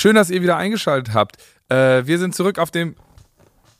Schön, 0.00 0.14
dass 0.14 0.30
ihr 0.30 0.42
wieder 0.42 0.56
eingeschaltet 0.56 1.12
habt. 1.12 1.38
Äh, 1.68 2.06
wir 2.06 2.20
sind 2.20 2.32
zurück 2.32 2.60
auf 2.60 2.70
dem 2.70 2.94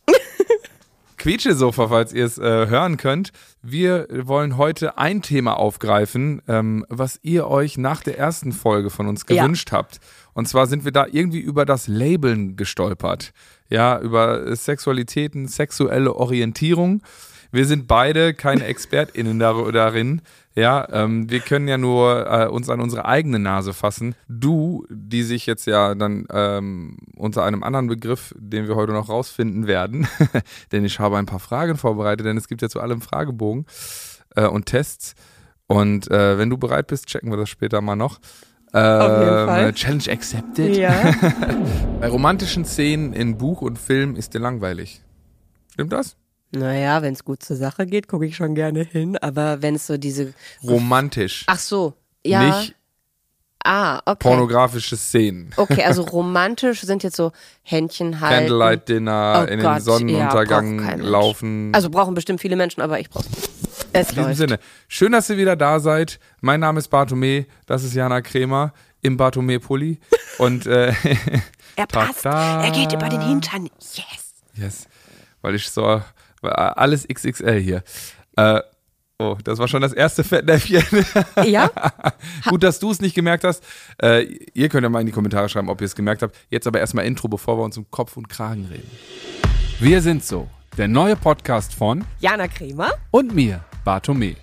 Quietschesofa, 1.17 1.87
falls 1.87 2.13
ihr 2.13 2.25
es 2.25 2.39
äh, 2.39 2.43
hören 2.43 2.97
könnt. 2.97 3.31
Wir 3.63 4.09
wollen 4.11 4.57
heute 4.57 4.99
ein 4.99 5.23
Thema 5.23 5.57
aufgreifen, 5.57 6.43
ähm, 6.49 6.85
was 6.89 7.21
ihr 7.23 7.47
euch 7.47 7.79
nach 7.79 8.03
der 8.03 8.19
ersten 8.19 8.51
Folge 8.51 8.91
von 8.91 9.07
uns 9.07 9.27
Ja. 9.29 9.45
gewünscht 9.45 9.71
habt. 9.71 10.01
Und 10.33 10.49
zwar 10.49 10.67
sind 10.67 10.85
wir 10.85 10.91
da 10.91 11.07
irgendwie 11.09 11.39
über 11.39 11.65
das 11.65 11.87
Labeln 11.87 12.57
gestolpert. 12.57 13.31
Ja, 13.69 14.01
über 14.01 14.57
Sexualitäten, 14.57 15.47
sexuelle 15.47 16.17
Orientierung. 16.17 17.01
Wir 17.53 17.65
sind 17.65 17.87
beide 17.87 18.35
keine 18.35 18.65
ExpertInnen 18.67 19.39
dar 19.39 19.71
darin. 19.71 20.23
Ja, 20.59 20.89
ähm, 20.91 21.31
wir 21.31 21.39
können 21.39 21.69
ja 21.69 21.79
nur 21.79 22.27
äh, 22.29 22.49
uns 22.49 22.69
an 22.69 22.81
unsere 22.81 23.05
eigene 23.05 23.39
Nase 23.39 23.73
fassen. 23.73 24.17
Du, 24.29 24.85
die 24.91 25.23
sich 25.23 25.47
jetzt 25.47 25.67
ja 25.67 25.95
dann 25.95 26.27
ähm, 26.33 26.97
unter 27.15 27.45
einem 27.45 27.63
anderen 27.63 27.87
Begriff, 27.87 28.35
den 28.37 28.67
wir 28.67 28.75
heute 28.75 28.93
noch 28.93 29.09
rausfinden 29.09 29.69
werden, 29.69 30.09
denn 30.73 30.85
ich 30.85 30.99
habe 30.99 31.17
ein 31.17 31.27
paar 31.27 31.39
Fragen 31.39 31.77
vorbereitet, 31.77 32.27
denn 32.27 32.37
es 32.37 32.49
gibt 32.49 32.61
ja 32.61 32.69
zu 32.69 32.81
allem 32.81 33.01
Fragebogen 33.01 33.67
äh, 34.35 34.47
und 34.47 34.67
Tests. 34.67 35.15
Und 35.69 36.11
äh, 36.11 36.39
wenn 36.39 36.51
du 36.51 36.59
bereit 36.59 36.89
bist, 36.89 37.07
checken 37.07 37.31
wir 37.31 37.37
das 37.37 37.49
später 37.49 37.81
mal 37.81 37.95
noch. 37.95 38.19
Auf 38.73 39.19
jeden 39.21 39.39
Ähm, 39.39 39.47
Fall. 39.47 39.73
Challenge 39.75 40.11
accepted. 40.11 40.77
Ja. 40.77 41.15
Bei 42.01 42.09
romantischen 42.09 42.65
Szenen 42.65 43.13
in 43.13 43.39
Buch 43.39 43.63
und 43.63 43.79
Film 43.79 44.17
ist 44.17 44.35
dir 44.35 44.41
langweilig. 44.41 45.03
Stimmt 45.73 45.93
das? 45.93 46.17
Naja, 46.51 47.03
wenn 47.03 47.13
es 47.15 47.25
gut 47.25 47.43
zur 47.43 47.57
Sache 47.57 47.87
geht, 47.87 48.09
gucke 48.09 48.27
ich 48.27 48.37
schon 48.37 48.55
gerne 48.55 48.83
hin. 48.83 49.17
Aber 49.19 49.63
wenn 49.63 49.75
es 49.75 49.87
so 49.87 49.97
diese. 49.97 50.33
Romantisch. 50.63 51.45
Ach 51.47 51.59
so. 51.59 51.95
Ja. 52.25 52.59
Nicht 52.59 52.75
ah, 53.69 54.01
okay. 54.05 54.17
pornografische 54.29 54.97
Szenen. 54.97 55.51
Okay, 55.57 55.83
also 55.85 56.03
romantisch 56.13 56.81
sind 56.83 57.03
jetzt 57.03 57.17
so 57.17 57.33
Händchen 57.63 58.21
halten. 58.21 58.49
Candlelight 58.49 58.89
Dinner, 58.89 59.47
Oh 59.47 59.53
in 59.53 59.61
Gott, 59.61 59.77
den 59.77 59.83
Sonnenuntergang 59.83 60.85
ja, 60.85 60.95
laufen. 60.95 61.73
Also 61.75 61.91
brauchen 61.91 62.15
bestimmt 62.15 62.41
viele 62.41 62.57
Menschen, 62.57 62.81
aber 62.81 62.99
ich 62.99 63.11
brauch's. 63.11 63.27
Es 63.93 64.11
in 64.11 64.15
diesem 64.15 64.25
läuft. 64.25 64.39
Sinne. 64.39 64.59
Schön, 64.89 65.13
dass 65.13 65.31
ihr 65.31 65.37
wieder 65.37 65.57
da 65.57 65.81
seid. 65.81 66.19
Mein 66.41 66.61
Name 66.61 66.79
ist 66.79 66.89
Bartome, 66.89 67.47
das 67.67 67.85
ist 67.85 67.95
Jana 67.95 68.21
Kremer 68.21 68.73
im 69.03 69.17
Bartome-Pulli. 69.17 69.99
Und 70.39 70.67
äh, 70.67 70.93
Er 71.77 71.87
passt. 71.89 72.25
Er 72.25 72.71
geht 72.71 72.93
über 72.93 73.09
den 73.09 73.21
Hintern. 73.21 73.69
Yes. 73.95 74.35
yes, 74.55 74.87
weil 75.43 75.55
ich 75.55 75.69
so, 75.71 76.03
alles 76.43 77.07
XXL 77.07 77.61
hier. 77.61 77.83
Äh, 78.37 78.61
oh, 79.19 79.37
das 79.43 79.59
war 79.59 79.69
schon 79.69 79.83
das 79.83 79.93
erste 79.93 80.25
Fettnäpfchen. 80.25 80.83
Ja? 81.45 81.71
Gut, 82.49 82.63
dass 82.63 82.79
du 82.79 82.91
es 82.91 83.01
nicht 83.01 83.15
gemerkt 83.15 83.45
hast. 83.45 83.65
Äh, 84.03 84.23
ihr 84.55 84.69
könnt 84.69 84.83
ja 84.85 84.89
mal 84.89 85.01
in 85.01 85.07
die 85.07 85.13
Kommentare 85.13 85.49
schreiben, 85.49 85.69
ob 85.69 85.81
ihr 85.81 85.87
es 85.87 85.95
gemerkt 85.95 86.23
habt. 86.23 86.37
Jetzt 86.51 86.67
aber 86.67 86.81
erstmal 86.81 87.07
Intro, 87.07 87.29
bevor 87.29 87.59
wir 87.59 87.65
uns 87.65 87.77
um 87.79 87.91
Kopf 87.91 88.17
und 88.17 88.29
Kragen 88.29 88.67
reden. 88.67 88.91
Wir 89.81 90.01
sind 90.03 90.25
so, 90.25 90.49
der 90.77 90.89
neue 90.89 91.17
Podcast 91.17 91.75
von 91.75 92.05
Jana 92.21 92.49
Kremer. 92.49 92.91
und 93.11 93.35
mir, 93.35 93.65
Bartome. 93.85 94.37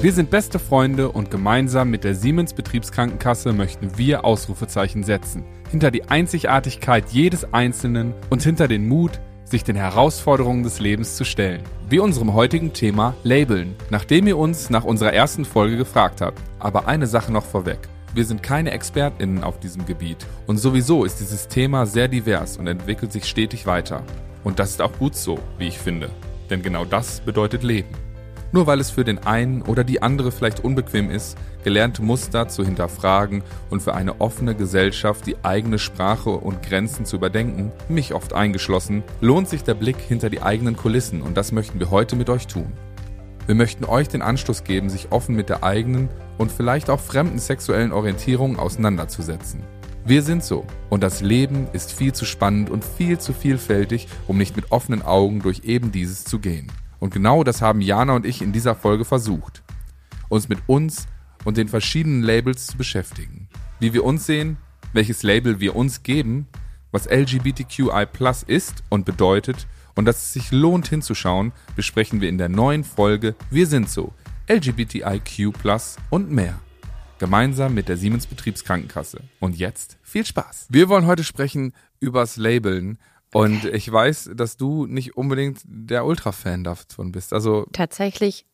Wir 0.00 0.12
sind 0.12 0.30
beste 0.30 0.58
Freunde 0.58 1.10
und 1.10 1.30
gemeinsam 1.30 1.88
mit 1.90 2.02
der 2.02 2.16
Siemens 2.16 2.54
Betriebskrankenkasse 2.54 3.52
möchten 3.52 3.96
wir 3.96 4.24
Ausrufezeichen 4.24 5.04
setzen. 5.04 5.44
Hinter 5.70 5.92
die 5.92 6.04
Einzigartigkeit 6.08 7.04
jedes 7.10 7.52
Einzelnen 7.54 8.12
und 8.28 8.42
hinter 8.42 8.66
den 8.66 8.88
Mut, 8.88 9.20
sich 9.52 9.62
den 9.62 9.76
Herausforderungen 9.76 10.64
des 10.64 10.80
Lebens 10.80 11.14
zu 11.14 11.24
stellen. 11.24 11.62
Wie 11.88 12.00
unserem 12.00 12.34
heutigen 12.34 12.72
Thema 12.72 13.14
Labeln, 13.22 13.76
nachdem 13.90 14.26
ihr 14.26 14.36
uns 14.36 14.70
nach 14.70 14.82
unserer 14.82 15.12
ersten 15.12 15.44
Folge 15.44 15.76
gefragt 15.76 16.20
habt. 16.20 16.40
Aber 16.58 16.88
eine 16.88 17.06
Sache 17.06 17.30
noch 17.30 17.44
vorweg. 17.44 17.78
Wir 18.14 18.24
sind 18.24 18.42
keine 18.42 18.72
ExpertInnen 18.72 19.44
auf 19.44 19.60
diesem 19.60 19.86
Gebiet. 19.86 20.26
Und 20.46 20.58
sowieso 20.58 21.04
ist 21.04 21.20
dieses 21.20 21.48
Thema 21.48 21.86
sehr 21.86 22.08
divers 22.08 22.56
und 22.56 22.66
entwickelt 22.66 23.12
sich 23.12 23.26
stetig 23.26 23.66
weiter. 23.66 24.02
Und 24.42 24.58
das 24.58 24.70
ist 24.70 24.82
auch 24.82 24.98
gut 24.98 25.14
so, 25.14 25.38
wie 25.58 25.68
ich 25.68 25.78
finde. 25.78 26.10
Denn 26.50 26.62
genau 26.62 26.84
das 26.84 27.20
bedeutet 27.20 27.62
Leben. 27.62 27.88
Nur 28.52 28.66
weil 28.66 28.80
es 28.80 28.90
für 28.90 29.02
den 29.02 29.18
einen 29.18 29.62
oder 29.62 29.82
die 29.82 30.02
andere 30.02 30.30
vielleicht 30.30 30.62
unbequem 30.62 31.10
ist, 31.10 31.38
gelernte 31.64 32.02
Muster 32.02 32.48
zu 32.48 32.64
hinterfragen 32.64 33.42
und 33.70 33.82
für 33.82 33.94
eine 33.94 34.20
offene 34.20 34.54
Gesellschaft 34.54 35.26
die 35.26 35.42
eigene 35.42 35.78
Sprache 35.78 36.30
und 36.30 36.62
Grenzen 36.62 37.06
zu 37.06 37.16
überdenken, 37.16 37.72
mich 37.88 38.12
oft 38.12 38.34
eingeschlossen, 38.34 39.02
lohnt 39.22 39.48
sich 39.48 39.64
der 39.64 39.74
Blick 39.74 39.96
hinter 39.96 40.28
die 40.28 40.42
eigenen 40.42 40.76
Kulissen 40.76 41.22
und 41.22 41.36
das 41.38 41.50
möchten 41.50 41.80
wir 41.80 41.90
heute 41.90 42.14
mit 42.14 42.28
euch 42.28 42.46
tun. 42.46 42.72
Wir 43.46 43.54
möchten 43.54 43.86
euch 43.86 44.08
den 44.08 44.22
Anstoß 44.22 44.64
geben, 44.64 44.90
sich 44.90 45.10
offen 45.10 45.34
mit 45.34 45.48
der 45.48 45.64
eigenen 45.64 46.10
und 46.36 46.52
vielleicht 46.52 46.90
auch 46.90 47.00
fremden 47.00 47.38
sexuellen 47.38 47.92
Orientierung 47.92 48.58
auseinanderzusetzen. 48.58 49.62
Wir 50.04 50.22
sind 50.22 50.44
so 50.44 50.66
und 50.90 51.02
das 51.02 51.22
Leben 51.22 51.68
ist 51.72 51.92
viel 51.92 52.12
zu 52.12 52.24
spannend 52.24 52.68
und 52.68 52.84
viel 52.84 53.18
zu 53.18 53.32
vielfältig, 53.32 54.08
um 54.26 54.36
nicht 54.36 54.56
mit 54.56 54.70
offenen 54.72 55.02
Augen 55.02 55.40
durch 55.40 55.62
eben 55.64 55.90
dieses 55.90 56.24
zu 56.24 56.38
gehen. 56.38 56.70
Und 57.02 57.12
genau 57.12 57.42
das 57.42 57.60
haben 57.62 57.80
Jana 57.80 58.14
und 58.14 58.24
ich 58.24 58.42
in 58.42 58.52
dieser 58.52 58.76
Folge 58.76 59.04
versucht. 59.04 59.64
Uns 60.28 60.48
mit 60.48 60.60
uns 60.68 61.08
und 61.44 61.56
den 61.56 61.66
verschiedenen 61.66 62.22
Labels 62.22 62.68
zu 62.68 62.76
beschäftigen. 62.76 63.48
Wie 63.80 63.92
wir 63.92 64.04
uns 64.04 64.24
sehen, 64.24 64.56
welches 64.92 65.24
Label 65.24 65.58
wir 65.58 65.74
uns 65.74 66.04
geben, 66.04 66.46
was 66.92 67.10
LGBTQI 67.10 68.06
ist 68.46 68.84
und 68.88 69.04
bedeutet 69.04 69.66
und 69.96 70.04
dass 70.04 70.18
es 70.18 70.32
sich 70.32 70.52
lohnt 70.52 70.86
hinzuschauen, 70.86 71.50
besprechen 71.74 72.20
wir 72.20 72.28
in 72.28 72.38
der 72.38 72.48
neuen 72.48 72.84
Folge 72.84 73.34
Wir 73.50 73.66
sind 73.66 73.90
so, 73.90 74.12
LGBTIQ 74.48 75.52
und 76.10 76.30
mehr. 76.30 76.60
Gemeinsam 77.18 77.74
mit 77.74 77.88
der 77.88 77.96
Siemens 77.96 78.28
Betriebskrankenkasse. 78.28 79.22
Und 79.40 79.56
jetzt 79.56 79.98
viel 80.02 80.24
Spaß. 80.24 80.68
Wir 80.70 80.88
wollen 80.88 81.06
heute 81.06 81.24
sprechen 81.24 81.72
übers 81.98 82.36
Labeln. 82.36 82.98
Und 83.32 83.64
ich 83.64 83.90
weiß, 83.90 84.30
dass 84.34 84.56
du 84.56 84.86
nicht 84.86 85.16
unbedingt 85.16 85.60
der 85.64 86.04
Ultra-Fan 86.04 86.64
davon 86.64 87.12
bist. 87.12 87.32
Also, 87.32 87.66
Tatsächlich 87.72 88.44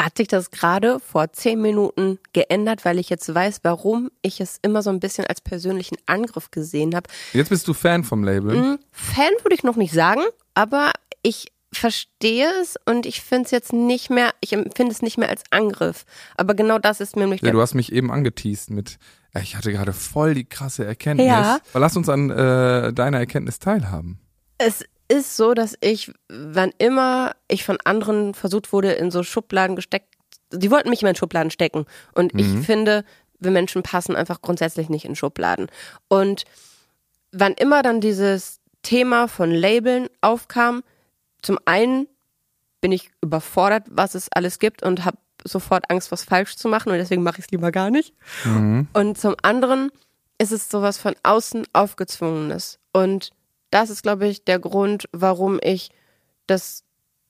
hat 0.00 0.18
sich 0.18 0.28
das 0.28 0.50
gerade 0.50 1.00
vor 1.00 1.32
zehn 1.32 1.60
Minuten 1.60 2.18
geändert, 2.32 2.84
weil 2.84 2.98
ich 2.98 3.08
jetzt 3.08 3.34
weiß, 3.34 3.60
warum 3.62 4.10
ich 4.22 4.40
es 4.40 4.58
immer 4.62 4.82
so 4.82 4.90
ein 4.90 5.00
bisschen 5.00 5.26
als 5.26 5.40
persönlichen 5.40 5.96
Angriff 6.06 6.50
gesehen 6.50 6.94
habe. 6.94 7.08
jetzt 7.32 7.48
bist 7.48 7.66
du 7.66 7.72
Fan 7.72 8.04
vom 8.04 8.22
Label. 8.22 8.52
Hm, 8.52 8.78
Fan 8.92 9.32
würde 9.42 9.54
ich 9.54 9.62
noch 9.62 9.76
nicht 9.76 9.94
sagen, 9.94 10.20
aber 10.54 10.92
ich 11.22 11.52
verstehe 11.72 12.48
es 12.60 12.76
und 12.84 13.06
ich 13.06 13.22
finde 13.22 13.46
es 13.46 13.50
jetzt 13.50 13.72
nicht 13.72 14.10
mehr, 14.10 14.30
ich 14.40 14.52
empfinde 14.52 14.92
es 14.92 15.02
nicht 15.02 15.18
mehr 15.18 15.28
als 15.28 15.42
Angriff. 15.50 16.04
Aber 16.36 16.54
genau 16.54 16.78
das 16.78 17.00
ist 17.00 17.16
mir 17.16 17.22
nämlich 17.22 17.42
Ja, 17.42 17.52
du 17.52 17.60
hast 17.60 17.74
mich 17.74 17.92
eben 17.92 18.10
angeteased 18.10 18.70
mit, 18.70 18.98
ja, 19.34 19.40
ich 19.40 19.56
hatte 19.56 19.72
gerade 19.72 19.92
voll 19.92 20.34
die 20.34 20.44
krasse 20.44 20.84
Erkenntnis. 20.84 21.26
Ja. 21.26 21.58
Aber 21.72 21.80
lass 21.80 21.96
uns 21.96 22.08
an 22.08 22.30
äh, 22.30 22.92
deiner 22.92 23.18
Erkenntnis 23.18 23.58
teilhaben. 23.58 24.20
Es 24.58 24.84
ist 25.08 25.36
so, 25.36 25.54
dass 25.54 25.76
ich, 25.80 26.12
wann 26.28 26.72
immer 26.78 27.34
ich 27.48 27.64
von 27.64 27.78
anderen 27.84 28.34
versucht 28.34 28.72
wurde, 28.72 28.92
in 28.92 29.10
so 29.10 29.22
Schubladen 29.22 29.76
gesteckt, 29.76 30.14
die 30.52 30.70
wollten 30.70 30.90
mich 30.90 31.02
immer 31.02 31.10
in 31.10 31.16
Schubladen 31.16 31.50
stecken. 31.50 31.86
Und 32.12 32.38
ich 32.38 32.46
finde, 32.64 33.04
wir 33.38 33.50
Menschen 33.50 33.82
passen 33.82 34.16
einfach 34.16 34.42
grundsätzlich 34.42 34.88
nicht 34.88 35.04
in 35.04 35.16
Schubladen. 35.16 35.66
Und 36.08 36.44
wann 37.32 37.52
immer 37.54 37.82
dann 37.82 38.00
dieses 38.00 38.60
Thema 38.82 39.28
von 39.28 39.50
Labeln 39.50 40.08
aufkam, 40.20 40.82
zum 41.42 41.58
einen 41.64 42.06
bin 42.80 42.92
ich 42.92 43.10
überfordert, 43.22 43.84
was 43.90 44.14
es 44.14 44.28
alles 44.32 44.58
gibt 44.58 44.82
und 44.82 45.04
habe 45.04 45.18
sofort 45.44 45.90
Angst, 45.90 46.12
was 46.12 46.24
falsch 46.24 46.56
zu 46.56 46.68
machen 46.68 46.90
und 46.90 46.98
deswegen 46.98 47.22
mache 47.22 47.38
ich 47.38 47.46
es 47.46 47.50
lieber 47.50 47.72
gar 47.72 47.90
nicht. 47.90 48.14
Und 48.92 49.18
zum 49.18 49.34
anderen 49.42 49.90
ist 50.38 50.52
es 50.52 50.68
sowas 50.68 50.98
von 50.98 51.14
außen 51.22 51.66
aufgezwungenes. 51.72 52.78
Und 52.92 53.30
das 53.70 53.90
ist, 53.90 54.02
glaube 54.02 54.26
ich, 54.28 54.44
der 54.44 54.58
Grund, 54.58 55.08
warum 55.12 55.58
ich 55.62 55.90
das 56.46 56.82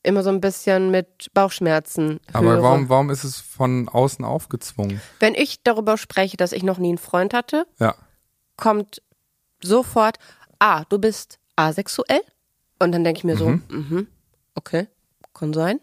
immer 0.03 0.23
so 0.23 0.31
ein 0.31 0.41
bisschen 0.41 0.91
mit 0.91 1.33
Bauchschmerzen 1.35 2.21
Aber 2.33 2.47
höre. 2.53 2.63
warum, 2.63 2.89
warum 2.89 3.11
ist 3.11 3.25
es 3.25 3.41
von 3.41 3.89
außen 3.89 4.25
aufgezwungen? 4.25 5.01
Wenn 5.19 5.35
ich 5.35 5.63
darüber 5.65 5.97
spreche, 5.97 6.37
dass 6.37 6.53
ich 6.53 6.63
noch 6.63 6.79
nie 6.79 6.91
einen 6.91 6.99
Freund 6.99 7.35
hatte, 7.35 7.67
Ja. 7.79 7.95
kommt 8.57 9.03
sofort, 9.63 10.19
ah, 10.61 10.85
du 10.89 10.99
bist 10.99 11.39
asexuell? 11.57 12.21
Und 12.79 12.93
dann 12.93 13.03
denke 13.05 13.19
ich 13.19 13.25
mir 13.25 13.37
so, 13.37 13.49
mhm, 13.49 14.07
okay, 14.55 14.87
kann 15.35 15.53
sein. 15.55 15.81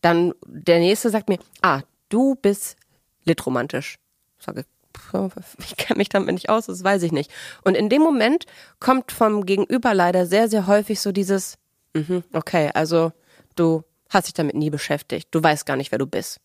Dann 0.00 0.34
der 0.44 0.80
nächste 0.80 1.08
sagt 1.10 1.28
mir, 1.28 1.38
ah, 1.62 1.82
du 2.08 2.34
bist 2.34 2.76
litromantisch. 3.24 3.96
Sage 4.38 4.66
ich 5.58 5.76
kenne 5.76 5.98
mich 5.98 6.08
damit 6.08 6.32
nicht 6.32 6.48
aus, 6.48 6.66
das 6.66 6.82
weiß 6.84 7.02
ich 7.02 7.12
nicht. 7.12 7.30
Und 7.64 7.76
in 7.76 7.88
dem 7.88 8.02
Moment 8.02 8.46
kommt 8.80 9.12
vom 9.12 9.46
Gegenüber 9.46 9.94
leider 9.94 10.26
sehr, 10.26 10.48
sehr 10.48 10.66
häufig 10.66 11.00
so 11.00 11.12
dieses, 11.12 11.58
mhm, 11.94 12.22
okay, 12.32 12.70
also 12.74 13.12
du 13.56 13.82
hast 14.08 14.26
dich 14.26 14.34
damit 14.34 14.54
nie 14.54 14.70
beschäftigt, 14.70 15.28
du 15.30 15.42
weißt 15.42 15.66
gar 15.66 15.76
nicht, 15.76 15.90
wer 15.92 15.98
du 15.98 16.06
bist. 16.06 16.40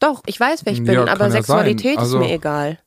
Doch, 0.00 0.22
ich 0.26 0.38
weiß, 0.38 0.64
wer 0.64 0.72
ich 0.72 0.82
bin, 0.82 0.94
Ja, 0.94 1.06
aber 1.06 1.26
ja. 1.26 1.30
Sexualität 1.30 1.98
Also- 1.98 2.18
ist 2.18 2.26
mir 2.26 2.34
egal. 2.34 2.78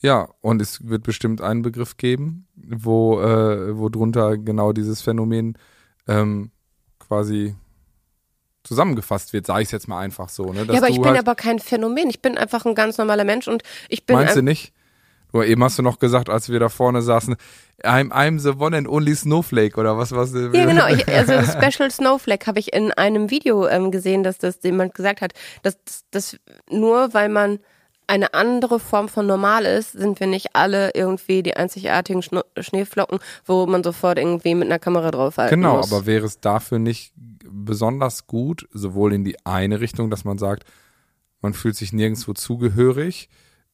Ja, 0.00 0.28
und 0.40 0.62
es 0.62 0.86
wird 0.88 1.02
bestimmt 1.02 1.40
einen 1.40 1.62
Begriff 1.62 1.96
geben, 1.96 2.46
wo, 2.54 3.20
äh, 3.20 3.76
wo 3.76 3.88
drunter 3.88 4.38
genau 4.38 4.72
dieses 4.72 5.02
Phänomen 5.02 5.58
ähm, 6.06 6.52
quasi 7.00 7.56
zusammengefasst 8.68 9.32
wird, 9.32 9.46
sage 9.46 9.62
ich 9.62 9.72
jetzt 9.72 9.88
mal 9.88 9.98
einfach 9.98 10.28
so. 10.28 10.52
Ne? 10.52 10.66
Dass 10.66 10.74
ja, 10.74 10.82
aber 10.82 10.90
ich 10.90 10.96
bin 10.96 11.06
halt, 11.06 11.18
aber 11.18 11.34
kein 11.34 11.58
Phänomen. 11.58 12.10
Ich 12.10 12.22
bin 12.22 12.38
einfach 12.38 12.64
ein 12.66 12.74
ganz 12.74 12.98
normaler 12.98 13.24
Mensch 13.24 13.48
und 13.48 13.62
ich 13.88 14.06
bin 14.06 14.16
Meinst 14.16 14.36
du 14.36 14.42
nicht? 14.42 14.72
Nur 15.32 15.44
eben 15.44 15.62
hast 15.62 15.78
du 15.78 15.82
noch 15.82 15.98
gesagt, 15.98 16.30
als 16.30 16.48
wir 16.48 16.58
da 16.58 16.68
vorne 16.68 17.02
saßen, 17.02 17.36
I'm, 17.82 18.10
I'm 18.10 18.38
the 18.38 18.50
one 18.58 18.76
and 18.76 18.88
only 18.88 19.14
Snowflake 19.14 19.78
oder 19.78 19.98
was 19.98 20.12
was? 20.12 20.32
Ja, 20.32 20.64
genau. 20.64 20.86
Ich, 20.88 21.06
also 21.08 21.32
Special 21.42 21.90
Snowflake 21.90 22.46
habe 22.46 22.58
ich 22.58 22.72
in 22.72 22.92
einem 22.92 23.30
Video 23.30 23.66
ähm, 23.66 23.90
gesehen, 23.90 24.22
dass 24.22 24.38
das 24.38 24.58
jemand 24.62 24.94
gesagt 24.94 25.20
hat, 25.20 25.32
dass 25.62 25.76
das 26.10 26.38
nur 26.70 27.12
weil 27.12 27.28
man 27.28 27.58
eine 28.08 28.34
andere 28.34 28.80
Form 28.80 29.08
von 29.08 29.26
normal 29.26 29.64
ist, 29.66 29.92
sind 29.92 30.18
wir 30.18 30.26
nicht 30.26 30.56
alle 30.56 30.90
irgendwie 30.94 31.42
die 31.42 31.56
einzigartigen 31.56 32.22
Schno 32.22 32.42
Schneeflocken, 32.58 33.18
wo 33.44 33.66
man 33.66 33.84
sofort 33.84 34.18
irgendwie 34.18 34.54
mit 34.54 34.66
einer 34.66 34.78
Kamera 34.78 35.10
draufhalten 35.10 35.60
Genau, 35.60 35.76
muss. 35.76 35.92
aber 35.92 36.06
wäre 36.06 36.26
es 36.26 36.40
dafür 36.40 36.78
nicht 36.78 37.12
besonders 37.50 38.26
gut, 38.26 38.66
sowohl 38.72 39.12
in 39.12 39.24
die 39.24 39.36
eine 39.44 39.80
Richtung, 39.80 40.10
dass 40.10 40.24
man 40.24 40.38
sagt, 40.38 40.64
man 41.40 41.54
fühlt 41.54 41.76
sich 41.76 41.92
nirgendwo 41.92 42.32
zugehörig, 42.32 43.28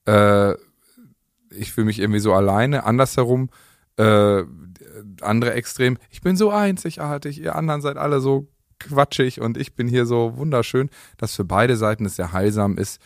äh, 0.06 0.52
ich 1.50 1.72
fühle 1.72 1.86
mich 1.86 2.00
irgendwie 2.00 2.20
so 2.20 2.32
alleine, 2.34 2.84
andersherum, 2.84 3.50
äh, 3.96 4.42
andere 5.20 5.54
Extrem, 5.54 5.96
ich 6.10 6.20
bin 6.20 6.36
so 6.36 6.50
einzigartig, 6.50 7.40
ihr 7.40 7.54
anderen 7.54 7.80
seid 7.80 7.96
alle 7.96 8.20
so 8.20 8.48
quatschig 8.80 9.40
und 9.40 9.56
ich 9.56 9.74
bin 9.74 9.86
hier 9.86 10.04
so 10.06 10.36
wunderschön, 10.36 10.90
dass 11.16 11.34
für 11.36 11.44
beide 11.44 11.76
Seiten 11.76 12.04
es 12.04 12.16
sehr 12.16 12.32
heilsam 12.32 12.76
ist, 12.76 13.00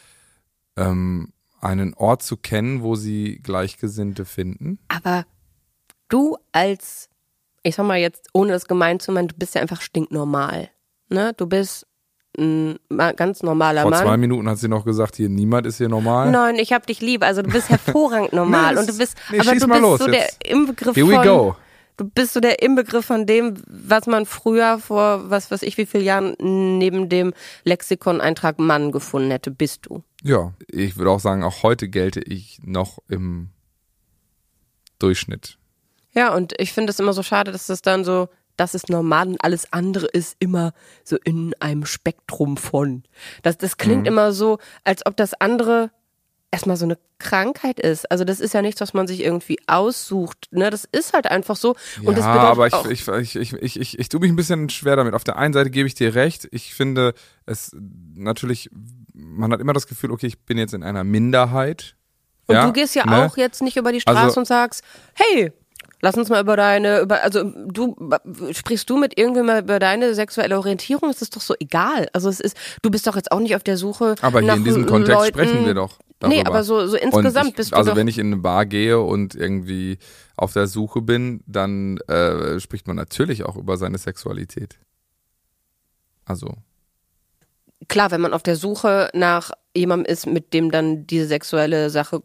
ähm, 0.78 1.32
einen 1.60 1.92
Ort 1.94 2.22
zu 2.22 2.36
kennen, 2.36 2.82
wo 2.82 2.94
sie 2.94 3.40
Gleichgesinnte 3.42 4.24
finden. 4.24 4.78
Aber 4.88 5.26
du 6.08 6.36
als, 6.52 7.08
ich 7.62 7.74
sag 7.74 7.84
mal 7.86 7.98
jetzt, 7.98 8.28
ohne 8.32 8.52
das 8.52 8.66
gemein 8.66 9.00
zu 9.00 9.12
meinen, 9.12 9.28
du 9.28 9.34
bist 9.36 9.54
ja 9.54 9.60
einfach 9.60 9.80
stinknormal. 9.80 10.70
Ne? 11.08 11.32
Du 11.36 11.46
bist 11.46 11.86
ein 12.38 12.78
ganz 13.16 13.42
normaler 13.42 13.82
Vor 13.82 13.90
Mann. 13.90 14.04
zwei 14.04 14.16
Minuten 14.16 14.48
hat 14.48 14.58
sie 14.58 14.68
noch 14.68 14.84
gesagt, 14.84 15.16
hier 15.16 15.28
niemand 15.28 15.66
ist 15.66 15.78
hier 15.78 15.88
normal. 15.88 16.30
Nein, 16.30 16.56
ich 16.56 16.72
hab 16.72 16.86
dich 16.86 17.00
lieb. 17.00 17.24
Also 17.24 17.42
du 17.42 17.50
bist 17.50 17.68
hervorragend 17.68 18.32
normal 18.34 18.74
Nee, 18.74 18.80
und 18.80 18.88
du 18.88 18.96
bist, 18.96 19.16
nee, 19.32 19.40
aber 19.40 19.54
du 19.54 19.66
bist 19.66 19.80
los 19.80 19.98
so 20.00 20.08
jetzt. 20.08 20.38
der 20.44 20.50
Inbegriff 20.52 20.94
Here 20.94 21.08
we 21.08 21.14
von, 21.14 21.24
go. 21.24 21.56
du 21.96 22.04
bist 22.04 22.34
so 22.34 22.40
der 22.40 22.62
Inbegriff 22.62 23.06
von 23.06 23.26
dem, 23.26 23.54
was 23.66 24.06
man 24.06 24.24
früher 24.24 24.78
vor 24.78 25.28
was 25.30 25.50
weiß 25.50 25.62
ich 25.62 25.76
wie 25.78 25.86
vielen 25.86 26.04
Jahren 26.04 26.36
neben 26.78 27.08
dem 27.08 27.32
Lexikon-Eintrag 27.64 28.60
Mann 28.60 28.92
gefunden 28.92 29.32
hätte, 29.32 29.50
bist 29.50 29.86
du. 29.86 30.04
Ja, 30.24 30.52
ich 30.68 30.96
würde 30.96 31.10
auch 31.10 31.20
sagen, 31.20 31.42
auch 31.44 31.62
heute 31.62 31.88
gelte 31.88 32.20
ich 32.20 32.58
noch 32.62 32.98
im 33.08 33.50
Durchschnitt. 34.98 35.58
Ja, 36.14 36.34
und 36.34 36.54
ich 36.58 36.72
finde 36.72 36.90
es 36.90 36.98
immer 36.98 37.12
so 37.12 37.22
schade, 37.22 37.52
dass 37.52 37.66
das 37.66 37.82
dann 37.82 38.04
so, 38.04 38.28
das 38.56 38.74
ist 38.74 38.88
normal 38.88 39.28
und 39.28 39.44
alles 39.44 39.72
andere 39.72 40.06
ist 40.06 40.36
immer 40.40 40.72
so 41.04 41.16
in 41.22 41.54
einem 41.60 41.86
Spektrum 41.86 42.56
von. 42.56 43.04
Das, 43.42 43.58
das 43.58 43.76
klingt 43.76 44.02
Mhm. 44.02 44.06
immer 44.08 44.32
so, 44.32 44.58
als 44.82 45.06
ob 45.06 45.16
das 45.16 45.34
andere 45.34 45.90
erstmal 46.50 46.76
so 46.78 46.86
eine 46.86 46.98
Krankheit 47.18 47.78
ist. 47.78 48.10
Also 48.10 48.24
das 48.24 48.40
ist 48.40 48.54
ja 48.54 48.62
nichts, 48.62 48.80
was 48.80 48.94
man 48.94 49.06
sich 49.06 49.20
irgendwie 49.20 49.58
aussucht. 49.66 50.48
Ne? 50.50 50.70
Das 50.70 50.86
ist 50.90 51.12
halt 51.12 51.26
einfach 51.30 51.56
so. 51.56 51.76
Und 52.02 52.16
das 52.16 52.24
ja, 52.24 52.32
bedeutet 52.32 52.50
aber 52.50 52.90
ich, 52.90 53.06
ich, 53.06 53.36
ich, 53.36 53.36
ich, 53.36 53.52
ich, 53.62 53.80
ich, 53.80 53.98
ich 53.98 54.08
tue 54.08 54.18
mich 54.20 54.30
ein 54.30 54.36
bisschen 54.36 54.70
schwer 54.70 54.96
damit. 54.96 55.12
Auf 55.14 55.24
der 55.24 55.36
einen 55.36 55.52
Seite 55.52 55.70
gebe 55.70 55.86
ich 55.86 55.94
dir 55.94 56.14
recht. 56.14 56.48
Ich 56.50 56.74
finde 56.74 57.12
es 57.44 57.76
natürlich, 58.14 58.70
man 59.18 59.52
hat 59.52 59.60
immer 59.60 59.72
das 59.72 59.86
Gefühl, 59.86 60.10
okay, 60.10 60.26
ich 60.26 60.38
bin 60.40 60.58
jetzt 60.58 60.74
in 60.74 60.82
einer 60.82 61.04
Minderheit. 61.04 61.96
und 62.46 62.54
ja, 62.54 62.66
du 62.66 62.72
gehst 62.72 62.94
ja 62.94 63.04
ne? 63.04 63.26
auch 63.26 63.36
jetzt 63.36 63.60
nicht 63.62 63.76
über 63.76 63.92
die 63.92 64.00
Straße 64.00 64.18
Also- 64.18 64.40
und 64.40 64.46
sagst, 64.46 64.82
hey, 65.14 65.52
lass 66.00 66.16
uns 66.16 66.28
mal 66.28 66.40
über 66.40 66.56
deine, 66.56 67.00
über, 67.00 67.22
also 67.22 67.44
du, 67.44 67.96
sprichst 68.52 68.88
du 68.88 68.96
mit 68.96 69.18
irgendwem 69.18 69.46
mal 69.46 69.62
über 69.62 69.78
deine 69.78 70.14
sexuelle 70.14 70.56
Orientierung? 70.56 71.10
Es 71.10 71.22
ist 71.22 71.36
doch 71.36 71.40
so 71.40 71.54
egal. 71.58 72.08
Also 72.12 72.28
es 72.28 72.40
ist, 72.40 72.56
du 72.82 72.90
bist 72.90 73.06
doch 73.06 73.16
jetzt 73.16 73.32
auch 73.32 73.40
nicht 73.40 73.56
auf 73.56 73.64
der 73.64 73.76
Suche 73.76 74.14
Aber 74.22 74.40
hier 74.40 74.48
nach 74.48 74.56
in 74.56 74.64
diesem 74.64 74.86
Kontext 74.86 75.14
Leuten, 75.14 75.38
sprechen 75.38 75.66
wir 75.66 75.74
doch. 75.74 75.98
Darüber. 76.20 76.36
Nee, 76.36 76.44
aber 76.44 76.64
so, 76.64 76.86
so 76.86 76.96
insgesamt 76.96 77.50
ich, 77.50 77.54
bist 77.54 77.72
du 77.72 77.76
Also 77.76 77.94
wenn 77.94 78.08
ich 78.08 78.18
in 78.18 78.26
eine 78.26 78.38
Bar 78.38 78.66
gehe 78.66 79.00
und 79.00 79.34
irgendwie 79.34 79.98
auf 80.36 80.52
der 80.52 80.66
Suche 80.66 81.00
bin, 81.00 81.42
dann 81.46 81.98
äh, 82.08 82.58
spricht 82.58 82.86
man 82.86 82.96
natürlich 82.96 83.44
auch 83.44 83.56
über 83.56 83.76
seine 83.76 83.98
Sexualität. 83.98 84.78
Also, 86.24 86.54
klar, 87.86 88.10
wenn 88.10 88.20
man 88.20 88.32
auf 88.34 88.42
der 88.42 88.56
Suche 88.56 89.08
nach 89.14 89.50
jemandem 89.76 90.10
ist, 90.12 90.26
mit 90.26 90.52
dem 90.54 90.70
dann 90.70 91.06
diese 91.06 91.26
sexuelle 91.26 91.90
Sache 91.90 92.22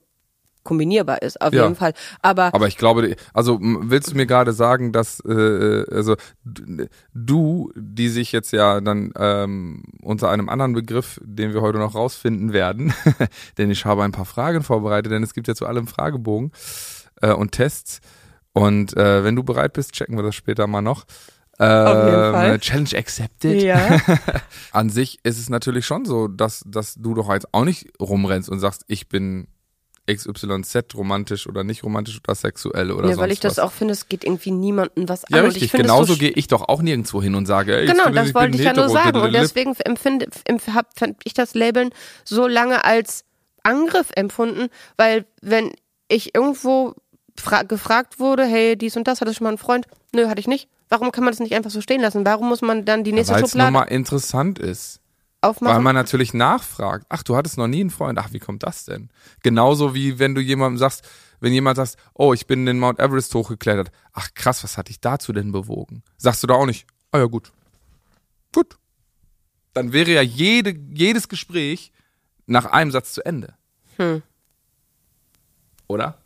kombinierbar 0.63 1.21
ist, 1.21 1.41
auf 1.41 1.53
Ja. 1.53 1.63
jeden 1.63 1.75
Fall. 1.75 1.93
Aber, 2.21 2.53
aber 2.53 2.67
ich 2.67 2.77
glaube, 2.77 3.17
also 3.33 3.59
willst 3.61 4.11
du 4.11 4.15
mir 4.15 4.25
gerade 4.25 4.53
sagen, 4.53 4.93
dass 4.93 5.19
äh, 5.25 5.83
also 5.91 6.15
d- 6.45 6.87
du, 7.13 7.69
die 7.75 8.07
sich 8.07 8.31
jetzt 8.31 8.53
ja 8.53 8.79
dann 8.79 9.11
ähm, 9.17 9.83
unter 10.01 10.29
einem 10.29 10.47
anderen 10.47 10.71
Begriff, 10.71 11.19
den 11.21 11.53
wir 11.53 11.61
heute 11.61 11.79
noch 11.79 11.95
rausfinden 11.95 12.53
werden, 12.53 12.93
denn 13.57 13.71
ich 13.71 13.83
habe 13.83 14.03
ein 14.03 14.13
paar 14.13 14.23
Fragen 14.25 14.63
vorbereitet, 14.63 15.11
denn 15.11 15.21
es 15.21 15.33
gibt 15.33 15.49
ja 15.49 15.55
zu 15.55 15.65
allem 15.65 15.85
Fragebogen 15.85 16.53
äh, 17.21 17.33
und 17.33 17.51
Tests. 17.51 17.99
Und 18.53 18.95
äh, 18.95 19.23
wenn 19.25 19.35
du 19.35 19.43
bereit 19.43 19.73
bist, 19.73 19.91
checken 19.91 20.15
wir 20.15 20.23
das 20.23 20.35
später 20.35 20.65
mal 20.67 20.81
noch. 20.81 21.03
Auf 21.59 22.05
jeden 22.05 22.31
Fall. 22.33 22.59
Challenge 22.59 22.89
accepted. 22.97 23.61
ja. 23.61 23.99
An 24.71 24.89
sich 24.89 25.19
ist 25.23 25.37
es 25.39 25.49
natürlich 25.49 25.85
schon 25.85 26.05
so, 26.05 26.27
dass, 26.27 26.63
dass 26.65 26.95
du 26.95 27.13
doch 27.13 27.31
jetzt 27.31 27.47
auch 27.53 27.63
nicht 27.65 27.87
rumrennst 27.99 28.49
und 28.49 28.59
sagst, 28.59 28.83
ich 28.87 29.07
bin 29.07 29.47
XYZ 30.11 30.95
romantisch 30.95 31.47
oder 31.47 31.63
nicht 31.63 31.83
romantisch 31.83 32.19
oder 32.23 32.35
sexuell 32.35 32.91
oder 32.91 33.03
ja, 33.07 33.13
sonst 33.13 33.23
weil 33.23 33.31
ich 33.31 33.39
das 33.39 33.53
was. 33.57 33.59
auch 33.59 33.71
finde, 33.71 33.93
es 33.93 34.09
geht 34.09 34.23
irgendwie 34.25 34.51
niemandem 34.51 35.07
was 35.07 35.23
Ja, 35.29 35.39
an. 35.39 35.45
richtig. 35.45 35.61
Und 35.61 35.65
ich 35.65 35.71
finde 35.71 35.85
es 35.87 35.91
Genauso 35.93 36.13
so 36.13 36.19
gehe 36.19 36.31
ich 36.31 36.47
doch 36.47 36.67
auch 36.67 36.81
nirgendwo 36.81 37.21
hin 37.21 37.35
und 37.35 37.45
sage, 37.45 37.77
ey, 37.77 37.85
Genau, 37.85 38.09
ich, 38.09 38.15
das 38.15 38.25
bin 38.25 38.35
wollte 38.35 38.57
ich 38.57 38.63
ja 38.63 38.73
nur 38.73 38.89
sagen. 38.89 39.17
Und 39.21 39.33
deswegen 39.33 39.73
empfinde, 39.75 40.27
empf- 40.49 40.73
hab, 40.73 40.97
fand 40.97 41.17
ich 41.23 41.33
das 41.33 41.53
Labeln 41.53 41.91
so 42.25 42.47
lange 42.47 42.83
als 42.83 43.23
Angriff 43.63 44.07
empfunden, 44.15 44.67
weil 44.97 45.25
wenn 45.41 45.71
ich 46.09 46.35
irgendwo 46.35 46.95
fra- 47.39 47.63
gefragt 47.63 48.19
wurde, 48.19 48.43
hey, 48.45 48.75
dies 48.77 48.97
und 48.97 49.07
das, 49.07 49.21
hattest 49.21 49.35
du 49.35 49.37
schon 49.37 49.45
mal 49.45 49.49
einen 49.51 49.57
Freund? 49.57 49.85
Nö, 50.13 50.27
hatte 50.27 50.41
ich 50.41 50.47
nicht. 50.47 50.67
Warum 50.93 51.11
kann 51.11 51.23
man 51.23 51.33
das 51.33 51.39
nicht 51.39 51.55
einfach 51.55 51.71
so 51.71 51.81
stehen 51.81 52.01
lassen? 52.01 52.23
Warum 52.23 52.49
muss 52.49 52.61
man 52.61 52.85
dann 52.85 53.03
die 53.03 53.13
nächste 53.13 53.33
Weil 53.33 53.43
es 53.43 53.49
Schublade 53.49 53.71
nochmal 53.71 53.87
interessant 53.87 54.59
ist. 54.59 55.01
Weil 55.41 55.49
aufmachen? 55.49 55.81
man 55.81 55.95
natürlich 55.95 56.35
nachfragt, 56.35 57.07
ach, 57.09 57.23
du 57.23 57.35
hattest 57.35 57.57
noch 57.57 57.65
nie 57.67 57.81
einen 57.81 57.89
Freund, 57.89 58.19
ach, 58.19 58.31
wie 58.31 58.37
kommt 58.37 58.61
das 58.61 58.85
denn? 58.85 59.09
Genauso 59.41 59.95
wie 59.95 60.19
wenn 60.19 60.35
du 60.35 60.41
jemandem 60.41 60.77
sagst, 60.77 61.03
wenn 61.39 61.51
jemand 61.51 61.77
sagt, 61.77 61.95
oh, 62.13 62.31
ich 62.31 62.45
bin 62.45 62.67
den 62.67 62.77
Mount 62.77 62.99
Everest 62.99 63.33
hochgeklettert, 63.33 63.91
ach 64.11 64.35
krass, 64.35 64.63
was 64.63 64.77
hat 64.77 64.87
dich 64.87 65.01
dazu 65.01 65.33
denn 65.33 65.51
bewogen? 65.51 66.03
Sagst 66.17 66.43
du 66.43 66.47
da 66.47 66.53
auch 66.53 66.67
nicht, 66.67 66.85
ah 67.11 67.17
ja 67.17 67.25
gut. 67.25 67.51
Gut. 68.53 68.77
Dann 69.73 69.93
wäre 69.93 70.11
ja 70.11 70.21
jede, 70.21 70.75
jedes 70.93 71.27
Gespräch 71.27 71.91
nach 72.45 72.65
einem 72.65 72.91
Satz 72.91 73.13
zu 73.13 73.25
Ende. 73.25 73.55
Hm. 73.97 74.21
Oder? 75.87 76.19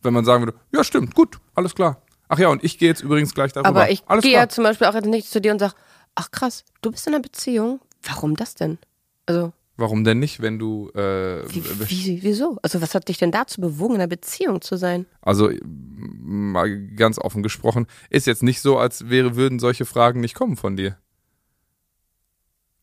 Wenn 0.00 0.14
man 0.14 0.24
sagen 0.24 0.46
würde, 0.46 0.58
ja 0.72 0.84
stimmt, 0.84 1.14
gut, 1.14 1.38
alles 1.54 1.74
klar. 1.74 2.00
Ach 2.32 2.38
ja, 2.38 2.48
und 2.48 2.62
ich 2.62 2.78
gehe 2.78 2.88
jetzt 2.88 3.02
übrigens 3.02 3.34
gleich 3.34 3.52
darüber. 3.52 3.68
Aber 3.68 3.90
ich 3.90 4.06
gehe 4.22 4.32
ja 4.32 4.48
zum 4.48 4.62
Beispiel 4.62 4.86
auch 4.86 4.94
jetzt 4.94 5.06
nicht 5.06 5.28
zu 5.28 5.40
dir 5.40 5.50
und 5.50 5.58
sag, 5.58 5.74
ach 6.14 6.30
krass, 6.30 6.64
du 6.80 6.92
bist 6.92 7.06
in 7.08 7.14
einer 7.14 7.22
Beziehung? 7.22 7.80
Warum 8.04 8.36
das 8.36 8.54
denn? 8.54 8.78
Also, 9.26 9.52
Warum 9.76 10.04
denn 10.04 10.20
nicht, 10.20 10.40
wenn 10.40 10.58
du 10.58 10.90
äh, 10.90 11.42
wie, 11.52 11.64
wie, 11.88 12.22
wieso? 12.22 12.58
Also, 12.62 12.80
was 12.80 12.94
hat 12.94 13.08
dich 13.08 13.18
denn 13.18 13.32
dazu 13.32 13.60
bewogen, 13.60 13.94
in 13.94 14.00
einer 14.00 14.08
Beziehung 14.08 14.60
zu 14.60 14.76
sein? 14.76 15.06
Also 15.22 15.50
mal 15.62 16.86
ganz 16.94 17.18
offen 17.18 17.42
gesprochen, 17.42 17.86
ist 18.10 18.26
jetzt 18.26 18.44
nicht 18.44 18.60
so, 18.60 18.78
als 18.78 19.08
wäre, 19.08 19.34
würden 19.34 19.58
solche 19.58 19.84
Fragen 19.84 20.20
nicht 20.20 20.34
kommen 20.34 20.56
von 20.56 20.76
dir. 20.76 20.98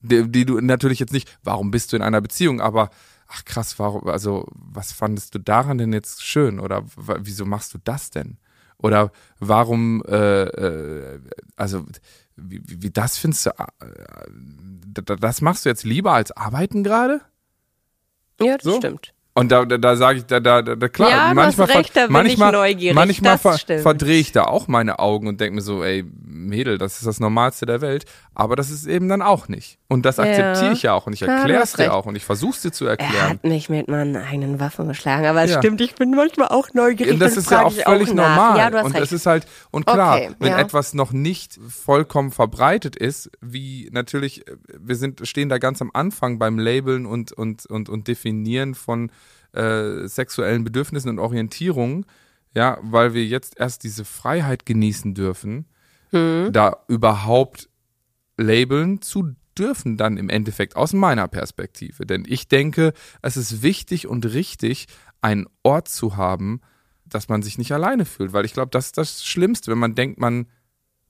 Die, 0.01 0.29
die 0.29 0.45
du 0.45 0.59
natürlich 0.59 0.99
jetzt 0.99 1.13
nicht, 1.13 1.29
warum 1.43 1.71
bist 1.71 1.93
du 1.93 1.95
in 1.95 2.01
einer 2.01 2.19
Beziehung, 2.19 2.59
aber 2.59 2.89
ach 3.27 3.45
krass, 3.45 3.79
warum, 3.79 4.07
also 4.07 4.45
was 4.51 4.91
fandest 4.91 5.35
du 5.35 5.39
daran 5.39 5.77
denn 5.77 5.93
jetzt 5.93 6.23
schön? 6.23 6.59
Oder 6.59 6.83
wieso 6.95 7.45
machst 7.45 7.73
du 7.73 7.77
das 7.83 8.09
denn? 8.09 8.37
Oder 8.79 9.11
warum, 9.39 10.03
äh, 10.07 10.43
äh, 10.43 11.19
also 11.55 11.85
wie, 12.35 12.61
wie 12.65 12.91
das 12.91 13.17
findest 13.17 13.47
du, 13.47 13.49
äh, 13.49 13.55
d- 14.29 15.15
das 15.19 15.41
machst 15.41 15.65
du 15.65 15.69
jetzt 15.69 15.83
lieber 15.83 16.13
als 16.13 16.31
arbeiten 16.31 16.83
gerade? 16.83 17.21
Ja, 18.39 18.55
das 18.57 18.63
So? 18.63 18.77
stimmt. 18.77 19.13
Und 19.39 19.51
da, 19.51 19.65
da, 19.65 19.77
da 19.77 19.95
sage 19.95 20.17
ich, 20.19 20.25
da, 20.25 20.39
da, 20.39 20.63
da, 20.63 20.87
klar, 20.87 21.09
Ja, 21.11 21.33
manchmal, 21.33 21.67
recht, 21.67 21.95
da 21.95 22.07
manchmal, 22.09 22.71
ich 22.71 22.93
manchmal 22.93 23.33
das 23.33 23.41
ver 23.41 23.57
stimmt. 23.59 23.81
verdrehe 23.81 24.19
ich 24.19 24.31
da 24.31 24.45
auch 24.45 24.67
meine 24.67 24.97
Augen 24.97 25.27
und 25.27 25.39
denke 25.39 25.53
mir 25.55 25.61
so, 25.61 25.83
ey, 25.83 26.03
Mädel, 26.25 26.79
das 26.79 26.97
ist 26.97 27.05
das 27.05 27.19
Normalste 27.19 27.67
der 27.67 27.81
Welt. 27.81 28.05
Aber 28.33 28.55
das 28.55 28.69
ist 28.71 28.85
eben 28.87 29.09
dann 29.09 29.21
auch 29.21 29.47
nicht. 29.47 29.77
Und 29.89 30.05
das 30.05 30.17
Ja. 30.17 30.23
akzeptiere 30.23 30.71
ich 30.73 30.83
ja 30.83 30.93
auch 30.93 31.07
und 31.07 31.13
ich 31.13 31.21
erkläre 31.21 31.61
es 31.63 31.73
dir 31.73 31.93
auch 31.93 32.05
und 32.07 32.15
ich 32.15 32.25
versuche 32.25 32.55
es 32.55 32.61
dir 32.61 32.71
zu 32.71 32.85
Er 32.85 32.91
erklären. 32.91 33.29
hat 33.29 33.43
mich 33.43 33.69
mit 33.69 33.87
meinen 33.87 34.15
eigenen 34.15 34.59
Waffen 34.59 34.87
geschlagen, 34.87 35.25
aber 35.27 35.43
es 35.43 35.51
Ja. 35.51 35.59
stimmt, 35.59 35.81
ich 35.81 35.95
bin 35.95 36.11
manchmal 36.11 36.47
auch 36.49 36.69
neugierig. 36.73 37.13
Und 37.13 37.19
das 37.19 37.37
ist 37.37 37.49
ja 37.51 37.63
auch 37.63 37.71
völlig 37.73 38.13
nach. 38.13 38.29
normal. 38.35 38.57
Ja, 38.57 38.69
du 38.71 38.77
hast 38.77 38.85
und 38.85 38.91
recht. 38.93 39.03
es 39.03 39.11
ist 39.11 39.25
halt, 39.27 39.45
und 39.71 39.85
klar, 39.85 40.17
Okay, 40.17 40.29
wenn 40.39 40.53
etwas 40.53 40.93
noch 40.93 41.11
nicht 41.11 41.59
vollkommen 41.69 42.31
verbreitet 42.31 42.95
ist, 42.95 43.29
wie 43.41 43.89
natürlich, 43.91 44.47
äh, 44.47 44.55
wir 44.79 44.95
sind, 44.95 45.27
stehen 45.27 45.49
da 45.49 45.57
ganz 45.59 45.81
am 45.81 45.91
Anfang 45.93 46.37
beim 46.39 46.57
Labeln 46.59 47.05
und, 47.05 47.31
und, 47.33 47.65
und, 47.67 47.87
und 47.89 48.07
Definieren 48.07 48.73
von 48.75 49.11
äh, 49.57 50.07
sexuellen 50.07 50.63
Bedürfnissen 50.63 51.09
und 51.09 51.19
Orientierungen, 51.19 52.05
ja, 52.55 52.77
weil 52.81 53.13
wir 53.13 53.25
jetzt 53.25 53.59
erst 53.59 53.83
diese 53.83 54.05
Freiheit 54.05 54.65
genießen 54.65 55.13
dürfen, 55.13 55.65
Hm. 56.11 56.53
da 56.53 56.77
überhaupt 56.87 57.67
labeln 58.37 59.01
zu 59.01 59.33
dürfen 59.57 59.97
dann 59.97 60.17
im 60.17 60.29
Endeffekt 60.29 60.75
aus 60.75 60.93
meiner 60.93 61.27
Perspektive. 61.27 62.05
Denn 62.05 62.23
ich 62.27 62.47
denke, 62.47 62.93
es 63.21 63.37
ist 63.37 63.61
wichtig 63.61 64.07
und 64.07 64.25
richtig, 64.25 64.85
einen 65.21 65.47
Ort 65.63 65.89
zu 65.89 66.15
haben, 66.15 66.61
dass 67.05 67.27
man 67.27 67.41
sich 67.41 67.57
nicht 67.57 67.71
alleine 67.71 68.05
fühlt. 68.05 68.33
Weil 68.33 68.45
ich 68.45 68.53
glaube, 68.53 68.69
das 68.71 68.87
ist 68.87 68.97
das 68.97 69.25
Schlimmste, 69.25 69.71
wenn 69.71 69.79
man 69.79 69.95
denkt, 69.95 70.19
man, 70.19 70.47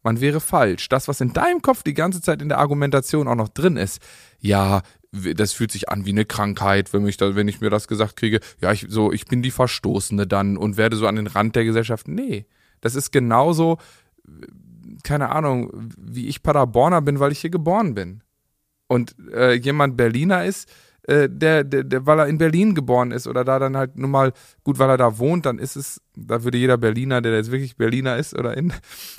man 0.01 0.21
wäre 0.21 0.39
falsch. 0.39 0.89
Das, 0.89 1.07
was 1.07 1.21
in 1.21 1.33
deinem 1.33 1.61
Kopf 1.61 1.83
die 1.83 1.93
ganze 1.93 2.21
Zeit 2.21 2.41
in 2.41 2.49
der 2.49 2.59
Argumentation 2.59 3.27
auch 3.27 3.35
noch 3.35 3.49
drin 3.49 3.77
ist, 3.77 4.01
ja, 4.39 4.81
das 5.11 5.53
fühlt 5.53 5.71
sich 5.71 5.89
an 5.89 6.05
wie 6.05 6.11
eine 6.11 6.25
Krankheit, 6.25 6.93
wenn 6.93 7.07
ich, 7.07 7.17
da, 7.17 7.35
wenn 7.35 7.47
ich 7.47 7.61
mir 7.61 7.69
das 7.69 7.87
gesagt 7.87 8.17
kriege, 8.17 8.39
ja, 8.61 8.71
ich, 8.71 8.85
so, 8.89 9.11
ich 9.11 9.25
bin 9.25 9.41
die 9.41 9.51
Verstoßene 9.51 10.27
dann 10.27 10.57
und 10.57 10.77
werde 10.77 10.97
so 10.97 11.07
an 11.07 11.15
den 11.15 11.27
Rand 11.27 11.55
der 11.55 11.65
Gesellschaft. 11.65 12.07
Nee, 12.07 12.45
das 12.81 12.95
ist 12.95 13.11
genauso, 13.11 13.77
keine 15.03 15.29
Ahnung, 15.29 15.91
wie 15.97 16.27
ich 16.27 16.43
Paderborner 16.43 17.01
bin, 17.01 17.19
weil 17.19 17.31
ich 17.31 17.39
hier 17.39 17.49
geboren 17.49 17.93
bin. 17.93 18.21
Und 18.87 19.15
äh, 19.33 19.53
jemand 19.53 19.97
Berliner 19.97 20.45
ist, 20.45 20.69
äh, 21.03 21.29
der, 21.29 21.63
der, 21.63 21.83
der, 21.83 22.05
weil 22.05 22.19
er 22.19 22.27
in 22.27 22.37
Berlin 22.37 22.75
geboren 22.75 23.11
ist 23.11 23.27
oder 23.27 23.43
da 23.43 23.59
dann 23.59 23.77
halt 23.77 23.97
nun 23.97 24.11
mal, 24.11 24.33
gut, 24.63 24.79
weil 24.79 24.89
er 24.89 24.97
da 24.97 25.17
wohnt, 25.17 25.45
dann 25.45 25.59
ist 25.59 25.75
es, 25.75 26.01
da 26.15 26.43
würde 26.43 26.57
jeder 26.57 26.77
Berliner, 26.77 27.21
der 27.21 27.35
jetzt 27.35 27.51
wirklich 27.51 27.77
Berliner 27.77 28.17
ist 28.17 28.37
oder 28.37 28.55
in, 28.55 28.73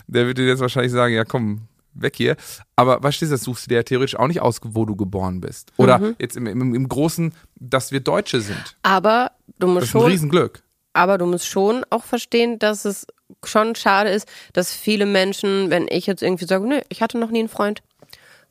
der 0.06 0.26
würde 0.26 0.46
jetzt 0.46 0.60
wahrscheinlich 0.60 0.92
sagen, 0.92 1.14
ja 1.14 1.24
komm, 1.24 1.68
weg 2.02 2.16
hier. 2.16 2.36
Aber 2.76 3.02
was 3.02 3.20
ist 3.20 3.32
das, 3.32 3.42
suchst 3.42 3.66
du 3.66 3.68
dir 3.68 3.76
ja 3.76 3.82
theoretisch 3.82 4.16
auch 4.16 4.28
nicht 4.28 4.40
aus, 4.40 4.60
wo 4.62 4.84
du 4.84 4.96
geboren 4.96 5.40
bist. 5.40 5.72
Oder 5.76 5.98
mhm. 5.98 6.16
jetzt 6.18 6.36
im, 6.36 6.46
im, 6.46 6.74
im 6.74 6.88
Großen, 6.88 7.32
dass 7.56 7.92
wir 7.92 8.00
Deutsche 8.00 8.40
sind. 8.40 8.76
Aber 8.82 9.32
du 9.58 9.66
musst 9.66 9.76
das 9.76 9.84
ist 9.84 9.90
schon. 9.90 10.02
ein 10.02 10.10
Riesenglück. 10.10 10.62
Aber 10.92 11.18
du 11.18 11.26
musst 11.26 11.46
schon 11.46 11.84
auch 11.90 12.04
verstehen, 12.04 12.58
dass 12.58 12.84
es 12.84 13.06
schon 13.44 13.74
schade 13.74 14.10
ist, 14.10 14.28
dass 14.52 14.72
viele 14.72 15.06
Menschen, 15.06 15.70
wenn 15.70 15.86
ich 15.88 16.06
jetzt 16.06 16.22
irgendwie 16.22 16.46
sage, 16.46 16.66
nö, 16.66 16.80
ich 16.88 17.02
hatte 17.02 17.18
noch 17.18 17.30
nie 17.30 17.40
einen 17.40 17.48
Freund, 17.48 17.82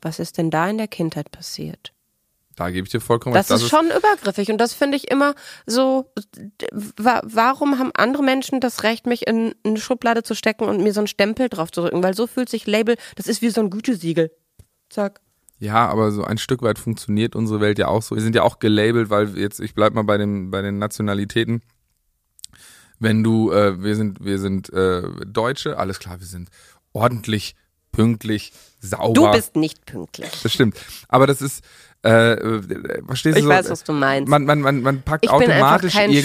was 0.00 0.18
ist 0.18 0.38
denn 0.38 0.50
da 0.50 0.68
in 0.68 0.78
der 0.78 0.88
Kindheit 0.88 1.30
passiert? 1.30 1.92
Da 2.58 2.70
gebe 2.70 2.86
ich 2.86 2.90
dir 2.90 3.00
vollkommen 3.00 3.36
recht. 3.36 3.48
Das, 3.48 3.62
ist 3.62 3.68
schon 3.68 3.86
übergriffig 3.86 4.50
und 4.50 4.58
das 4.58 4.74
finde 4.74 4.96
ich 4.96 5.12
immer 5.12 5.36
so. 5.64 6.12
Warum 6.72 7.78
haben 7.78 7.92
andere 7.94 8.24
Menschen 8.24 8.58
das 8.58 8.82
Recht, 8.82 9.06
mich 9.06 9.28
in 9.28 9.54
eine 9.64 9.78
Schublade 9.78 10.24
zu 10.24 10.34
stecken 10.34 10.64
und 10.64 10.82
mir 10.82 10.92
so 10.92 10.98
einen 10.98 11.06
Stempel 11.06 11.48
drauf 11.48 11.70
zu 11.70 11.82
drücken? 11.82 12.02
Weil 12.02 12.14
so 12.14 12.26
fühlt 12.26 12.48
sich 12.48 12.66
Label, 12.66 12.96
das 13.14 13.28
ist 13.28 13.42
wie 13.42 13.50
so 13.50 13.60
ein 13.60 13.70
Gütesiegel. 13.70 14.32
Zack. 14.90 15.20
Ja, 15.60 15.86
aber 15.86 16.10
so 16.10 16.24
ein 16.24 16.36
Stück 16.36 16.62
weit 16.62 16.80
funktioniert 16.80 17.36
unsere 17.36 17.60
Welt 17.60 17.78
ja 17.78 17.86
auch 17.86 18.02
so. 18.02 18.16
Wir 18.16 18.22
sind 18.22 18.34
ja 18.34 18.42
auch 18.42 18.58
gelabelt, 18.58 19.08
weil 19.08 19.38
jetzt, 19.38 19.60
ich 19.60 19.74
bleib 19.74 19.94
mal 19.94 20.02
bei 20.02 20.18
den, 20.18 20.50
bei 20.50 20.60
den 20.60 20.78
Nationalitäten. 20.78 21.62
Wenn 22.98 23.22
du, 23.22 23.52
äh, 23.52 23.80
wir 23.80 23.94
sind, 23.94 24.24
wir 24.24 24.40
sind 24.40 24.72
äh, 24.72 25.02
Deutsche, 25.26 25.78
alles 25.78 26.00
klar, 26.00 26.18
wir 26.18 26.26
sind 26.26 26.48
ordentlich, 26.92 27.54
pünktlich, 27.92 28.52
sauber. 28.80 29.12
Du 29.14 29.30
bist 29.30 29.56
nicht 29.56 29.86
pünktlich. 29.86 30.30
Das 30.42 30.52
stimmt. 30.52 30.76
Aber 31.08 31.26
das 31.28 31.40
ist, 31.40 31.64
äh, 32.04 32.32
äh, 32.32 33.02
verstehst 33.06 33.38
ich 33.38 33.44
du? 33.44 33.50
Ich 33.50 33.56
weiß, 33.56 33.70
was 33.70 33.84
du 33.84 33.92
meinst. 33.92 34.28
Man, 34.28 34.44
man, 34.44 34.60
man, 34.60 34.82
man 34.82 35.02
packt 35.02 35.24
ich 35.24 35.30
automatisch 35.30 35.94
irgendwie 35.96 36.18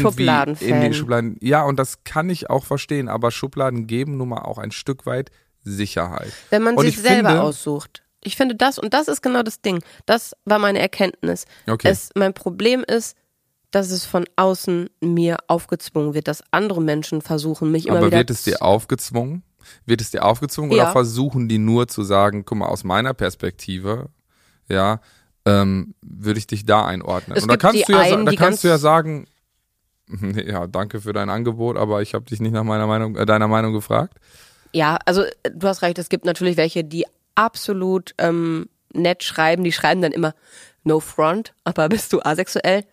in 0.66 0.82
die 0.82 0.94
Schubladen. 0.94 1.38
Ja, 1.42 1.64
und 1.64 1.78
das 1.78 2.04
kann 2.04 2.30
ich 2.30 2.50
auch 2.50 2.66
verstehen, 2.66 3.10
aber 3.10 3.32
Schubladen 3.32 3.88
geben 3.88 4.18
nun 4.18 4.30
mal 4.30 4.42
auch 4.42 4.58
ein 4.58 4.72
Stück 4.72 5.06
weit 5.06 5.32
Sicherheit. 5.64 6.32
Wenn 6.50 6.64
man 6.64 6.76
und 6.76 6.86
sich 6.86 7.00
selber 7.00 7.30
finde, 7.30 7.42
aussucht. 7.42 8.04
Ich 8.22 8.36
finde 8.36 8.56
das, 8.56 8.80
und 8.80 8.94
das 8.94 9.08
ist 9.08 9.22
genau 9.22 9.44
das 9.44 9.62
Ding. 9.62 9.84
Das 10.06 10.36
war 10.46 10.60
meine 10.60 10.80
Erkenntnis. 10.80 11.46
Okay. 11.68 11.90
Es, 11.90 12.12
mein 12.16 12.34
Problem 12.34 12.84
ist, 12.88 13.18
dass 13.72 13.90
es 13.90 14.06
von 14.06 14.26
außen 14.36 14.90
mir 15.02 15.38
aufgezwungen 15.48 16.14
wird, 16.14 16.28
dass 16.28 16.44
andere 16.52 16.82
Menschen 16.82 17.22
versuchen, 17.22 17.72
mich 17.72 17.88
immer 17.88 17.98
aber 17.98 18.08
wieder. 18.08 18.18
Aber 18.18 18.28
wird 18.28 18.30
es 18.30 18.44
dir 18.44 18.62
aufgezwungen? 18.62 19.44
Wird 19.86 20.02
es 20.02 20.12
dir 20.12 20.24
aufgezwungen 20.24 20.72
ja. 20.72 20.84
oder 20.84 20.92
versuchen 20.92 21.50
die 21.50 21.58
nur 21.58 21.88
zu 21.88 22.04
sagen, 22.04 22.46
guck 22.46 22.60
mal, 22.60 22.68
aus 22.68 22.84
meiner 22.84 23.14
Perspektive, 23.14 24.10
ja, 24.70 25.00
ähm, 25.46 25.94
würde 26.02 26.40
ich 26.40 26.48
dich 26.48 26.66
da 26.66 26.86
einordnen. 26.86 27.38
Es 27.38 27.44
und 27.44 27.50
da 27.50 27.58
kannst, 27.58 27.88
du 27.88 27.94
ja, 27.94 28.00
einen, 28.00 28.26
da 28.26 28.34
kannst 28.34 28.64
du 28.64 28.68
ja 28.68 28.78
sagen, 28.78 29.28
ja, 30.46 30.68
danke 30.68 31.02
für 31.02 31.14
dein 31.14 31.30
Angebot, 31.30 31.78
aber 31.78 32.02
ich 32.02 32.14
habe 32.14 32.26
dich 32.26 32.40
nicht 32.40 32.54
nach 32.54 32.64
meiner 32.64 32.88
Meinung, 32.88 33.16
äh, 33.16 33.26
deiner 33.26 33.48
Meinung 33.48 33.74
gefragt. 33.74 34.18
Ja, 34.72 34.98
also 35.06 35.24
du 35.52 35.68
hast 35.68 35.82
recht, 35.82 36.00
es 36.00 36.10
gibt 36.10 36.26
natürlich 36.26 36.58
welche, 36.58 36.84
die 36.84 37.06
absolut 37.36 38.14
ähm, 38.18 38.70
nett 38.94 39.24
schreiben, 39.24 39.64
die 39.64 39.72
schreiben 39.72 40.02
dann 40.02 40.12
immer 40.12 40.34
No 40.84 41.00
Front, 41.00 41.54
aber 41.64 41.90
bist 41.90 42.14
du 42.14 42.22
asexuell? 42.22 42.86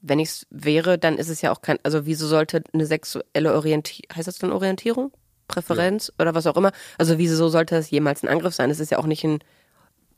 Wenn 0.00 0.20
ich 0.20 0.28
es 0.28 0.46
wäre, 0.50 0.96
dann 0.96 1.18
ist 1.18 1.28
es 1.28 1.42
ja 1.42 1.50
auch 1.50 1.60
kein, 1.60 1.78
also 1.82 2.06
wieso 2.06 2.26
sollte 2.26 2.62
eine 2.72 2.86
sexuelle 2.86 3.54
Orientierung, 3.54 4.16
heißt 4.16 4.28
das 4.28 4.38
dann 4.38 4.52
Orientierung? 4.52 5.12
Präferenz 5.48 6.08
ja. 6.08 6.22
oder 6.22 6.34
was 6.34 6.46
auch 6.46 6.56
immer? 6.56 6.72
Also 6.98 7.18
wieso 7.18 7.48
sollte 7.48 7.74
das 7.74 7.90
jemals 7.90 8.22
ein 8.22 8.28
Angriff 8.28 8.54
sein? 8.54 8.70
Es 8.70 8.80
ist 8.80 8.90
ja 8.90 8.98
auch 8.98 9.06
nicht 9.06 9.24
ein 9.24 9.38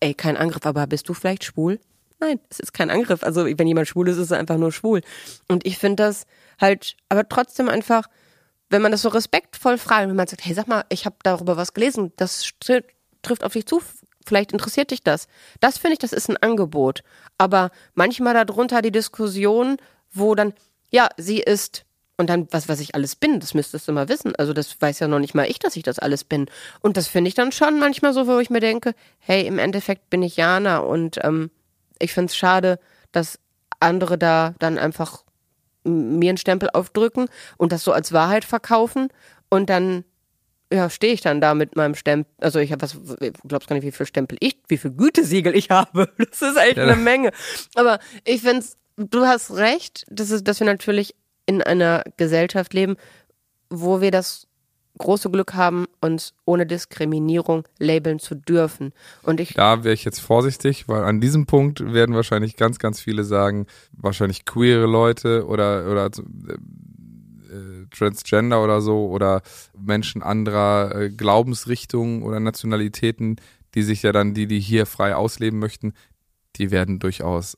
ey, 0.00 0.14
kein 0.14 0.36
Angriff, 0.36 0.66
aber 0.66 0.86
bist 0.86 1.08
du 1.08 1.14
vielleicht 1.14 1.44
schwul? 1.44 1.78
Nein, 2.18 2.38
es 2.50 2.60
ist 2.60 2.72
kein 2.72 2.90
Angriff. 2.90 3.22
Also 3.22 3.46
wenn 3.46 3.66
jemand 3.66 3.88
schwul 3.88 4.08
ist, 4.08 4.18
ist 4.18 4.30
er 4.30 4.38
einfach 4.38 4.58
nur 4.58 4.72
schwul. 4.72 5.00
Und 5.48 5.66
ich 5.66 5.78
finde 5.78 6.04
das 6.04 6.26
halt, 6.60 6.96
aber 7.08 7.28
trotzdem 7.28 7.68
einfach, 7.68 8.06
wenn 8.68 8.82
man 8.82 8.92
das 8.92 9.02
so 9.02 9.08
respektvoll 9.08 9.78
fragt, 9.78 10.08
wenn 10.08 10.16
man 10.16 10.26
sagt, 10.26 10.44
hey, 10.44 10.54
sag 10.54 10.68
mal, 10.68 10.84
ich 10.90 11.06
habe 11.06 11.16
darüber 11.22 11.56
was 11.56 11.72
gelesen, 11.72 12.12
das 12.16 12.50
trifft 12.60 13.42
auf 13.42 13.52
dich 13.54 13.66
zu, 13.66 13.80
vielleicht 14.26 14.52
interessiert 14.52 14.90
dich 14.90 15.02
das. 15.02 15.28
Das 15.60 15.78
finde 15.78 15.94
ich, 15.94 15.98
das 15.98 16.12
ist 16.12 16.28
ein 16.28 16.36
Angebot. 16.36 17.02
Aber 17.38 17.70
manchmal 17.94 18.34
darunter 18.34 18.82
die 18.82 18.92
Diskussion, 18.92 19.78
wo 20.12 20.34
dann, 20.34 20.52
ja, 20.90 21.08
sie 21.16 21.40
ist 21.40 21.84
und 22.20 22.28
dann, 22.28 22.46
was, 22.50 22.68
was 22.68 22.80
ich 22.80 22.94
alles 22.94 23.16
bin, 23.16 23.40
das 23.40 23.54
müsstest 23.54 23.88
du 23.88 23.92
mal 23.92 24.10
wissen. 24.10 24.36
Also 24.36 24.52
das 24.52 24.78
weiß 24.78 24.98
ja 24.98 25.08
noch 25.08 25.20
nicht 25.20 25.34
mal 25.34 25.48
ich, 25.48 25.58
dass 25.58 25.74
ich 25.74 25.82
das 25.82 25.98
alles 25.98 26.22
bin. 26.22 26.50
Und 26.82 26.98
das 26.98 27.08
finde 27.08 27.28
ich 27.28 27.34
dann 27.34 27.50
schon 27.50 27.78
manchmal 27.78 28.12
so, 28.12 28.26
wo 28.26 28.38
ich 28.38 28.50
mir 28.50 28.60
denke, 28.60 28.94
hey, 29.18 29.46
im 29.46 29.58
Endeffekt 29.58 30.10
bin 30.10 30.22
ich 30.22 30.36
Jana 30.36 30.80
und 30.80 31.18
ähm, 31.24 31.50
ich 31.98 32.12
finde 32.12 32.26
es 32.26 32.36
schade, 32.36 32.78
dass 33.10 33.38
andere 33.80 34.18
da 34.18 34.54
dann 34.58 34.76
einfach 34.76 35.24
mir 35.82 36.28
einen 36.28 36.36
Stempel 36.36 36.68
aufdrücken 36.74 37.30
und 37.56 37.72
das 37.72 37.84
so 37.84 37.92
als 37.92 38.12
Wahrheit 38.12 38.44
verkaufen 38.44 39.08
und 39.48 39.70
dann 39.70 40.04
ja, 40.70 40.90
stehe 40.90 41.14
ich 41.14 41.22
dann 41.22 41.40
da 41.40 41.54
mit 41.54 41.74
meinem 41.74 41.94
Stempel. 41.94 42.30
Also 42.36 42.58
ich 42.58 42.70
habe 42.70 42.82
was, 42.82 42.92
du 42.92 43.32
glaubst 43.48 43.66
gar 43.66 43.76
nicht, 43.76 43.86
wie 43.86 43.92
viel 43.92 44.04
Stempel 44.04 44.36
ich, 44.40 44.58
wie 44.68 44.76
viel 44.76 44.90
Gütesiegel 44.90 45.56
ich 45.56 45.70
habe. 45.70 46.12
Das 46.18 46.42
ist 46.42 46.58
echt 46.58 46.78
eine 46.78 46.96
Menge. 46.96 47.30
Aber 47.74 47.98
ich 48.26 48.42
finde 48.42 48.62
du 49.08 49.26
hast 49.26 49.52
recht, 49.52 50.06
das 50.10 50.30
ist, 50.30 50.46
dass 50.46 50.60
wir 50.60 50.66
natürlich 50.66 51.14
in 51.50 51.62
einer 51.62 52.04
Gesellschaft 52.16 52.72
leben, 52.74 52.96
wo 53.70 54.00
wir 54.00 54.12
das 54.12 54.46
große 54.98 55.30
Glück 55.30 55.54
haben, 55.54 55.86
uns 56.00 56.32
ohne 56.44 56.64
Diskriminierung 56.64 57.66
labeln 57.78 58.20
zu 58.20 58.36
dürfen. 58.36 58.92
Und 59.22 59.40
ich 59.40 59.54
da 59.54 59.82
wäre 59.82 59.94
ich 59.94 60.04
jetzt 60.04 60.20
vorsichtig, 60.20 60.86
weil 60.88 61.02
an 61.02 61.20
diesem 61.20 61.46
Punkt 61.46 61.92
werden 61.92 62.14
wahrscheinlich 62.14 62.56
ganz, 62.56 62.78
ganz 62.78 63.00
viele 63.00 63.24
sagen, 63.24 63.66
wahrscheinlich 63.92 64.44
queere 64.44 64.86
Leute 64.86 65.46
oder 65.46 65.90
oder 65.90 66.06
äh, 66.06 67.86
Transgender 67.90 68.62
oder 68.62 68.80
so 68.80 69.08
oder 69.08 69.42
Menschen 69.76 70.22
anderer 70.22 70.94
äh, 70.94 71.10
Glaubensrichtungen 71.10 72.22
oder 72.22 72.38
Nationalitäten, 72.38 73.36
die 73.74 73.82
sich 73.82 74.02
ja 74.02 74.12
dann 74.12 74.34
die, 74.34 74.46
die 74.46 74.60
hier 74.60 74.86
frei 74.86 75.16
ausleben 75.16 75.58
möchten, 75.58 75.94
die 76.56 76.70
werden 76.70 77.00
durchaus 77.00 77.56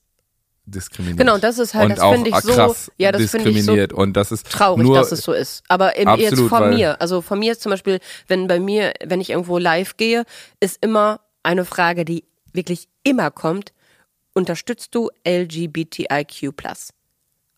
diskriminiert. 0.65 1.19
Genau, 1.19 1.39
das 1.39 1.59
ist 1.59 1.75
halt, 1.75 1.91
und 1.91 1.99
das 1.99 2.13
finde 2.13 2.31
ich 2.31 2.37
so, 2.37 2.75
ja, 2.99 3.13
das 3.13 3.23
diskriminiert 3.23 3.93
ich 3.93 3.97
so 3.97 4.03
und 4.03 4.15
das 4.15 4.33
ist 4.33 4.51
traurig, 4.51 4.87
nur, 4.87 4.97
dass 4.97 5.13
es 5.13 5.23
so 5.23 5.33
ist. 5.33 5.63
Aber 5.69 5.97
eben 5.97 6.09
absolut, 6.09 6.39
jetzt 6.39 6.49
von 6.49 6.71
mir, 6.71 7.01
also 7.01 7.21
von 7.21 7.39
mir 7.39 7.53
ist 7.53 7.63
zum 7.63 7.71
Beispiel, 7.71 7.99
wenn 8.29 8.47
bei 8.47 8.61
mir, 8.61 8.93
wenn 9.05 9.21
ich 9.21 9.31
irgendwo 9.31 9.59
live 9.59 9.97
gehe, 9.97 10.25
ist 10.61 10.79
immer 10.81 11.21
eine 11.43 11.65
Frage, 11.65 12.05
die 12.05 12.25
wirklich 12.53 12.89
immer 13.03 13.31
kommt: 13.31 13.73
Unterstützt 14.35 14.95
du 14.95 15.11
LGBTIQ+? 15.27 16.53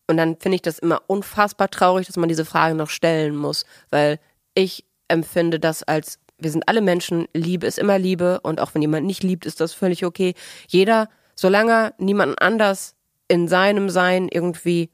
Und 0.07 0.17
dann 0.17 0.37
finde 0.39 0.57
ich 0.57 0.63
das 0.63 0.79
immer 0.79 1.03
unfassbar 1.07 1.71
traurig, 1.71 2.07
dass 2.07 2.17
man 2.17 2.29
diese 2.29 2.45
Frage 2.45 2.75
noch 2.75 2.91
stellen 2.91 3.37
muss, 3.37 3.65
weil 3.91 4.19
ich 4.55 4.85
empfinde 5.09 5.59
das 5.61 5.83
als 5.83 6.19
wir 6.37 6.51
sind 6.51 6.69
alle 6.69 6.81
Menschen, 6.81 7.27
Liebe 7.33 7.67
ist 7.67 7.79
immer 7.79 7.99
Liebe 7.99 8.41
und 8.41 8.61
auch 8.61 8.75
wenn 8.75 8.83
jemand 8.83 9.07
nicht 9.07 9.23
liebt, 9.23 9.47
ist 9.47 9.61
das 9.61 9.73
völlig 9.73 10.05
okay. 10.05 10.35
Jeder 10.69 11.09
solange 11.35 11.95
niemand 11.99 12.41
anders 12.41 12.95
in 13.29 13.49
seinem 13.49 13.91
Sein 13.91 14.29
irgendwie 14.31 14.91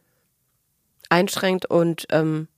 einschränkt 1.08 1.66
und 1.66 2.06
ähm, 2.10 2.48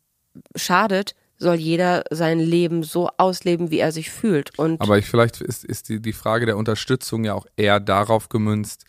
schadet, 0.54 1.14
soll 1.38 1.56
jeder 1.56 2.04
sein 2.10 2.38
Leben 2.38 2.82
so 2.84 3.10
ausleben, 3.16 3.70
wie 3.70 3.78
er 3.78 3.92
sich 3.92 4.10
fühlt. 4.10 4.56
Und 4.58 4.80
Aber 4.80 4.98
ich, 4.98 5.06
vielleicht 5.06 5.40
ist, 5.40 5.64
ist 5.64 5.88
die, 5.88 6.00
die 6.00 6.12
Frage 6.12 6.46
der 6.46 6.56
Unterstützung 6.56 7.24
ja 7.24 7.34
auch 7.34 7.46
eher 7.56 7.80
darauf 7.80 8.28
gemünzt, 8.28 8.84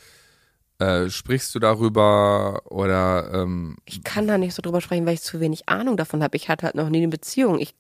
äh, 0.78 1.10
sprichst 1.10 1.56
du 1.56 1.60
darüber 1.60 2.62
oder 2.66 3.32
ähm 3.34 3.78
Ich 3.86 4.04
kann 4.04 4.28
da 4.28 4.38
nicht 4.38 4.54
so 4.54 4.62
drüber 4.62 4.82
sprechen, 4.82 5.06
weil 5.06 5.16
ich 5.16 5.22
zu 5.22 5.40
wenig 5.40 5.68
Ahnung 5.68 5.98
davon 5.98 6.22
habe. 6.22 6.38
Ich 6.38 6.50
hatte 6.50 6.68
halt 6.68 6.76
noch 6.76 6.90
nie 6.90 6.98
eine 6.98 7.08
Beziehung. 7.08 7.60
Ich 7.60 7.74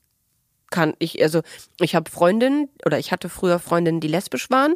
kann, 0.71 0.93
ich, 0.97 1.21
also 1.21 1.41
ich 1.79 1.93
habe 1.93 2.09
Freundinnen 2.09 2.69
oder 2.85 2.97
ich 2.97 3.11
hatte 3.11 3.29
früher 3.29 3.59
Freundinnen, 3.59 3.99
die 3.99 4.07
lesbisch 4.07 4.49
waren 4.49 4.75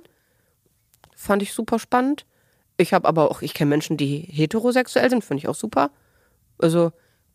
fand 1.18 1.42
ich 1.42 1.52
super 1.54 1.80
spannend. 1.80 2.26
Ich 2.78 2.94
habe 2.94 3.08
aber 3.08 3.30
auch, 3.32 3.42
ich 3.42 3.54
kenne 3.54 3.70
Menschen, 3.70 3.98
die 3.98 4.20
heterosexuell 4.20 5.10
sind, 5.10 5.24
finde 5.26 5.40
ich 5.40 5.48
auch 5.50 5.56
super. 5.56 5.90
Also 6.60 6.92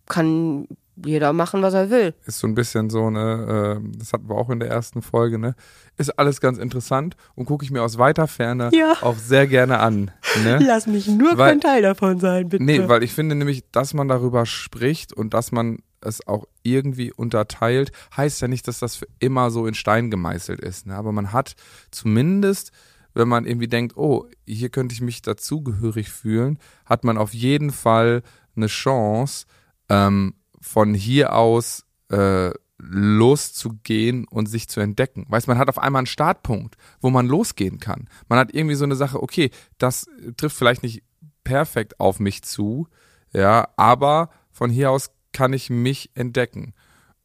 kann, 0.07 0.69
jeder 1.05 1.33
machen, 1.33 1.63
was 1.63 1.75
er 1.75 1.91
will. 1.91 2.15
Ist 2.27 2.39
so 2.39 2.47
ein 2.47 2.55
bisschen 2.55 2.91
so 2.91 3.07
eine, 3.07 3.81
äh, 3.83 3.99
das 3.99 4.13
hatten 4.13 4.29
wir 4.29 4.37
auch 4.37 4.51
in 4.51 4.61
der 4.61 4.69
ersten 4.69 5.01
Folge, 5.03 5.39
ne? 5.39 5.55
Ist 5.97 6.17
alles 6.19 6.41
ganz 6.41 6.59
interessant 6.59 7.17
und 7.35 7.47
gucke 7.47 7.65
ich 7.65 7.71
mir 7.71 7.83
aus 7.83 7.99
weiter 7.99 8.29
Ferne 8.29 8.71
Ja. 8.73 8.95
auch 9.01 9.17
sehr 9.17 9.47
gerne 9.47 9.79
an. 9.81 10.11
Ne? 10.45 10.59
Lass 10.65 10.87
mich 10.87 11.09
nur 11.09 11.37
Weil- 11.39 11.53
kein 11.53 11.61
Teil 11.61 11.83
davon 11.83 12.21
sein, 12.21 12.49
bitte. 12.49 12.63
Nee, 12.63 12.89
weil 12.89 13.03
ich 13.03 13.13
finde 13.13 13.35
nämlich, 13.35 13.65
dass 13.73 13.95
man 13.95 14.07
darüber 14.09 14.47
spricht 14.47 15.13
und 15.13 15.35
dass 15.35 15.51
man 15.51 15.79
es 16.01 16.27
auch 16.27 16.47
irgendwie 16.63 17.13
unterteilt, 17.13 17.91
heißt 18.17 18.41
ja 18.43 18.49
nicht, 18.49 18.67
dass 18.69 18.79
das 18.81 18.97
für 18.97 19.07
immer 19.19 19.51
so 19.51 19.67
in 19.67 19.75
Stein 19.75 20.11
gemeißelt 20.11 20.61
ist. 20.61 20.87
Ne? 20.87 20.95
Aber 20.97 21.13
man 21.13 21.33
hat 21.33 21.55
zumindest, 21.91 22.73
wenn 23.15 23.29
man 23.29 23.47
irgendwie 23.47 23.69
denkt, 23.69 23.97
oh, 23.97 24.27
hier 24.47 24.69
könnte 24.69 24.95
ich 24.95 25.01
mich 25.01 25.23
dazugehörig 25.23 26.11
fühlen, 26.11 26.59
hat 26.85 27.05
man 27.05 27.19
auf 27.19 27.35
jeden 27.35 27.71
Fall 27.71 28.23
eine 28.57 28.67
Chance, 28.67 29.47
ähm, 29.89 30.35
von 30.61 30.95
hier 30.95 31.35
aus 31.35 31.85
äh, 32.11 32.51
loszugehen 32.79 34.27
und 34.29 34.47
sich 34.47 34.69
zu 34.69 34.81
entdecken. 34.81 35.27
Weißt, 35.29 35.49
man 35.49 35.59
hat 35.59 35.69
auf 35.69 35.79
einmal 35.79 36.01
einen 36.01 36.07
Startpunkt, 36.07 36.77
wo 37.01 37.11
man 37.11 37.27
losgehen 37.27 37.79
kann. 37.79 38.09
Man 38.29 38.39
hat 38.39 38.55
irgendwie 38.55 38.75
so 38.75 38.85
eine 38.85 38.97
Sache, 38.97 39.23
okay, 39.23 39.51
das 39.79 40.07
trifft 40.37 40.57
vielleicht 40.57 40.83
nicht 40.83 41.03
perfekt 41.45 42.01
auf 42.01 42.19
mich 42.21 42.43
zu, 42.43 42.89
ja, 43.33 43.69
aber 43.77 44.31
von 44.51 44.71
hier 44.71 44.91
aus 44.91 45.11
kann 45.33 45.53
ich 45.53 45.71
mich 45.71 46.11
entdecken. 46.15 46.75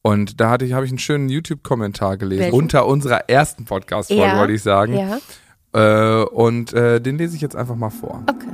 Und 0.02 0.40
da 0.40 0.50
hatte 0.50 0.64
ich, 0.64 0.74
habe 0.74 0.86
ich 0.86 0.92
einen 0.92 1.00
schönen 1.00 1.28
YouTube-Kommentar 1.28 2.18
gelesen, 2.18 2.44
Welchen? 2.44 2.56
unter 2.56 2.86
unserer 2.86 3.30
ersten 3.30 3.66
Podcast-Folge, 3.66 4.24
Ja, 4.24 4.40
wollte 4.40 4.54
ich 4.54 4.64
sagen. 4.64 4.94
Ja, 4.94 5.20
Äh, 5.78 6.24
und 6.24 6.74
äh, 6.74 7.00
den 7.00 7.20
lese 7.20 7.36
ich 7.36 7.42
jetzt 7.42 7.56
einfach 7.56 7.76
mal 7.76 7.92
vor. 7.92 8.24
okay. 8.28 8.48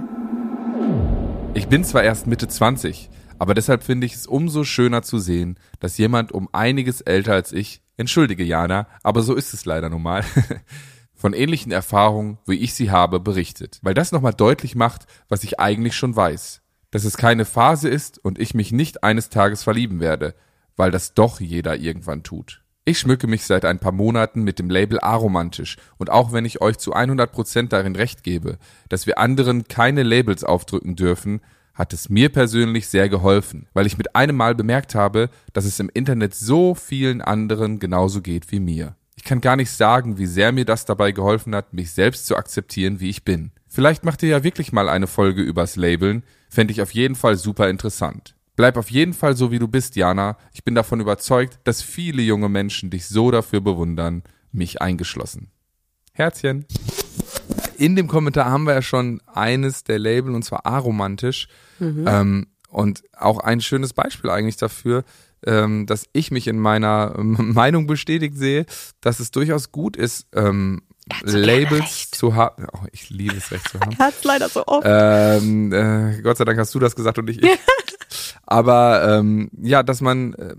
Ich 1.54 1.68
bin 1.68 1.86
zwar 1.86 2.04
erst 2.04 2.28
Mitte 2.28 2.48
20, 2.48 3.10
aber 3.40 3.54
deshalb 3.54 3.84
finde 3.84 4.06
ich 4.06 4.16
es 4.16 4.28
umso 4.28 4.66
schöner 4.66 5.04
zu 5.04 5.20
sehen, 5.20 5.58
dass 5.80 5.98
jemand 5.98 6.34
um 6.34 6.50
einiges 6.52 7.00
älter 7.00 7.34
als 7.34 7.54
ich, 7.54 7.82
entschuldige 7.96 8.44
Jana, 8.44 8.88
aber 9.04 9.22
so 9.22 9.36
ist 9.36 9.54
es 9.54 9.64
leider 9.64 9.90
nun 9.90 10.02
mal, 10.02 10.26
von 11.14 11.34
ähnlichen 11.34 11.72
Erfahrungen, 11.72 12.40
wie 12.46 12.56
ich 12.56 12.74
sie 12.74 12.92
habe, 12.92 13.22
berichtet. 13.22 13.80
Weil 13.84 13.94
das 13.94 14.12
nochmal 14.12 14.34
deutlich 14.34 14.76
macht, 14.76 15.06
was 15.30 15.46
ich 15.46 15.62
eigentlich 15.62 15.96
schon 15.96 16.16
weiß. 16.16 16.62
Dass 16.92 17.06
es 17.06 17.16
keine 17.16 17.46
Phase 17.46 17.88
ist 17.88 18.18
und 18.18 18.38
ich 18.38 18.54
mich 18.54 18.74
nicht 18.74 19.04
eines 19.04 19.30
Tages 19.30 19.64
verlieben 19.64 20.02
werde, 20.02 20.36
weil 20.76 20.92
das 20.92 21.14
doch 21.14 21.40
jeder 21.40 21.78
irgendwann 21.78 22.24
tut. 22.24 22.63
Ich 22.86 23.00
schmücke 23.00 23.28
mich 23.28 23.46
seit 23.46 23.64
ein 23.64 23.80
paar 23.80 23.94
Monaten 23.94 24.44
mit 24.44 24.60
dem 24.60 24.70
Label 24.70 25.00
aromantisch 25.00 25.78
und 25.98 26.10
auch 26.10 26.34
wenn 26.34 26.44
ich 26.44 26.60
euch 26.60 26.78
zu 26.78 26.94
100% 26.94 27.70
darin 27.70 27.96
recht 27.96 28.24
gebe, 28.24 28.58
dass 28.90 29.08
wir 29.08 29.20
anderen 29.20 29.70
keine 29.70 30.04
Labels 30.04 30.44
aufdrücken 30.44 30.98
dürfen, 30.98 31.40
hat 31.74 31.94
es 31.94 32.10
mir 32.10 32.28
persönlich 32.28 32.90
sehr 32.90 33.08
geholfen, 33.08 33.68
weil 33.74 33.88
ich 33.88 33.98
mit 33.98 34.18
einem 34.18 34.36
Mal 34.36 34.54
bemerkt 34.54 34.96
habe, 34.96 35.30
dass 35.54 35.64
es 35.64 35.80
im 35.80 35.90
Internet 35.94 36.36
so 36.36 36.76
vielen 36.76 37.22
anderen 37.22 37.80
genauso 37.80 38.22
geht 38.22 38.52
wie 38.52 38.60
mir. 38.60 38.98
Ich 39.16 39.24
kann 39.24 39.40
gar 39.40 39.56
nicht 39.56 39.72
sagen, 39.72 40.18
wie 40.18 40.26
sehr 40.26 40.52
mir 40.52 40.66
das 40.66 40.84
dabei 40.84 41.14
geholfen 41.14 41.56
hat, 41.56 41.72
mich 41.72 41.92
selbst 41.92 42.28
zu 42.28 42.36
akzeptieren, 42.36 43.00
wie 43.00 43.10
ich 43.10 43.24
bin. 43.24 43.52
Vielleicht 43.70 44.04
macht 44.04 44.22
ihr 44.24 44.30
ja 44.30 44.44
wirklich 44.44 44.74
mal 44.74 44.90
eine 44.90 45.08
Folge 45.08 45.42
übers 45.42 45.78
Labeln, 45.78 46.24
fände 46.50 46.74
ich 46.74 46.82
auf 46.82 46.94
jeden 46.94 47.16
Fall 47.16 47.38
super 47.38 47.70
interessant. 47.70 48.36
Bleib 48.56 48.78
auf 48.78 48.92
jeden 48.92 49.14
Fall 49.14 49.36
so, 49.36 49.52
wie 49.52 49.60
du 49.60 49.68
bist, 49.68 49.96
Jana. 49.96 50.38
Ich 50.54 50.64
bin 50.64 50.76
davon 50.76 51.00
überzeugt, 51.00 51.60
dass 51.64 51.82
viele 51.82 52.22
junge 52.22 52.50
Menschen 52.50 52.90
dich 52.90 53.08
so 53.08 53.32
dafür 53.32 53.62
bewundern, 53.62 54.24
mich 54.52 54.82
eingeschlossen. 54.82 55.50
Herzchen. 56.14 56.66
In 57.78 57.96
dem 57.96 58.08
Kommentar 58.08 58.52
haben 58.52 58.66
wir 58.66 58.74
ja 58.76 58.82
schon 58.84 59.22
eines 59.26 59.84
der 59.84 59.98
Label, 59.98 60.36
und 60.36 60.44
zwar 60.44 60.66
aromantisch. 60.66 61.48
Ähm, 61.80 62.48
und 62.70 63.04
auch 63.18 63.40
ein 63.40 63.62
schönes 63.62 63.94
Beispiel 63.94 64.30
eigentlich 64.30 64.58
dafür, 64.58 65.04
ähm, 65.46 65.86
dass 65.86 66.06
ich 66.14 66.32
mich 66.32 66.48
in 66.48 66.60
meiner 66.60 67.16
ähm, 67.18 67.36
Meinung 67.54 67.88
bestätigt 67.88 68.38
sehe, 68.38 68.66
dass 69.02 69.20
es 69.20 69.32
durchaus 69.32 69.72
gut 69.72 69.98
ist, 69.98 70.28
ähm, 70.34 70.82
hat 71.12 71.30
so 71.30 71.38
Labels 71.38 72.12
zu 72.12 72.36
haben. 72.36 72.66
Oh, 72.72 72.86
ich 72.92 73.10
liebe 73.10 73.36
es, 73.36 73.52
recht 73.52 73.68
zu 73.68 73.80
haben. 73.80 73.92
Er 73.98 74.08
hat's 74.08 74.24
leider 74.24 74.48
so 74.50 74.66
oft. 74.66 74.86
Ähm, 74.88 75.74
äh, 75.74 76.22
Gott 76.22 76.38
sei 76.38 76.46
Dank 76.46 76.58
hast 76.60 76.74
du 76.74 76.80
das 76.80 76.96
gesagt 76.96 77.18
und 77.20 77.26
nicht 77.26 77.44
ich. 77.44 77.50
Aber 78.44 79.18
ähm, 79.18 79.50
ja, 79.62 79.84
dass 79.84 80.02
man, 80.02 80.34
äh, 80.34 80.56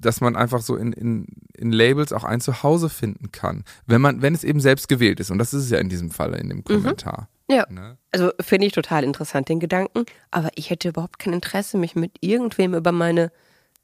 dass 0.00 0.20
man 0.20 0.36
einfach 0.36 0.60
so 0.60 0.76
in, 0.76 0.92
in, 0.92 1.26
in 1.54 1.72
Labels 1.72 2.12
auch 2.12 2.24
ein 2.24 2.40
Zuhause 2.40 2.88
finden 2.88 3.32
kann, 3.32 3.64
wenn 3.86 4.00
man, 4.00 4.22
wenn 4.22 4.34
es 4.34 4.44
eben 4.44 4.60
selbst 4.60 4.88
gewählt 4.88 5.20
ist. 5.20 5.30
Und 5.30 5.38
das 5.38 5.52
ist 5.52 5.64
es 5.64 5.70
ja 5.70 5.78
in 5.78 5.88
diesem 5.88 6.10
Fall 6.10 6.34
in 6.34 6.48
dem 6.48 6.64
Kommentar. 6.64 7.28
ja. 7.50 7.66
Ne? 7.68 7.98
Also 8.12 8.30
finde 8.40 8.66
ich 8.66 8.72
total 8.72 9.04
interessant, 9.04 9.48
den 9.48 9.60
Gedanken. 9.60 10.04
Aber 10.30 10.50
ich 10.54 10.70
hätte 10.70 10.88
überhaupt 10.88 11.18
kein 11.18 11.32
Interesse, 11.32 11.76
mich 11.78 11.94
mit 11.94 12.12
irgendwem 12.20 12.74
über 12.74 12.92
meine 12.92 13.32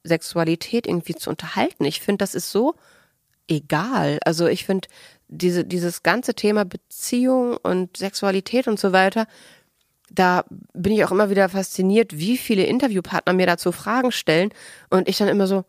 Sexualität 0.03 0.87
irgendwie 0.87 1.15
zu 1.15 1.29
unterhalten. 1.29 1.83
Ich 1.83 1.99
finde, 1.99 2.19
das 2.19 2.35
ist 2.35 2.51
so 2.51 2.75
egal. 3.47 4.19
Also 4.25 4.47
ich 4.47 4.65
finde, 4.65 4.87
diese, 5.27 5.65
dieses 5.65 6.03
ganze 6.03 6.33
Thema 6.33 6.65
Beziehung 6.65 7.57
und 7.57 7.97
Sexualität 7.97 8.67
und 8.67 8.79
so 8.79 8.91
weiter, 8.91 9.27
da 10.09 10.45
bin 10.73 10.93
ich 10.93 11.03
auch 11.03 11.11
immer 11.11 11.29
wieder 11.29 11.49
fasziniert, 11.49 12.17
wie 12.17 12.37
viele 12.37 12.63
Interviewpartner 12.65 13.33
mir 13.33 13.47
dazu 13.47 13.71
Fragen 13.71 14.11
stellen 14.11 14.49
und 14.89 15.07
ich 15.07 15.17
dann 15.17 15.27
immer 15.27 15.47
so, 15.47 15.65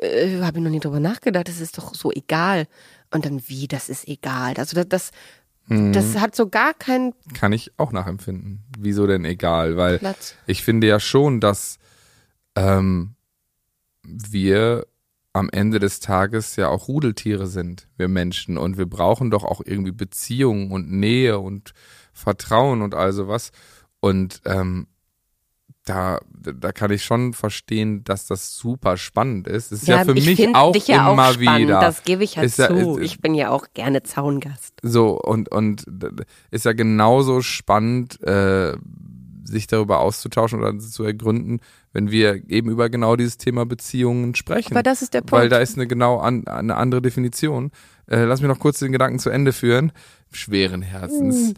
äh, 0.00 0.40
habe 0.42 0.58
ich 0.58 0.64
noch 0.64 0.70
nie 0.70 0.80
drüber 0.80 1.00
nachgedacht, 1.00 1.48
das 1.48 1.60
ist 1.60 1.78
doch 1.78 1.94
so 1.94 2.12
egal. 2.12 2.66
Und 3.10 3.24
dann 3.24 3.42
wie, 3.48 3.68
das 3.68 3.88
ist 3.88 4.08
egal. 4.08 4.54
Also 4.56 4.74
das, 4.76 4.88
das, 4.88 5.12
das 5.68 6.18
hat 6.18 6.34
so 6.34 6.48
gar 6.48 6.74
keinen 6.74 7.14
Kann 7.32 7.52
ich 7.52 7.72
auch 7.78 7.92
nachempfinden. 7.92 8.64
Wieso 8.78 9.06
denn 9.06 9.24
egal? 9.24 9.76
Weil 9.76 9.98
Platz. 9.98 10.34
ich 10.46 10.62
finde 10.62 10.88
ja 10.88 11.00
schon, 11.00 11.40
dass 11.40 11.78
ähm, 12.56 13.14
wir 14.02 14.86
am 15.32 15.48
Ende 15.50 15.80
des 15.80 16.00
Tages 16.00 16.56
ja 16.56 16.68
auch 16.68 16.88
Rudeltiere 16.88 17.46
sind, 17.46 17.88
wir 17.96 18.08
Menschen. 18.08 18.58
Und 18.58 18.78
wir 18.78 18.86
brauchen 18.86 19.30
doch 19.30 19.44
auch 19.44 19.62
irgendwie 19.64 19.92
Beziehungen 19.92 20.70
und 20.70 20.90
Nähe 20.92 21.38
und 21.38 21.72
Vertrauen 22.14 22.80
und 22.80 22.94
all 22.94 23.12
sowas. 23.12 23.50
Und 24.00 24.40
ähm, 24.46 24.86
da, 25.86 26.18
da 26.32 26.72
kann 26.72 26.90
ich 26.92 27.04
schon 27.04 27.34
verstehen, 27.34 28.04
dass 28.04 28.26
das 28.26 28.56
super 28.56 28.96
spannend 28.96 29.46
ist. 29.46 29.70
Ist 29.70 29.86
ja, 29.86 30.02
für 30.04 30.16
ich 30.16 30.24
mich 30.24 30.54
auch 30.54 30.74
ja 30.86 31.12
immer 31.12 31.28
auch 31.28 31.32
spannend, 31.34 31.60
wieder. 31.68 31.80
Das 31.80 32.04
gebe 32.04 32.24
ich 32.24 32.36
ja 32.36 32.42
Ist 32.42 32.56
ja- 32.58 32.68
zu. 32.68 32.96
ist- 32.98 33.04
ich 33.04 33.20
bin 33.20 33.34
ja 33.34 33.50
auch 33.50 33.66
gerne 33.74 34.02
Zaungast. 34.02 34.72
So, 34.82 35.20
und, 35.20 35.50
und 35.52 35.84
d- 35.86 36.08
ist 36.50 36.64
ja 36.64 36.72
genauso 36.72 37.42
spannend, 37.42 38.18
äh, 38.22 38.74
sich 39.46 39.66
darüber 39.66 40.00
auszutauschen 40.00 40.58
oder 40.60 40.78
zu 40.78 41.04
ergründen, 41.04 41.60
wenn 41.92 42.10
wir 42.10 42.48
eben 42.48 42.70
über 42.70 42.88
genau 42.88 43.14
dieses 43.14 43.36
Thema 43.36 43.66
Beziehungen 43.66 44.34
sprechen. 44.34 44.72
Aber 44.72 44.82
das 44.82 45.02
ist 45.02 45.12
der 45.12 45.20
Punkt. 45.20 45.32
Weil 45.32 45.48
da 45.50 45.58
ist 45.58 45.76
eine 45.76 45.86
genau 45.86 46.16
an, 46.16 46.46
eine 46.46 46.76
andere 46.76 47.02
Definition. 47.02 47.70
Äh, 48.06 48.24
lass 48.24 48.40
mich 48.40 48.48
noch 48.48 48.58
kurz 48.58 48.78
den 48.78 48.92
Gedanken 48.92 49.18
zu 49.18 49.30
Ende 49.30 49.52
führen. 49.52 49.92
Schweren 50.32 50.82
Herzens. 50.82 51.36
Hm. 51.36 51.54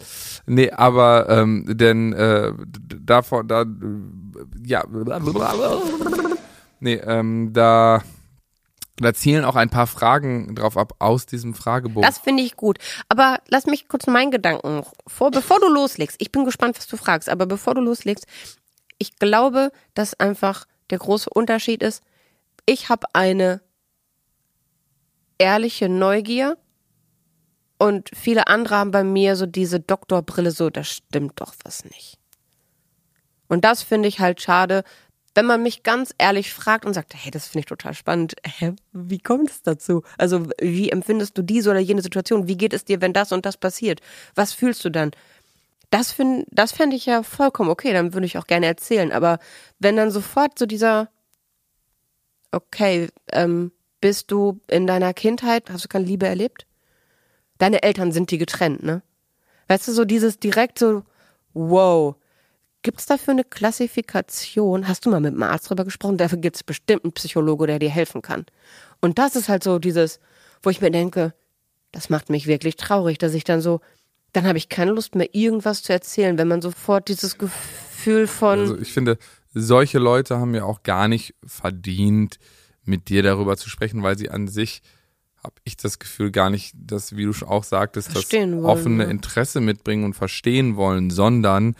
Nee, 0.54 0.70
aber 0.70 1.28
ähm, 1.28 1.64
denn 1.66 2.12
äh, 2.12 2.52
davon, 3.00 3.48
da, 3.48 3.64
ja, 4.64 4.84
nee, 6.80 6.94
ähm, 6.94 7.52
da, 7.52 8.02
da 8.98 9.14
zielen 9.14 9.44
auch 9.44 9.56
ein 9.56 9.70
paar 9.70 9.86
Fragen 9.86 10.54
drauf 10.54 10.76
ab 10.76 10.94
aus 10.98 11.26
diesem 11.26 11.54
Fragebogen. 11.54 12.06
Das 12.06 12.18
finde 12.18 12.42
ich 12.42 12.56
gut. 12.56 12.78
Aber 13.08 13.38
lass 13.48 13.66
mich 13.66 13.88
kurz 13.88 14.06
meinen 14.06 14.30
Gedanken 14.30 14.82
vor, 15.06 15.30
bevor 15.30 15.58
du 15.58 15.68
loslegst. 15.68 16.16
Ich 16.20 16.30
bin 16.30 16.44
gespannt, 16.44 16.76
was 16.76 16.86
du 16.86 16.96
fragst, 16.96 17.28
aber 17.28 17.46
bevor 17.46 17.74
du 17.74 17.80
loslegst, 17.80 18.26
ich 18.98 19.16
glaube, 19.18 19.72
dass 19.94 20.18
einfach 20.20 20.66
der 20.90 20.98
große 20.98 21.30
Unterschied 21.30 21.82
ist, 21.82 22.02
ich 22.66 22.88
habe 22.88 23.06
eine 23.12 23.60
ehrliche 25.38 25.88
Neugier 25.88 26.56
und 27.78 28.10
viele 28.14 28.46
andere 28.46 28.76
haben 28.76 28.90
bei 28.90 29.04
mir 29.04 29.36
so 29.36 29.46
diese 29.46 29.80
Doktorbrille, 29.80 30.50
so, 30.50 30.70
da 30.70 30.82
stimmt 30.84 31.40
doch 31.40 31.54
was 31.64 31.84
nicht. 31.84 32.18
Und 33.48 33.64
das 33.64 33.82
finde 33.82 34.08
ich 34.08 34.20
halt 34.20 34.40
schade, 34.40 34.82
wenn 35.34 35.46
man 35.46 35.62
mich 35.62 35.82
ganz 35.82 36.14
ehrlich 36.16 36.52
fragt 36.52 36.86
und 36.86 36.94
sagt, 36.94 37.14
hey, 37.14 37.30
das 37.30 37.46
finde 37.46 37.60
ich 37.60 37.66
total 37.66 37.92
spannend. 37.92 38.34
Hä, 38.42 38.72
wie 38.92 39.18
kommt 39.18 39.50
es 39.50 39.62
dazu? 39.62 40.02
Also, 40.16 40.48
wie 40.60 40.90
empfindest 40.90 41.36
du 41.36 41.42
diese 41.42 41.70
oder 41.70 41.78
jene 41.78 42.00
Situation? 42.00 42.48
Wie 42.48 42.56
geht 42.56 42.72
es 42.72 42.86
dir, 42.86 43.02
wenn 43.02 43.12
das 43.12 43.32
und 43.32 43.44
das 43.44 43.58
passiert? 43.58 44.00
Was 44.34 44.54
fühlst 44.54 44.84
du 44.84 44.90
dann? 44.90 45.10
Das 45.90 46.16
das 46.50 46.72
fände 46.72 46.96
ich 46.96 47.06
ja 47.06 47.22
vollkommen 47.22 47.70
okay, 47.70 47.92
dann 47.92 48.14
würde 48.14 48.26
ich 48.26 48.38
auch 48.38 48.46
gerne 48.46 48.66
erzählen. 48.66 49.12
Aber 49.12 49.38
wenn 49.78 49.96
dann 49.96 50.10
sofort 50.10 50.58
so 50.58 50.64
dieser, 50.66 51.10
okay, 52.50 53.08
ähm, 53.30 53.72
bist 54.00 54.30
du 54.30 54.60
in 54.68 54.86
deiner 54.86 55.14
Kindheit, 55.14 55.70
hast 55.70 55.84
du 55.84 55.88
keine 55.88 56.04
Liebe 56.04 56.26
erlebt? 56.26 56.66
Deine 57.58 57.82
Eltern 57.82 58.12
sind 58.12 58.30
die 58.30 58.38
getrennt, 58.38 58.82
ne? 58.82 59.02
Weißt 59.68 59.88
du, 59.88 59.92
so 59.92 60.04
dieses 60.04 60.38
direkt 60.38 60.78
so, 60.78 61.02
wow, 61.54 62.16
Gibt 62.86 63.00
es 63.00 63.06
dafür 63.06 63.32
eine 63.32 63.42
Klassifikation? 63.42 64.86
Hast 64.86 65.04
du 65.04 65.10
mal 65.10 65.18
mit 65.18 65.32
einem 65.32 65.42
Arzt 65.42 65.68
drüber 65.68 65.84
gesprochen? 65.84 66.18
Dafür 66.18 66.38
gibt 66.38 66.54
es 66.54 66.62
bestimmt 66.62 67.02
einen 67.02 67.12
Psychologe, 67.14 67.66
der 67.66 67.80
dir 67.80 67.90
helfen 67.90 68.22
kann. 68.22 68.46
Und 69.00 69.18
das 69.18 69.34
ist 69.34 69.48
halt 69.48 69.64
so 69.64 69.80
dieses, 69.80 70.20
wo 70.62 70.70
ich 70.70 70.80
mir 70.80 70.92
denke, 70.92 71.34
das 71.90 72.10
macht 72.10 72.30
mich 72.30 72.46
wirklich 72.46 72.76
traurig, 72.76 73.18
dass 73.18 73.34
ich 73.34 73.42
dann 73.42 73.60
so, 73.60 73.80
dann 74.32 74.46
habe 74.46 74.58
ich 74.58 74.68
keine 74.68 74.92
Lust 74.92 75.16
mehr, 75.16 75.34
irgendwas 75.34 75.82
zu 75.82 75.92
erzählen, 75.92 76.38
wenn 76.38 76.46
man 76.46 76.62
sofort 76.62 77.08
dieses 77.08 77.38
Gefühl 77.38 78.28
von, 78.28 78.60
Also 78.60 78.78
ich 78.78 78.92
finde, 78.92 79.18
solche 79.52 79.98
Leute 79.98 80.38
haben 80.38 80.54
ja 80.54 80.62
auch 80.62 80.84
gar 80.84 81.08
nicht 81.08 81.34
verdient, 81.44 82.38
mit 82.86 83.08
dir 83.08 83.22
darüber 83.22 83.56
zu 83.56 83.68
sprechen, 83.68 84.02
weil 84.02 84.16
sie 84.18 84.30
an 84.30 84.48
sich 84.48 84.82
habe 85.42 85.54
ich 85.64 85.76
das 85.76 85.98
Gefühl 85.98 86.30
gar 86.30 86.50
nicht, 86.50 86.74
dass, 86.76 87.16
wie 87.16 87.24
du 87.24 87.32
auch 87.46 87.62
sagtest, 87.64 88.08
das 88.08 88.12
Verstehen 88.14 88.54
wollen, 88.54 88.64
offene 88.64 89.04
ja. 89.04 89.10
Interesse 89.10 89.60
mitbringen 89.60 90.04
und 90.04 90.14
verstehen 90.14 90.76
wollen, 90.76 91.10
sondern 91.10 91.76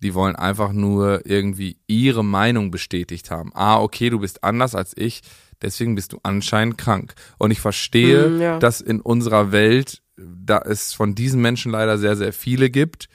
die 0.00 0.14
wollen 0.14 0.36
einfach 0.36 0.72
nur 0.72 1.26
irgendwie 1.26 1.78
ihre 1.88 2.24
Meinung 2.24 2.70
bestätigt 2.70 3.30
haben. 3.30 3.50
Ah, 3.54 3.80
okay, 3.80 4.10
du 4.10 4.20
bist 4.20 4.44
anders 4.44 4.76
als 4.76 4.96
ich, 4.96 5.22
deswegen 5.60 5.96
bist 5.96 6.12
du 6.12 6.20
anscheinend 6.22 6.78
krank. 6.78 7.14
Und 7.38 7.50
ich 7.50 7.60
verstehe, 7.60 8.28
Mm, 8.28 8.40
ja. 8.40 8.58
dass 8.60 8.80
in 8.80 9.00
unserer 9.00 9.50
Welt, 9.50 10.02
da 10.16 10.58
es 10.58 10.92
von 10.92 11.16
diesen 11.16 11.42
Menschen 11.42 11.72
leider 11.72 11.98
sehr, 11.98 12.14
sehr 12.14 12.32
viele 12.32 12.70
gibt, 12.70 13.08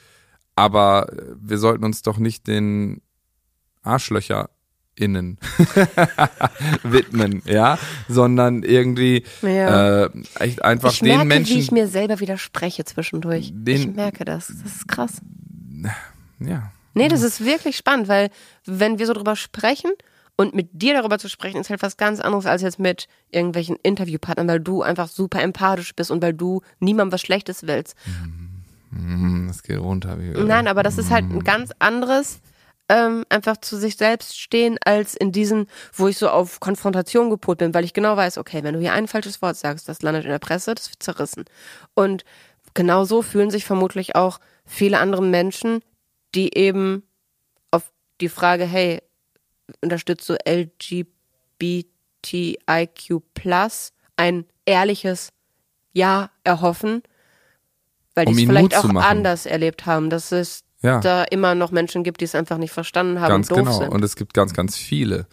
aber 0.56 1.10
wir 1.40 1.58
sollten 1.58 1.84
uns 1.84 2.02
doch 2.02 2.18
nicht 2.18 2.46
den 2.46 3.00
Arschlöcher 3.82 4.50
innen 4.96 5.38
widmen, 6.82 7.42
ja, 7.44 7.78
sondern 8.08 8.62
irgendwie 8.62 9.24
Ja. 9.42 10.04
äh, 10.04 10.10
echt 10.38 10.62
einfach 10.64 10.92
ich 10.92 11.00
den 11.00 11.08
merke, 11.08 11.24
Menschen, 11.26 11.56
wie 11.56 11.60
ich 11.60 11.70
mir 11.72 11.88
selber 11.88 12.20
widerspreche 12.20 12.84
zwischendurch. 12.84 13.50
Den- 13.54 13.76
ich 13.90 13.94
merke 13.94 14.24
das. 14.24 14.48
Das 14.48 14.72
ist 14.76 14.88
krass. 14.88 15.20
ja, 16.40 16.70
Nee, 16.96 17.08
das 17.08 17.22
ist 17.22 17.44
wirklich 17.44 17.76
spannend, 17.76 18.06
weil 18.08 18.30
wenn 18.66 18.98
wir 19.00 19.06
so 19.06 19.14
drüber 19.14 19.34
sprechen 19.34 19.90
und 20.36 20.54
mit 20.54 20.68
dir 20.72 20.94
darüber 20.94 21.18
zu 21.18 21.28
sprechen, 21.28 21.60
ist 21.60 21.70
halt 21.70 21.82
was 21.82 21.96
ganz 21.96 22.20
anderes 22.20 22.46
als 22.46 22.62
jetzt 22.62 22.78
mit 22.78 23.08
irgendwelchen 23.32 23.76
Interviewpartnern, 23.82 24.46
weil 24.46 24.60
du 24.60 24.82
einfach 24.82 25.08
super 25.08 25.42
empathisch 25.42 25.94
bist 25.96 26.12
und 26.12 26.22
weil 26.22 26.34
du 26.34 26.62
niemandem 26.78 27.12
was 27.12 27.20
Schlechtes 27.20 27.66
willst. 27.66 27.96
mm, 28.90 29.48
das 29.48 29.62
geht 29.64 29.78
runter. 29.78 30.18
Wie, 30.20 30.40
Nein, 30.44 30.68
aber 30.68 30.84
das 30.84 30.98
ist 30.98 31.10
halt 31.10 31.24
ein 31.24 31.42
ganz 31.42 31.72
anderes, 31.80 32.38
ähm, 32.88 33.24
einfach 33.28 33.56
zu 33.58 33.76
sich 33.76 33.96
selbst 33.96 34.38
stehen, 34.38 34.78
als 34.84 35.14
in 35.14 35.32
diesen, 35.32 35.66
wo 35.92 36.08
ich 36.08 36.18
so 36.18 36.28
auf 36.28 36.60
Konfrontation 36.60 37.30
gepolt 37.30 37.58
bin, 37.58 37.72
weil 37.74 37.84
ich 37.84 37.94
genau 37.94 38.16
weiß, 38.16 38.38
okay, 38.38 38.62
wenn 38.62 38.74
du 38.74 38.80
hier 38.80 38.92
ein 38.92 39.08
falsches 39.08 39.40
Wort 39.42 39.56
sagst, 39.56 39.88
das 39.88 40.02
landet 40.02 40.24
in 40.24 40.30
der 40.30 40.38
Presse, 40.38 40.74
das 40.74 40.90
wird 40.90 41.02
zerrissen. 41.02 41.44
Und 41.94 42.24
genau 42.74 43.04
so 43.04 43.22
fühlen 43.22 43.50
sich 43.50 43.64
vermutlich 43.64 44.16
auch 44.16 44.38
viele 44.66 44.98
andere 44.98 45.22
Menschen, 45.22 45.80
die 46.34 46.56
eben 46.56 47.04
auf 47.70 47.90
die 48.20 48.28
Frage, 48.28 48.64
hey, 48.64 49.00
unterstützt 49.80 50.28
du 50.28 50.36
LGBTIQ 50.46 51.12
ein 54.16 54.44
ehrliches 54.66 55.32
Ja 55.92 56.30
erhoffen, 56.44 57.02
weil 58.14 58.26
die 58.26 58.30
Um 58.30 58.36
es 58.36 58.42
ihnen 58.42 58.50
vielleicht 58.50 58.76
auch 58.76 58.94
anders 58.94 59.46
erlebt 59.46 59.86
haben, 59.86 60.10
dass 60.10 60.32
es 60.32 60.63
Ja. 60.84 61.00
da 61.00 61.24
immer 61.24 61.54
noch 61.54 61.70
Menschen 61.72 62.04
gibt, 62.04 62.20
die 62.20 62.26
es 62.26 62.34
einfach 62.34 62.58
nicht 62.58 62.72
verstanden 62.72 63.20
haben 63.20 63.28
Ganz 63.30 63.50
und 63.50 63.56
doof 63.58 63.66
genau. 63.66 63.78
sind. 63.78 63.88
Und 63.88 64.04
es 64.04 64.16
gibt 64.16 64.34
ganz, 64.34 64.52
ganz 64.52 64.76
viele. 64.76 65.26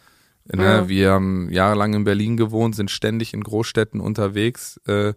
Ne? 0.52 0.64
Ja. 0.64 0.88
Wir 0.90 1.12
haben 1.12 1.50
jahrelang 1.52 1.94
in 1.94 2.04
Berlin 2.04 2.38
gewohnt, 2.38 2.76
sind 2.76 2.90
ständig 2.90 3.34
in 3.34 3.44
Großstädten 3.44 4.00
unterwegs. 4.00 4.80
Äh, 4.88 5.14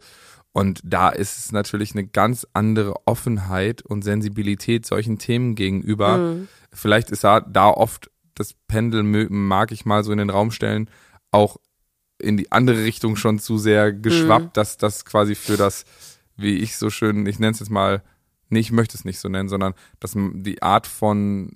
und 0.52 0.80
da 0.84 1.08
ist 1.08 1.38
es 1.38 1.52
natürlich 1.52 1.92
eine 1.92 2.06
ganz 2.06 2.46
andere 2.52 2.94
Offenheit 3.06 3.82
und 3.82 4.02
Sensibilität 4.02 4.86
solchen 4.86 5.18
Themen 5.18 5.54
gegenüber. 5.54 6.18
Mhm. 6.18 6.48
Vielleicht 6.72 7.10
ist 7.10 7.24
da, 7.24 7.40
da 7.40 7.68
oft 7.68 8.10
das 8.34 8.54
Pendel, 8.68 9.02
mag 9.04 9.72
ich 9.72 9.84
mal 9.86 10.04
so 10.04 10.12
in 10.12 10.18
den 10.18 10.30
Raum 10.30 10.50
stellen, 10.50 10.90
auch 11.30 11.56
in 12.20 12.36
die 12.36 12.52
andere 12.52 12.84
Richtung 12.84 13.16
schon 13.16 13.38
zu 13.38 13.58
sehr 13.58 13.92
geschwappt, 13.92 14.46
Mhm. 14.46 14.50
dass 14.54 14.76
das 14.76 15.04
quasi 15.04 15.34
für 15.34 15.56
das, 15.56 15.84
wie 16.36 16.56
ich 16.58 16.76
so 16.76 16.90
schön, 16.90 17.26
ich 17.26 17.38
nenne 17.38 17.52
es 17.52 17.60
jetzt 17.60 17.70
mal, 17.70 18.02
nee, 18.54 18.60
ich 18.60 18.72
möchte 18.72 18.96
es 18.96 19.04
nicht 19.04 19.18
so 19.18 19.28
nennen, 19.28 19.48
sondern 19.48 19.74
dass 20.00 20.14
die 20.16 20.62
Art 20.62 20.86
von 20.86 21.52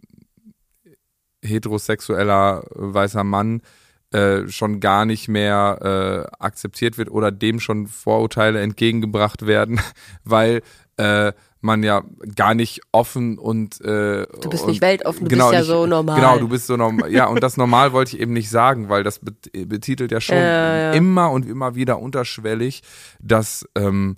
heterosexueller 1.43 2.65
äh, 2.65 2.69
weißer 2.77 3.25
Mann 3.25 3.63
äh, 4.11 4.49
schon 4.49 4.81
gar 4.81 5.05
nicht 5.05 5.29
mehr 5.29 6.27
äh, 6.31 6.37
akzeptiert 6.43 6.99
wird 6.99 7.11
oder 7.11 7.31
dem 7.31 7.61
schon 7.61 7.87
Vorurteile 7.87 8.61
entgegengebracht 8.61 9.47
werden, 9.47 9.81
weil 10.25 10.63
äh, 10.97 11.33
man 11.61 11.83
ja 11.83 12.03
gar 12.37 12.55
nicht 12.55 12.81
offen 12.93 13.37
und 13.39 13.81
äh, 13.81 14.27
Du 14.41 14.49
bist 14.49 14.65
und, 14.65 14.71
nicht 14.71 14.81
weltoffen, 14.81 15.25
du 15.25 15.29
genau, 15.29 15.51
bist 15.51 15.55
ja 15.55 15.59
nicht- 15.61 15.69
so 15.69 15.87
normal. 15.87 16.17
Genau, 16.17 16.39
du 16.39 16.49
bist 16.49 16.67
so 16.67 16.77
normal. 16.77 17.13
Ja, 17.13 17.27
und 17.27 17.43
das 17.43 17.57
normal 17.57 17.93
wollte 17.93 18.17
ich 18.17 18.23
eben 18.23 18.33
nicht 18.33 18.49
sagen, 18.49 18.89
weil 18.89 19.03
das 19.03 19.19
bet 19.19 19.51
betitelt 19.69 20.13
ja 20.13 20.21
schon 20.21 20.37
ja. 20.39 20.93
immer 20.93 21.31
und 21.31 21.47
immer 21.47 21.75
wieder 21.75 21.99
unterschwellig, 22.01 22.83
dass 23.21 23.67
ähm, 23.75 24.17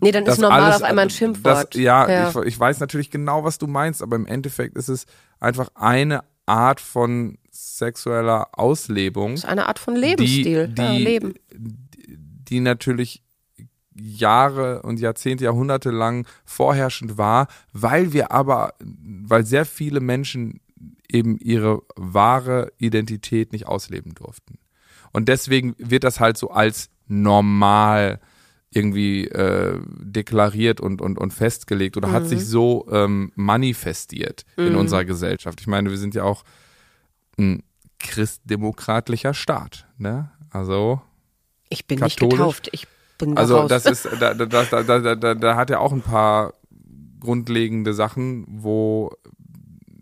nee, 0.00 0.12
dann 0.12 0.26
ist 0.26 0.38
normal 0.38 0.62
alles, 0.62 0.76
auf 0.76 0.82
einmal 0.82 1.04
ein 1.04 1.10
Schimpfwort. 1.10 1.74
Das, 1.74 1.80
ja, 1.80 2.08
Ja. 2.08 2.28
Ich, 2.30 2.36
ich 2.46 2.58
weiß 2.58 2.80
natürlich 2.80 3.10
genau, 3.10 3.44
was 3.44 3.58
du 3.58 3.66
meinst, 3.66 4.02
aber 4.02 4.16
im 4.16 4.26
Endeffekt 4.26 4.76
ist 4.76 4.88
es 4.88 5.06
einfach 5.38 5.70
eine 5.74 6.24
Art 6.46 6.80
von 6.80 7.38
sexueller 7.50 8.48
Auslebung, 8.52 9.32
das 9.32 9.44
ist 9.44 9.50
eine 9.50 9.66
Art 9.66 9.78
von 9.78 9.94
Lebensstil. 9.96 10.68
die, 10.68 10.74
die, 10.74 10.82
ja, 10.82 10.92
Leben. 10.92 11.34
die 11.54 12.60
natürlich 12.60 13.22
Jahre 13.94 14.82
und 14.82 15.00
Jahrzehnte, 15.00 15.44
Jahrhunderte 15.44 15.90
lang 15.90 16.26
vorherrschend 16.44 17.18
war, 17.18 17.48
weil 17.72 18.12
wir 18.12 18.32
aber, 18.32 18.74
weil 18.80 19.44
sehr 19.44 19.64
viele 19.64 20.00
Menschen 20.00 20.60
eben 21.08 21.38
ihre 21.38 21.82
wahre 21.96 22.72
Identität 22.78 23.52
nicht 23.52 23.66
ausleben 23.66 24.14
durften. 24.14 24.58
Und 25.12 25.28
deswegen 25.28 25.74
wird 25.78 26.04
das 26.04 26.20
halt 26.20 26.38
so 26.38 26.50
als 26.50 26.88
normal 27.08 28.20
irgendwie 28.72 29.26
äh, 29.26 29.80
deklariert 29.98 30.80
und, 30.80 31.00
und, 31.00 31.18
und 31.18 31.32
festgelegt 31.32 31.96
oder 31.96 32.12
hat 32.12 32.28
sich 32.28 32.46
so 32.46 32.86
ähm, 32.90 33.32
manifestiert 33.34 34.44
in 34.56 34.76
unserer 34.76 35.04
Gesellschaft. 35.04 35.60
Ich 35.60 35.66
meine, 35.66 35.90
wir 35.90 35.98
sind 35.98 36.14
ja 36.14 36.22
auch 36.22 36.44
ein 37.36 37.64
christdemokratlicher 37.98 39.34
Staat, 39.34 39.86
ne? 39.98 40.30
Also 40.50 41.00
Ich 41.68 41.86
bin 41.86 41.98
katholisch. 41.98 42.20
nicht 42.20 42.30
getauft. 42.30 42.68
Ich 42.72 42.86
bin 43.18 43.34
da 43.34 43.42
also 43.42 43.56
raus. 43.58 43.68
das 43.68 43.86
ist, 43.86 44.08
da, 44.20 44.34
da, 44.34 44.46
da, 44.46 44.64
da, 44.64 44.98
da, 44.98 45.14
da, 45.16 45.34
da 45.34 45.56
hat 45.56 45.70
er 45.70 45.80
auch 45.80 45.92
ein 45.92 46.02
paar 46.02 46.54
grundlegende 47.18 47.92
Sachen, 47.92 48.44
wo 48.48 49.10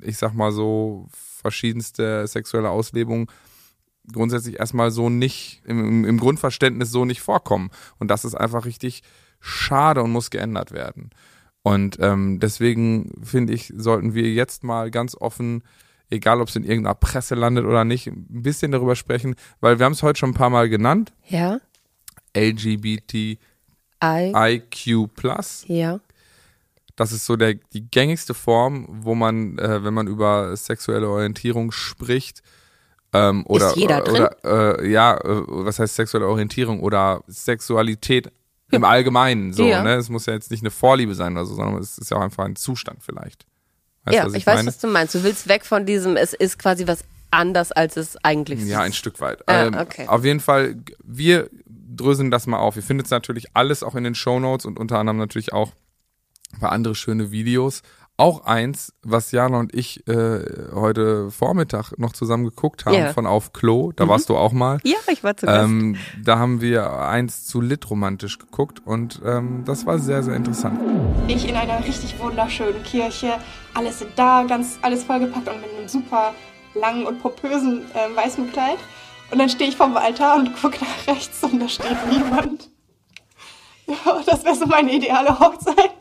ich 0.02 0.18
sag 0.18 0.34
mal 0.34 0.52
so 0.52 1.08
verschiedenste 1.10 2.26
sexuelle 2.26 2.70
Auslebungen 2.70 3.26
grundsätzlich 4.12 4.58
erstmal 4.58 4.90
so 4.90 5.08
nicht, 5.10 5.62
im, 5.64 6.04
im- 6.04 6.18
Grundverständnis 6.18 6.90
so 6.90 7.04
nicht 7.04 7.20
vorkommen. 7.20 7.70
Und 7.98 8.08
das 8.10 8.24
ist 8.24 8.34
einfach 8.34 8.64
richtig 8.64 9.02
schade 9.40 10.02
und 10.02 10.10
muss 10.10 10.30
geändert 10.30 10.72
werden. 10.72 11.10
Und 11.62 11.98
ähm, 12.00 12.40
deswegen 12.40 13.12
finde 13.22 13.52
ich, 13.52 13.72
sollten 13.76 14.14
wir 14.14 14.30
jetzt 14.32 14.64
mal 14.64 14.90
ganz 14.90 15.14
offen, 15.14 15.62
egal 16.10 16.40
ob 16.40 16.48
es 16.48 16.56
in 16.56 16.64
irgendeiner 16.64 16.94
Presse 16.94 17.34
landet 17.34 17.66
oder 17.66 17.84
nicht, 17.84 18.06
ein 18.06 18.26
bisschen 18.42 18.72
darüber 18.72 18.96
sprechen, 18.96 19.34
weil 19.60 19.78
wir 19.78 19.84
haben 19.86 19.92
es 19.92 20.02
heute 20.02 20.18
schon 20.18 20.30
ein 20.30 20.34
paar 20.34 20.50
Mal 20.50 20.68
genannt, 20.68 21.12
ja, 21.26 21.60
LGBTIQ+. 22.36 23.38
Ja. 25.66 26.00
Das 26.96 27.12
ist 27.12 27.26
so 27.26 27.36
der, 27.36 27.54
die 27.72 27.88
gängigste 27.88 28.34
Form, 28.34 28.86
wo 28.88 29.14
man, 29.14 29.58
äh, 29.58 29.84
wenn 29.84 29.94
man 29.94 30.08
über 30.08 30.56
sexuelle 30.56 31.08
Orientierung 31.08 31.70
spricht, 31.70 32.42
ähm, 33.12 33.44
oder, 33.46 33.74
jeder 33.76 34.00
drin? 34.02 34.14
oder 34.44 34.80
äh, 34.80 34.90
ja, 34.90 35.16
äh, 35.16 35.42
was 35.46 35.78
heißt 35.78 35.94
sexuelle 35.94 36.26
Orientierung 36.26 36.80
oder 36.80 37.22
Sexualität 37.26 38.30
im 38.70 38.84
Allgemeinen, 38.84 39.52
so, 39.52 39.64
Ja. 39.64 39.82
ne? 39.82 39.94
Es 39.94 40.10
muss 40.10 40.26
ja 40.26 40.34
jetzt 40.34 40.50
nicht 40.50 40.62
eine 40.62 40.70
Vorliebe 40.70 41.14
sein 41.14 41.32
oder 41.32 41.46
so, 41.46 41.54
sondern 41.54 41.80
es 41.80 41.96
ist 41.96 42.10
ja 42.10 42.18
auch 42.18 42.22
einfach 42.22 42.44
ein 42.44 42.56
Zustand 42.56 43.02
vielleicht. 43.02 43.46
Weißt 44.04 44.16
ja, 44.16 44.26
ich, 44.26 44.34
ich, 44.34 44.46
weiß, 44.46 44.56
meine? 44.56 44.68
was 44.68 44.78
du 44.78 44.88
meinst. 44.88 45.14
Du 45.14 45.22
willst 45.22 45.48
weg 45.48 45.64
von 45.64 45.86
diesem, 45.86 46.16
es 46.16 46.34
ist 46.34 46.58
quasi 46.58 46.86
was 46.86 47.04
anders, 47.30 47.72
als 47.72 47.96
es 47.96 48.16
eigentlich 48.24 48.60
ist. 48.60 48.68
Ja, 48.68 48.80
ein 48.80 48.92
Stück 48.92 49.20
weit. 49.20 49.46
Ah, 49.48 49.66
ähm, 49.66 49.74
okay. 49.74 50.06
Auf 50.06 50.24
jeden 50.24 50.40
Fall, 50.40 50.76
wir 51.02 51.48
dröseln 51.66 52.30
das 52.30 52.46
mal 52.46 52.58
auf. 52.58 52.76
Ihr 52.76 52.82
findet 52.82 53.10
natürlich 53.10 53.46
alles 53.54 53.82
auch 53.82 53.94
in 53.94 54.04
den 54.04 54.14
Show 54.14 54.38
Notes 54.38 54.66
und 54.66 54.78
unter 54.78 54.98
anderem 54.98 55.18
natürlich 55.18 55.52
auch 55.52 55.72
ein 56.52 56.60
paar 56.60 56.72
andere 56.72 56.94
schöne 56.94 57.30
Videos. 57.30 57.82
Auch 58.20 58.44
eins, 58.46 58.92
was 59.04 59.30
Jana 59.30 59.60
und 59.60 59.72
ich 59.76 60.06
äh, 60.08 60.40
heute 60.74 61.30
Vormittag 61.30 61.92
noch 61.98 62.12
zusammen 62.12 62.44
geguckt 62.44 62.84
haben 62.84 62.94
Ja. 62.94 63.12
von 63.12 63.26
Auf 63.26 63.52
Klo. 63.52 63.92
Da 63.94 64.08
warst 64.08 64.28
du 64.28 64.36
auch 64.36 64.50
mal. 64.50 64.80
Ja, 64.82 64.96
ich 65.06 65.22
war 65.22 65.36
zu 65.36 65.46
Gast. 65.46 65.64
Ähm, 65.64 65.96
da 66.24 66.36
haben 66.36 66.60
wir 66.60 66.98
eins 66.98 67.46
zu 67.46 67.60
Lit 67.60 67.88
romantisch 67.88 68.38
geguckt 68.38 68.82
und 68.84 69.20
ähm, 69.24 69.62
das 69.64 69.86
war 69.86 70.00
sehr, 70.00 70.24
sehr 70.24 70.34
interessant. 70.34 70.80
ich 71.28 71.48
in 71.48 71.54
einer 71.54 71.78
richtig 71.84 72.18
wunderschönen 72.18 72.82
Kirche. 72.82 73.34
Alles 73.74 74.00
sind 74.00 74.10
da, 74.16 74.42
ganz 74.42 74.78
alles 74.82 75.04
vollgepackt 75.04 75.48
und 75.48 75.60
mit 75.60 75.70
einem 75.78 75.86
super 75.88 76.34
langen 76.74 77.06
und 77.06 77.22
popösen 77.22 77.82
äh, 77.94 78.16
weißen 78.16 78.50
Kleid. 78.50 78.78
Und 79.30 79.38
dann 79.38 79.48
stehe 79.48 79.70
ich 79.70 79.76
vom 79.76 79.96
Altar 79.96 80.38
und 80.38 80.60
gucke 80.60 80.78
nach 80.80 81.06
rechts 81.14 81.40
und 81.44 81.60
da 81.60 81.68
steht 81.68 81.96
niemand. 82.10 82.68
Ja, 83.86 84.20
das 84.26 84.44
wäre 84.44 84.54
so 84.54 84.66
meine 84.66 84.92
ideale 84.92 85.38
Hochzeit. 85.40 85.92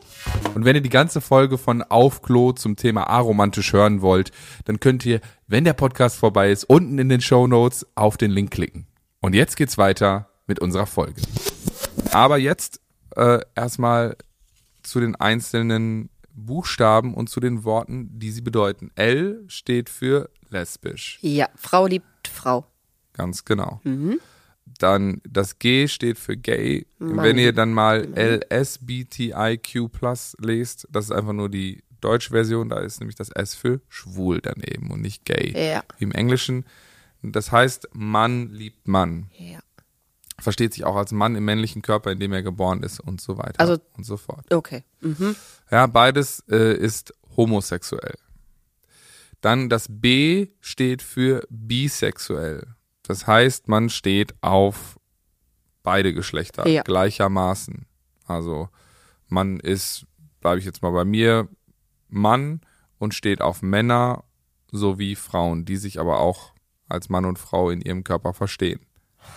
Und 0.54 0.64
wenn 0.64 0.74
ihr 0.74 0.82
die 0.82 0.88
ganze 0.88 1.20
Folge 1.20 1.58
von 1.58 1.82
Auf 1.82 2.22
Klo 2.22 2.52
zum 2.52 2.76
Thema 2.76 3.04
aromantisch 3.04 3.72
hören 3.72 4.00
wollt, 4.00 4.32
dann 4.64 4.80
könnt 4.80 5.06
ihr, 5.06 5.20
wenn 5.46 5.64
der 5.64 5.72
Podcast 5.72 6.16
vorbei 6.16 6.50
ist, 6.50 6.64
unten 6.64 6.98
in 6.98 7.08
den 7.08 7.20
Show 7.20 7.46
Notes 7.46 7.86
auf 7.94 8.16
den 8.16 8.30
Link 8.30 8.50
klicken. 8.50 8.86
Und 9.20 9.34
jetzt 9.34 9.56
geht's 9.56 9.78
weiter 9.78 10.30
mit 10.46 10.58
unserer 10.58 10.86
Folge. 10.86 11.22
Aber 12.12 12.38
jetzt 12.38 12.80
äh, 13.16 13.40
erstmal 13.54 14.16
zu 14.82 15.00
den 15.00 15.14
einzelnen 15.16 16.10
Buchstaben 16.32 17.14
und 17.14 17.28
zu 17.28 17.40
den 17.40 17.64
Worten, 17.64 18.18
die 18.18 18.30
sie 18.30 18.40
bedeuten. 18.40 18.90
L 18.94 19.44
steht 19.48 19.90
für 19.90 20.30
lesbisch. 20.50 21.18
Ja, 21.20 21.48
Frau 21.56 21.86
liebt 21.86 22.28
Frau. 22.28 22.66
Ganz 23.12 23.44
genau. 23.44 23.80
Mhm. 23.84 24.20
Dann 24.78 25.20
das 25.28 25.58
G 25.58 25.88
steht 25.88 26.18
für 26.18 26.36
gay. 26.36 26.86
Mann. 26.98 27.24
Wenn 27.24 27.38
ihr 27.38 27.52
dann 27.52 27.72
mal 27.72 28.06
LSBTIQ 28.16 29.90
plus 29.92 30.36
lest, 30.40 30.86
das 30.90 31.06
ist 31.06 31.10
einfach 31.12 31.32
nur 31.32 31.48
die 31.48 31.82
deutsche 32.00 32.30
Version, 32.30 32.68
da 32.68 32.78
ist 32.78 33.00
nämlich 33.00 33.16
das 33.16 33.30
S 33.30 33.54
für 33.54 33.80
schwul 33.88 34.40
daneben 34.40 34.90
und 34.90 35.00
nicht 35.02 35.24
gay. 35.24 35.52
Ja. 35.54 35.82
Wie 35.98 36.04
im 36.04 36.12
Englischen. 36.12 36.64
Das 37.22 37.50
heißt, 37.50 37.88
Mann 37.92 38.52
liebt 38.52 38.86
Mann. 38.86 39.30
Ja. 39.36 39.58
Versteht 40.38 40.74
sich 40.74 40.84
auch 40.84 40.94
als 40.94 41.10
Mann 41.10 41.34
im 41.34 41.44
männlichen 41.44 41.82
Körper, 41.82 42.12
in 42.12 42.20
dem 42.20 42.32
er 42.32 42.42
geboren 42.44 42.84
ist 42.84 43.00
und 43.00 43.20
so 43.20 43.36
weiter 43.38 43.58
Also- 43.58 43.78
und 43.96 44.04
so 44.04 44.16
fort. 44.16 44.46
Okay. 44.54 44.84
Mhm. 45.00 45.34
Ja, 45.70 45.86
beides 45.88 46.44
äh, 46.48 46.76
ist 46.76 47.12
homosexuell. 47.36 48.14
Dann 49.40 49.68
das 49.68 49.86
B 49.88 50.48
steht 50.60 51.02
für 51.02 51.44
bisexuell. 51.50 52.66
Das 53.08 53.26
heißt, 53.26 53.68
man 53.68 53.88
steht 53.88 54.34
auf 54.42 54.98
beide 55.82 56.12
Geschlechter 56.14 56.68
Ja. 56.68 56.82
gleichermaßen. 56.82 57.86
Also 58.26 58.68
man 59.28 59.58
ist, 59.60 60.04
bleibe 60.40 60.58
ich 60.58 60.64
jetzt 60.66 60.82
mal 60.82 60.90
bei 60.92 61.04
mir, 61.04 61.48
Mann 62.08 62.60
und 62.98 63.14
steht 63.14 63.40
auf 63.40 63.62
Männer 63.62 64.24
sowie 64.70 65.16
Frauen, 65.16 65.64
die 65.64 65.76
sich 65.76 65.98
aber 65.98 66.20
auch 66.20 66.52
als 66.88 67.08
Mann 67.08 67.24
und 67.24 67.38
Frau 67.38 67.70
in 67.70 67.80
ihrem 67.80 68.04
Körper 68.04 68.34
verstehen. 68.34 68.80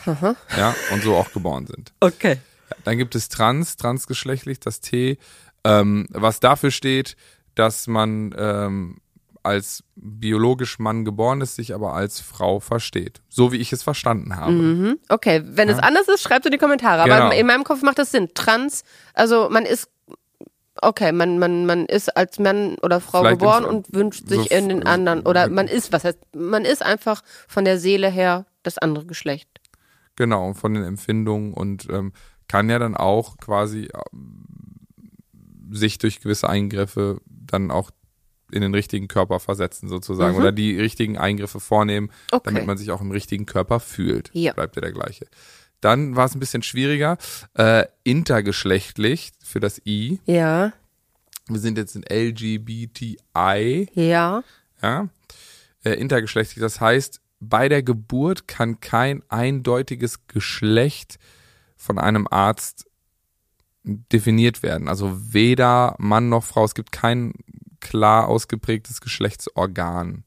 Ja, 0.05 0.75
und 0.91 1.03
so 1.03 1.15
auch 1.15 1.31
geboren 1.33 1.67
sind. 1.67 1.93
Okay. 1.99 2.37
Dann 2.83 2.97
gibt 2.97 3.15
es 3.15 3.29
trans, 3.29 3.75
transgeschlechtlich, 3.77 4.59
das 4.59 4.79
T, 4.81 5.17
ähm, 5.63 6.07
was 6.11 6.39
dafür 6.39 6.71
steht, 6.71 7.15
dass 7.55 7.87
man 7.87 8.33
ähm, 8.37 8.97
als 9.43 9.83
biologisch 9.95 10.79
Mann 10.79 11.05
geboren 11.05 11.41
ist, 11.41 11.55
sich 11.55 11.73
aber 11.73 11.93
als 11.93 12.19
Frau 12.19 12.59
versteht. 12.59 13.21
So 13.29 13.51
wie 13.51 13.57
ich 13.57 13.73
es 13.73 13.83
verstanden 13.83 14.35
habe. 14.35 14.51
Mhm. 14.51 14.99
Okay, 15.09 15.41
wenn 15.45 15.69
es 15.69 15.79
anders 15.79 16.07
ist, 16.07 16.21
schreibt 16.21 16.45
in 16.45 16.51
die 16.51 16.57
Kommentare. 16.57 17.03
Genau. 17.03 17.25
Aber 17.25 17.35
in 17.35 17.47
meinem 17.47 17.63
Kopf 17.63 17.81
macht 17.81 17.99
das 17.99 18.11
Sinn. 18.11 18.29
Trans, 18.33 18.83
also 19.13 19.49
man 19.49 19.65
ist, 19.65 19.89
okay, 20.81 21.11
man, 21.11 21.39
man, 21.39 21.65
man 21.65 21.85
ist 21.85 22.15
als 22.15 22.39
Mann 22.39 22.75
oder 22.81 23.01
Frau 23.01 23.21
Vielleicht 23.21 23.39
geboren 23.39 23.65
und 23.65 23.93
wünscht 23.93 24.23
so 24.27 24.35
sich 24.35 24.51
in 24.51 24.69
den 24.69 24.85
anderen, 24.85 25.21
oder 25.21 25.49
man 25.49 25.67
ist, 25.67 25.91
was 25.91 26.03
heißt, 26.03 26.19
man 26.35 26.65
ist 26.65 26.83
einfach 26.83 27.23
von 27.47 27.65
der 27.65 27.79
Seele 27.79 28.09
her 28.09 28.45
das 28.63 28.77
andere 28.77 29.05
Geschlecht. 29.05 29.49
Genau, 30.15 30.53
von 30.53 30.73
den 30.73 30.83
Empfindungen 30.83 31.53
und 31.53 31.87
ähm, 31.89 32.13
kann 32.47 32.69
ja 32.69 32.79
dann 32.79 32.95
auch 32.95 33.37
quasi 33.37 33.89
ähm, 34.13 34.45
sich 35.71 35.97
durch 35.97 36.19
gewisse 36.19 36.49
Eingriffe 36.49 37.21
dann 37.25 37.71
auch 37.71 37.91
in 38.53 38.61
den 38.61 38.73
richtigen 38.73 39.07
Körper 39.07 39.39
versetzen 39.39 39.89
sozusagen 39.89 40.33
Mhm. 40.33 40.39
oder 40.39 40.51
die 40.51 40.77
richtigen 40.79 41.17
Eingriffe 41.17 41.59
vornehmen, 41.59 42.09
Okay. 42.31 42.43
damit 42.45 42.65
man 42.65 42.77
sich 42.77 42.91
auch 42.91 43.01
im 43.01 43.11
richtigen 43.11 43.45
Körper 43.45 43.79
fühlt. 43.79 44.29
Ja. 44.33 44.53
Bleibt 44.53 44.75
ja 44.75 44.81
der 44.81 44.91
gleiche. 44.91 45.25
Dann 45.81 46.15
war 46.15 46.25
es 46.25 46.35
ein 46.35 46.39
bisschen 46.39 46.61
schwieriger. 46.63 47.17
Äh, 47.55 47.85
intergeschlechtlich 48.03 49.31
für 49.43 49.59
das 49.59 49.81
I. 49.85 50.19
Ja, 50.25 50.73
Wir 51.47 51.59
sind 51.59 51.77
jetzt 51.77 51.95
in 51.95 52.03
LGBTI. 52.03 53.87
ja. 53.93 54.43
Ja. 54.81 55.09
Äh, 55.83 55.93
intergeschlechtlich, 55.93 56.61
das 56.61 56.79
heißt, 56.79 57.19
bei 57.39 57.67
der 57.69 57.81
Geburt 57.83 58.47
kann 58.47 58.79
kein 58.79 59.23
eindeutiges 59.29 60.27
Geschlecht 60.27 61.17
von 61.75 61.97
einem 61.97 62.27
Arzt 62.29 62.85
definiert 63.83 64.61
werden. 64.61 64.87
Also 64.87 65.11
weder 65.33 65.95
Mann 65.97 66.29
noch 66.29 66.43
Frau. 66.43 66.63
Es 66.65 66.75
gibt 66.75 66.91
kein 66.91 67.33
klar 67.81 68.27
ausgeprägtes 68.27 69.01
Geschlechtsorgan, 69.01 70.23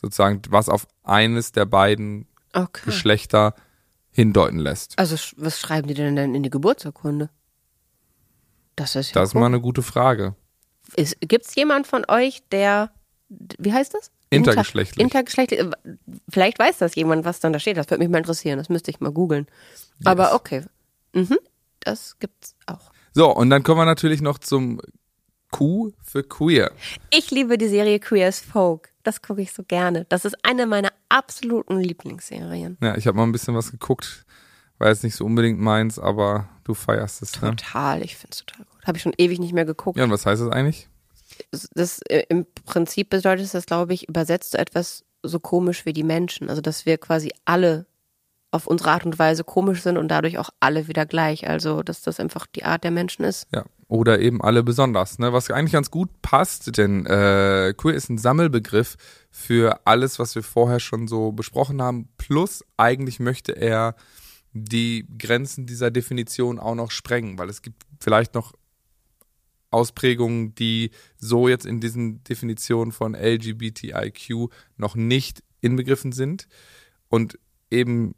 sozusagen, 0.00 0.42
was 0.50 0.68
auf 0.68 0.86
eines 1.02 1.52
der 1.52 1.64
beiden 1.66 2.26
Okay. 2.52 2.82
Geschlechter 2.86 3.54
hindeuten 4.10 4.58
lässt. 4.58 4.98
Also 4.98 5.16
was 5.36 5.60
schreiben 5.60 5.86
die 5.88 5.94
denn 5.94 6.16
denn 6.16 6.34
in 6.34 6.42
die 6.42 6.50
Geburtsurkunde? 6.50 7.30
Das 8.76 8.94
ist 8.96 9.14
ja 9.14 9.20
Das 9.20 9.30
ist 9.30 9.34
mal 9.34 9.46
eine 9.46 9.60
gute 9.60 9.82
Frage. 9.82 10.34
Gibt 11.20 11.46
es 11.46 11.54
jemand 11.54 11.86
von 11.86 12.04
euch, 12.08 12.42
der, 12.50 12.90
wie 13.58 13.72
heißt 13.72 13.92
das? 13.94 14.10
Inter- 14.30 14.52
Intergeschlechtlich. 14.52 15.02
Intergeschlechtlich. 15.02 15.60
äh, 15.60 15.70
Vielleicht 16.28 16.58
weiß 16.58 16.78
das 16.78 16.94
jemand, 16.94 17.24
was 17.24 17.40
dann 17.40 17.52
da 17.52 17.58
steht. 17.58 17.76
Das 17.76 17.88
würde 17.90 17.98
mich 18.02 18.08
mal 18.08 18.18
interessieren. 18.18 18.58
Das 18.58 18.68
müsste 18.68 18.90
ich 18.90 19.00
mal 19.00 19.12
googeln. 19.12 19.46
Aber 20.04 20.34
okay. 20.34 20.64
Mhm. 21.14 21.38
Das 21.80 22.18
gibt's 22.18 22.54
auch. 22.66 22.90
So, 23.14 23.34
und 23.34 23.50
dann 23.50 23.62
kommen 23.62 23.80
wir 23.80 23.84
natürlich 23.84 24.20
noch 24.20 24.38
zum 24.38 24.80
Q 25.50 25.92
für 26.02 26.22
queer. 26.22 26.72
Ich 27.10 27.30
liebe 27.30 27.58
die 27.58 27.68
Serie 27.68 27.98
Queer 28.00 28.28
as 28.28 28.40
Folk. 28.40 28.90
Das 29.02 29.22
gucke 29.22 29.40
ich 29.40 29.52
so 29.52 29.62
gerne. 29.62 30.04
Das 30.08 30.24
ist 30.24 30.36
eine 30.42 30.66
meiner 30.66 30.90
absoluten 31.08 31.78
Lieblingsserien. 31.78 32.76
Ja, 32.82 32.96
ich 32.96 33.06
habe 33.06 33.16
mal 33.16 33.24
ein 33.24 33.32
bisschen 33.32 33.54
was 33.54 33.70
geguckt. 33.70 34.24
War 34.78 34.88
jetzt 34.88 35.02
nicht 35.02 35.16
so 35.16 35.24
unbedingt 35.24 35.58
meins, 35.58 35.98
aber 35.98 36.48
du 36.64 36.74
feierst 36.74 37.22
es, 37.22 37.40
ne? 37.40 37.50
Total. 37.50 38.02
Ich 38.02 38.16
finde 38.16 38.32
es 38.32 38.44
total 38.44 38.64
gut. 38.64 38.86
Habe 38.86 38.98
ich 38.98 39.02
schon 39.02 39.14
ewig 39.16 39.38
nicht 39.40 39.52
mehr 39.52 39.64
geguckt. 39.64 39.98
Ja, 39.98 40.04
und 40.04 40.10
was 40.10 40.26
heißt 40.26 40.42
das 40.42 40.50
eigentlich? 40.50 40.88
das 41.74 42.00
äh, 42.02 42.24
im 42.28 42.46
Prinzip 42.66 43.10
bedeutet 43.10 43.52
das, 43.54 43.66
glaube 43.66 43.94
ich, 43.94 44.08
übersetzt 44.08 44.52
so 44.52 44.58
etwas 44.58 45.04
so 45.22 45.40
komisch 45.40 45.84
wie 45.84 45.92
die 45.92 46.04
Menschen. 46.04 46.48
Also 46.48 46.60
dass 46.60 46.86
wir 46.86 46.98
quasi 46.98 47.32
alle 47.44 47.86
auf 48.50 48.66
unsere 48.66 48.90
Art 48.90 49.04
und 49.04 49.18
Weise 49.18 49.44
komisch 49.44 49.82
sind 49.82 49.98
und 49.98 50.08
dadurch 50.08 50.38
auch 50.38 50.50
alle 50.60 50.88
wieder 50.88 51.06
gleich. 51.06 51.48
Also 51.48 51.82
dass 51.82 52.02
das 52.02 52.20
einfach 52.20 52.46
die 52.46 52.64
Art 52.64 52.84
der 52.84 52.90
Menschen 52.90 53.24
ist. 53.24 53.46
Ja. 53.52 53.64
Oder 53.88 54.20
eben 54.20 54.42
alle 54.42 54.62
besonders, 54.62 55.18
ne? 55.18 55.32
Was 55.32 55.50
eigentlich 55.50 55.72
ganz 55.72 55.90
gut 55.90 56.10
passt, 56.20 56.76
denn 56.76 57.06
äh, 57.06 57.72
queer 57.74 57.94
ist 57.94 58.10
ein 58.10 58.18
Sammelbegriff 58.18 58.96
für 59.30 59.80
alles, 59.86 60.18
was 60.18 60.34
wir 60.34 60.42
vorher 60.42 60.78
schon 60.78 61.08
so 61.08 61.32
besprochen 61.32 61.80
haben. 61.80 62.08
Plus 62.18 62.62
eigentlich 62.76 63.18
möchte 63.18 63.52
er 63.52 63.96
die 64.52 65.06
Grenzen 65.18 65.64
dieser 65.66 65.90
Definition 65.90 66.58
auch 66.58 66.74
noch 66.74 66.90
sprengen, 66.90 67.38
weil 67.38 67.48
es 67.48 67.62
gibt 67.62 67.84
vielleicht 67.98 68.34
noch 68.34 68.52
Ausprägungen, 69.70 70.54
die 70.54 70.90
so 71.16 71.48
jetzt 71.48 71.66
in 71.66 71.80
diesen 71.80 72.22
Definitionen 72.24 72.92
von 72.92 73.14
LGBTIQ 73.14 74.50
noch 74.76 74.96
nicht 74.96 75.42
inbegriffen 75.60 76.12
sind. 76.12 76.46
Und 77.08 77.38
eben 77.70 78.14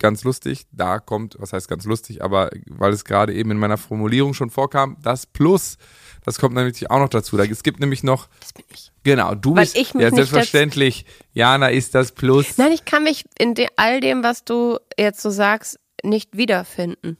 ganz 0.00 0.24
lustig, 0.24 0.66
da 0.72 0.98
kommt, 0.98 1.36
was 1.38 1.52
heißt 1.52 1.68
ganz 1.68 1.84
lustig, 1.84 2.22
aber 2.24 2.50
weil 2.66 2.92
es 2.92 3.04
gerade 3.04 3.32
eben 3.32 3.52
in 3.52 3.58
meiner 3.58 3.78
Formulierung 3.78 4.34
schon 4.34 4.50
vorkam, 4.50 4.96
das 5.02 5.26
Plus, 5.26 5.76
das 6.24 6.38
kommt 6.38 6.54
nämlich 6.56 6.90
auch 6.90 6.98
noch 6.98 7.08
dazu. 7.08 7.36
Da, 7.36 7.44
es 7.44 7.62
gibt 7.62 7.78
nämlich 7.78 8.02
noch, 8.02 8.28
Das 8.40 8.52
bin 8.52 8.64
ich. 8.72 8.90
genau, 9.04 9.34
du 9.36 9.54
Weil 9.54 9.62
bist, 9.62 9.76
ich 9.76 9.94
mich 9.94 10.02
ja 10.02 10.08
nicht 10.10 10.16
selbstverständlich, 10.16 11.06
Jana 11.32 11.68
ist 11.68 11.94
das 11.94 12.12
Plus. 12.12 12.58
Nein, 12.58 12.72
ich 12.72 12.84
kann 12.84 13.04
mich 13.04 13.24
in 13.38 13.54
de 13.54 13.68
all 13.76 14.00
dem, 14.00 14.22
was 14.24 14.44
du 14.44 14.78
jetzt 14.98 15.20
so 15.22 15.30
sagst, 15.30 15.78
nicht 16.02 16.36
wiederfinden. 16.36 17.16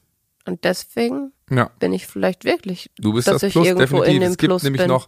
Und 0.47 0.65
deswegen 0.65 1.33
Ja, 1.51 1.71
bin 1.79 1.93
ich 1.93 2.07
vielleicht 2.07 2.45
wirklich, 2.45 2.91
du 2.99 3.13
bist 3.13 3.29
dass 3.29 3.35
das 3.35 3.43
ich 3.45 3.53
Plus, 3.53 3.67
irgendwo 3.69 3.99
definitiv. 3.99 4.15
in 4.15 4.21
dem 4.23 4.31
es 4.33 4.39
gibt 4.39 4.49
Plus 4.51 4.63
nämlich 4.65 4.83
bin. 4.83 4.89
noch 4.89 5.07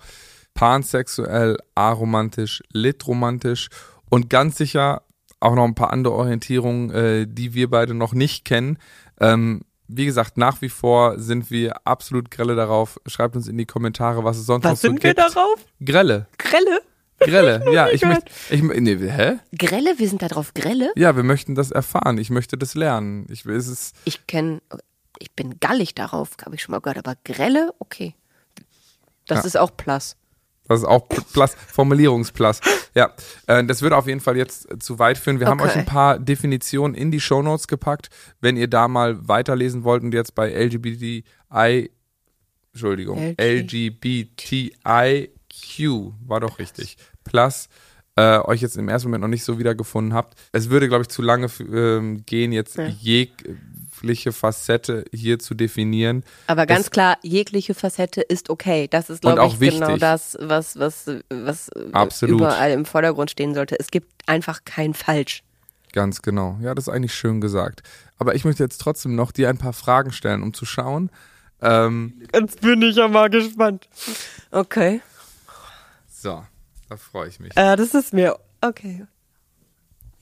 pansexuell, 0.55 1.57
aromantisch, 1.75 2.63
litromantisch 2.73 3.69
und 4.11 4.29
ganz 4.31 4.59
sicher 4.59 5.03
auch 5.43 5.55
noch 5.55 5.65
ein 5.65 5.75
paar 5.75 5.93
andere 5.93 6.15
Orientierungen, 6.15 6.91
äh, 6.91 7.27
die 7.29 7.55
wir 7.55 7.69
beide 7.71 7.95
noch 7.95 8.13
nicht 8.15 8.45
kennen. 8.45 8.79
Ähm, 9.21 9.63
wie 9.89 10.07
gesagt, 10.07 10.39
nach 10.39 10.63
wie 10.63 10.69
vor 10.71 11.19
sind 11.19 11.51
wir 11.51 11.87
absolut 11.87 12.31
grelle 12.31 12.55
darauf. 12.55 12.99
Schreibt 13.07 13.37
uns 13.37 13.49
in 13.49 13.59
die 13.59 13.67
Kommentare, 13.67 14.25
was 14.25 14.39
es 14.39 14.47
sonst 14.47 14.65
noch 14.65 14.73
was 14.73 14.81
so 14.81 14.89
sind 14.89 15.03
wir 15.03 15.15
gibt. 15.15 15.19
darauf? 15.35 15.57
Grelle. 15.85 16.27
Grelle? 16.39 16.81
Grelle. 17.19 17.63
ja, 17.73 17.89
ich 17.89 18.03
möchte. 18.05 18.25
Ich, 18.51 18.63
nee, 18.63 18.97
hä? 18.97 19.39
Grelle? 19.57 19.99
Wir 19.99 20.09
sind 20.09 20.23
da 20.23 20.29
drauf 20.29 20.55
Grelle? 20.55 20.93
Ja, 20.97 21.15
wir 21.15 21.23
möchten 21.25 21.55
das 21.55 21.71
erfahren. 21.71 22.17
Ich 22.19 22.31
möchte 22.31 22.57
das 22.57 22.75
lernen. 22.75 23.27
Ich 23.31 23.45
will 23.45 23.57
es. 23.57 23.69
ist- 23.69 23.95
Ich 24.05 24.27
kenne, 24.27 24.61
ich 25.19 25.31
bin 25.33 25.61
gallig 25.61 25.95
darauf, 25.95 26.31
habe 26.45 26.55
ich 26.55 26.63
schon 26.63 26.73
mal 26.73 26.81
gehört, 26.81 26.99
aber 26.99 27.15
Grelle, 27.25 27.73
okay. 27.79 28.15
Das 29.27 29.41
Ja. 29.41 29.45
ist 29.47 29.57
auch 29.59 29.77
Plus. 29.77 30.17
Das 30.69 30.81
ist 30.81 30.87
auch 30.87 31.09
Plus, 31.09 31.55
Formulierungsplus. 31.69 32.61
Ja, 32.95 33.11
äh, 33.47 33.65
das 33.65 33.83
würde 33.83 33.97
auf 33.97 34.07
jeden 34.07 34.21
Fall 34.21 34.37
jetzt 34.37 34.71
äh, 34.71 34.79
zu 34.79 34.99
weit 34.99 35.19
führen. 35.19 35.41
Wir 35.41 35.47
haben 35.49 35.61
Okay. 35.61 35.71
euch 35.71 35.77
ein 35.77 35.85
paar 35.85 36.19
Definitionen 36.19 36.95
in 36.95 37.11
die 37.11 37.21
Shownotes 37.21 37.67
gepackt. 37.69 38.11
Wenn 38.41 38.57
ihr 38.57 38.69
da 38.69 38.87
mal 38.89 39.27
weiterlesen 39.29 39.83
wollt 39.85 40.03
und 40.03 40.15
jetzt 40.15 40.35
bei 40.35 40.51
LGBTI, 40.53 41.91
Entschuldigung, 42.73 43.35
LGBTIQ, 44.83 46.13
war 46.27 46.41
doch 46.41 46.59
richtig, 46.59 46.97
plus 47.25 47.69
äh, 48.17 48.39
euch 48.41 48.61
jetzt 48.61 48.77
im 48.77 48.89
ersten 48.89 49.09
Moment 49.09 49.23
noch 49.23 49.29
nicht 49.29 49.45
so 49.45 49.59
wiedergefunden 49.59 50.13
habt. 50.15 50.39
Es 50.53 50.69
würde, 50.71 50.89
glaube 50.89 51.03
ich, 51.03 51.09
zu 51.09 51.23
lange 51.23 51.49
ähm, 51.73 52.25
gehen, 52.27 52.53
jetzt 52.53 52.77
Ja. 52.77 52.89
Jegliche 54.03 54.33
Facette 54.33 55.05
hier 55.13 55.39
zu 55.39 55.55
definieren. 55.55 56.25
Aber 56.47 56.67
ganz 56.67 56.85
Das- 56.87 56.91
klar, 56.91 57.19
jegliche 57.23 57.75
Facette 57.75 58.21
ist 58.21 58.51
okay. 58.51 58.89
Das 58.89 59.09
ist, 59.11 59.23
glaube 59.23 59.47
ich, 59.47 59.59
genau 59.59 59.87
wichtig. 59.89 60.01
das, 60.01 60.37
was, 60.41 60.79
was, 60.79 61.07
was 61.31 61.71
Absolut. 61.93 62.41
überall 62.41 62.73
im 62.73 62.85
Vordergrund 62.85 63.31
stehen 63.31 63.55
sollte. 63.55 63.79
Es 63.79 63.91
gibt 63.91 64.11
einfach 64.27 64.65
kein 64.65 64.95
Falsch. 64.95 65.43
Ganz 65.93 66.23
genau. 66.23 66.59
Ja, 66.63 66.75
das 66.75 66.89
ist 66.89 66.93
eigentlich 66.93 67.15
schön 67.15 67.41
gesagt. 67.41 67.83
Aber 68.19 68.35
ich 68.35 68.45
möchte 68.45 68.63
jetzt 68.63 68.79
trotzdem 68.79 69.15
noch 69.15 69.31
dir 69.31 69.49
ein 69.49 69.59
paar 69.59 69.73
Fragen 69.73 70.13
stellen, 70.13 70.43
um 70.43 70.53
zu 70.55 70.65
schauen. 70.65 71.11
Ähm, 71.61 72.23
Jetzt 72.35 72.61
bin 72.61 72.83
ich 72.83 72.97
ja 72.97 73.09
mal 73.09 73.31
gespannt. 73.31 73.89
Okay. 74.51 75.01
So, 76.11 76.43
da 76.89 76.97
freue 76.97 77.29
ich 77.29 77.39
mich. 77.41 77.57
Äh, 77.57 77.77
das 77.77 77.95
ist 77.95 78.13
mir. 78.13 78.37
Okay. 78.61 79.07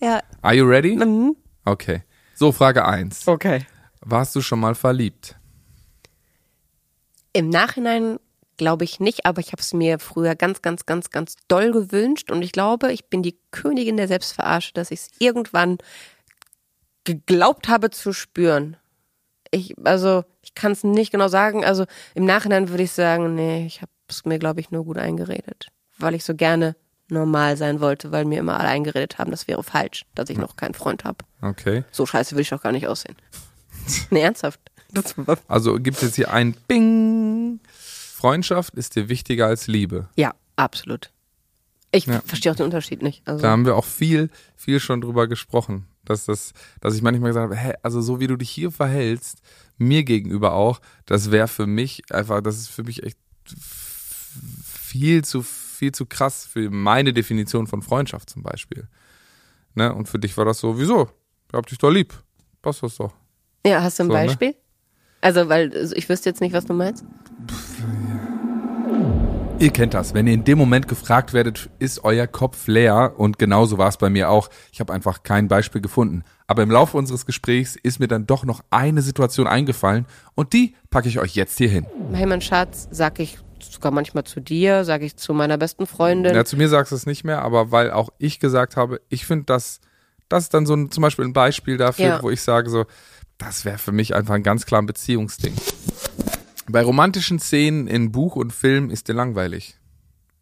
Ja. 0.00 0.22
Are 0.42 0.54
you 0.54 0.66
ready? 0.66 0.96
Mhm. 0.96 1.36
Okay. 1.64 2.02
So, 2.40 2.52
Frage 2.52 2.86
1. 2.86 3.28
Okay. 3.28 3.66
Warst 4.00 4.34
du 4.34 4.40
schon 4.40 4.60
mal 4.60 4.74
verliebt? 4.74 5.36
Im 7.34 7.50
Nachhinein 7.50 8.18
glaube 8.56 8.84
ich 8.84 8.98
nicht, 8.98 9.26
aber 9.26 9.40
ich 9.40 9.48
habe 9.48 9.60
es 9.60 9.74
mir 9.74 9.98
früher 9.98 10.34
ganz, 10.36 10.62
ganz, 10.62 10.86
ganz, 10.86 11.10
ganz 11.10 11.34
doll 11.48 11.70
gewünscht 11.70 12.30
und 12.30 12.40
ich 12.40 12.52
glaube, 12.52 12.94
ich 12.94 13.10
bin 13.10 13.22
die 13.22 13.38
Königin 13.50 13.98
der 13.98 14.08
Selbstverarsche, 14.08 14.72
dass 14.72 14.90
ich 14.90 15.00
es 15.00 15.08
irgendwann 15.18 15.76
geglaubt 17.04 17.68
habe 17.68 17.90
zu 17.90 18.14
spüren. 18.14 18.78
Ich, 19.50 19.74
also, 19.84 20.24
ich 20.40 20.54
kann 20.54 20.72
es 20.72 20.82
nicht 20.82 21.12
genau 21.12 21.28
sagen. 21.28 21.62
Also 21.62 21.84
im 22.14 22.24
Nachhinein 22.24 22.70
würde 22.70 22.84
ich 22.84 22.92
sagen, 22.92 23.34
nee, 23.34 23.66
ich 23.66 23.82
habe 23.82 23.92
es 24.08 24.24
mir, 24.24 24.38
glaube 24.38 24.60
ich, 24.60 24.70
nur 24.70 24.86
gut 24.86 24.96
eingeredet. 24.96 25.68
Weil 25.98 26.14
ich 26.14 26.24
so 26.24 26.34
gerne 26.34 26.74
normal 27.10 27.56
sein 27.56 27.80
wollte, 27.80 28.12
weil 28.12 28.24
mir 28.24 28.38
immer 28.40 28.58
alle 28.58 28.68
eingeredet 28.68 29.18
haben, 29.18 29.30
das 29.30 29.48
wäre 29.48 29.62
falsch, 29.62 30.04
dass 30.14 30.30
ich 30.30 30.38
noch 30.38 30.56
keinen 30.56 30.74
Freund 30.74 31.04
habe. 31.04 31.18
Okay. 31.42 31.84
So 31.90 32.06
scheiße 32.06 32.34
will 32.34 32.42
ich 32.42 32.50
doch 32.50 32.62
gar 32.62 32.72
nicht 32.72 32.86
aussehen. 32.86 33.16
nee, 34.10 34.20
ernsthaft. 34.20 34.60
Also 35.48 35.74
gibt 35.74 35.98
es 35.98 36.02
jetzt 36.02 36.16
hier 36.16 36.32
ein 36.32 36.54
Bing. 36.66 37.60
Freundschaft 37.72 38.74
ist 38.74 38.96
dir 38.96 39.08
wichtiger 39.08 39.46
als 39.46 39.66
Liebe. 39.66 40.08
Ja, 40.16 40.34
absolut. 40.56 41.10
Ich 41.92 42.06
Ja. 42.06 42.20
verstehe 42.24 42.52
auch 42.52 42.56
den 42.56 42.66
Unterschied 42.66 43.02
nicht. 43.02 43.22
Also, 43.26 43.42
Da 43.42 43.50
haben 43.50 43.64
wir 43.66 43.76
auch 43.76 43.84
viel, 43.84 44.30
viel 44.56 44.80
schon 44.80 45.00
drüber 45.00 45.26
gesprochen. 45.28 45.86
Dass, 46.04 46.24
das, 46.24 46.52
dass 46.80 46.94
ich 46.94 47.02
manchmal 47.02 47.30
gesagt 47.30 47.44
habe, 47.50 47.56
hä, 47.56 47.74
also 47.82 48.00
so 48.00 48.20
wie 48.20 48.26
du 48.26 48.36
dich 48.36 48.50
hier 48.50 48.70
verhältst, 48.72 49.38
mir 49.78 50.02
gegenüber 50.02 50.52
auch, 50.54 50.80
das 51.06 51.30
wäre 51.30 51.46
für 51.48 51.66
mich 51.66 52.02
einfach, 52.10 52.42
das 52.42 52.56
ist 52.58 52.68
für 52.68 52.82
mich 52.82 53.02
echt 53.04 53.18
viel 54.64 55.24
zu, 55.24 55.42
viel 55.42 55.69
zu 55.88 56.06
krass 56.06 56.46
für 56.46 56.70
meine 56.70 57.12
Definition 57.12 57.66
von 57.66 57.82
Freundschaft 57.82 58.30
zum 58.30 58.42
Beispiel. 58.42 58.88
Ne? 59.74 59.94
Und 59.94 60.08
für 60.08 60.18
dich 60.18 60.36
war 60.36 60.44
das 60.44 60.58
so, 60.58 60.78
wieso? 60.78 61.08
Ich 61.48 61.54
hab 61.54 61.66
dich 61.66 61.78
doch 61.78 61.90
lieb. 61.90 62.14
Passt 62.62 62.82
das 62.82 62.96
doch. 62.96 63.14
ja, 63.66 63.82
hast 63.82 63.98
du 63.98 64.04
ein 64.04 64.06
so, 64.08 64.12
ne? 64.12 64.26
Beispiel? 64.26 64.54
Also, 65.20 65.48
weil 65.48 65.72
also 65.74 65.94
ich 65.96 66.08
wüsste 66.08 66.30
jetzt 66.30 66.40
nicht, 66.40 66.52
was 66.52 66.66
du 66.66 66.74
meinst. 66.74 67.04
Ihr 69.58 69.70
kennt 69.70 69.92
das, 69.92 70.14
wenn 70.14 70.26
ihr 70.26 70.32
in 70.32 70.44
dem 70.44 70.56
Moment 70.56 70.88
gefragt 70.88 71.34
werdet, 71.34 71.68
ist 71.78 72.02
euer 72.02 72.26
Kopf 72.26 72.66
leer 72.66 73.14
und 73.18 73.38
genauso 73.38 73.76
war 73.76 73.88
es 73.88 73.98
bei 73.98 74.08
mir 74.08 74.30
auch. 74.30 74.48
Ich 74.72 74.80
habe 74.80 74.90
einfach 74.90 75.22
kein 75.22 75.48
Beispiel 75.48 75.82
gefunden. 75.82 76.24
Aber 76.46 76.62
im 76.62 76.70
Laufe 76.70 76.96
unseres 76.96 77.26
Gesprächs 77.26 77.76
ist 77.76 78.00
mir 78.00 78.08
dann 78.08 78.26
doch 78.26 78.44
noch 78.44 78.62
eine 78.70 79.02
Situation 79.02 79.46
eingefallen 79.46 80.06
und 80.34 80.54
die 80.54 80.74
packe 80.88 81.08
ich 81.08 81.18
euch 81.18 81.34
jetzt 81.34 81.58
hier 81.58 81.68
hin. 81.68 81.86
Hey, 82.12 82.24
mein 82.24 82.40
Schatz, 82.40 82.88
sag 82.90 83.20
ich 83.20 83.38
sogar 83.62 83.92
manchmal 83.92 84.24
zu 84.24 84.40
dir, 84.40 84.84
sag 84.84 85.02
ich 85.02 85.16
zu 85.16 85.34
meiner 85.34 85.58
besten 85.58 85.86
Freundin. 85.86 86.34
Ja, 86.34 86.44
zu 86.44 86.56
mir 86.56 86.68
sagst 86.68 86.92
du 86.92 86.96
es 86.96 87.06
nicht 87.06 87.24
mehr, 87.24 87.42
aber 87.42 87.70
weil 87.70 87.90
auch 87.90 88.10
ich 88.18 88.40
gesagt 88.40 88.76
habe, 88.76 89.00
ich 89.08 89.26
finde 89.26 89.44
das, 89.46 89.80
das 90.28 90.44
ist 90.44 90.54
dann 90.54 90.66
so 90.66 90.74
ein, 90.74 90.90
zum 90.90 91.02
Beispiel 91.02 91.24
ein 91.24 91.32
Beispiel 91.32 91.76
dafür, 91.76 92.04
Ja. 92.06 92.22
wo 92.22 92.30
ich 92.30 92.42
sage 92.42 92.70
so, 92.70 92.86
das 93.38 93.64
wäre 93.64 93.78
für 93.78 93.92
mich 93.92 94.14
einfach 94.14 94.34
ein 94.34 94.42
ganz 94.42 94.66
klar 94.66 94.82
ein 94.82 94.86
Beziehungsding. 94.86 95.54
Bei 96.68 96.82
romantischen 96.82 97.38
Szenen 97.40 97.86
in 97.88 98.12
Buch 98.12 98.36
und 98.36 98.52
Film 98.52 98.90
ist 98.90 99.08
dir 99.08 99.14
langweilig. 99.14 99.76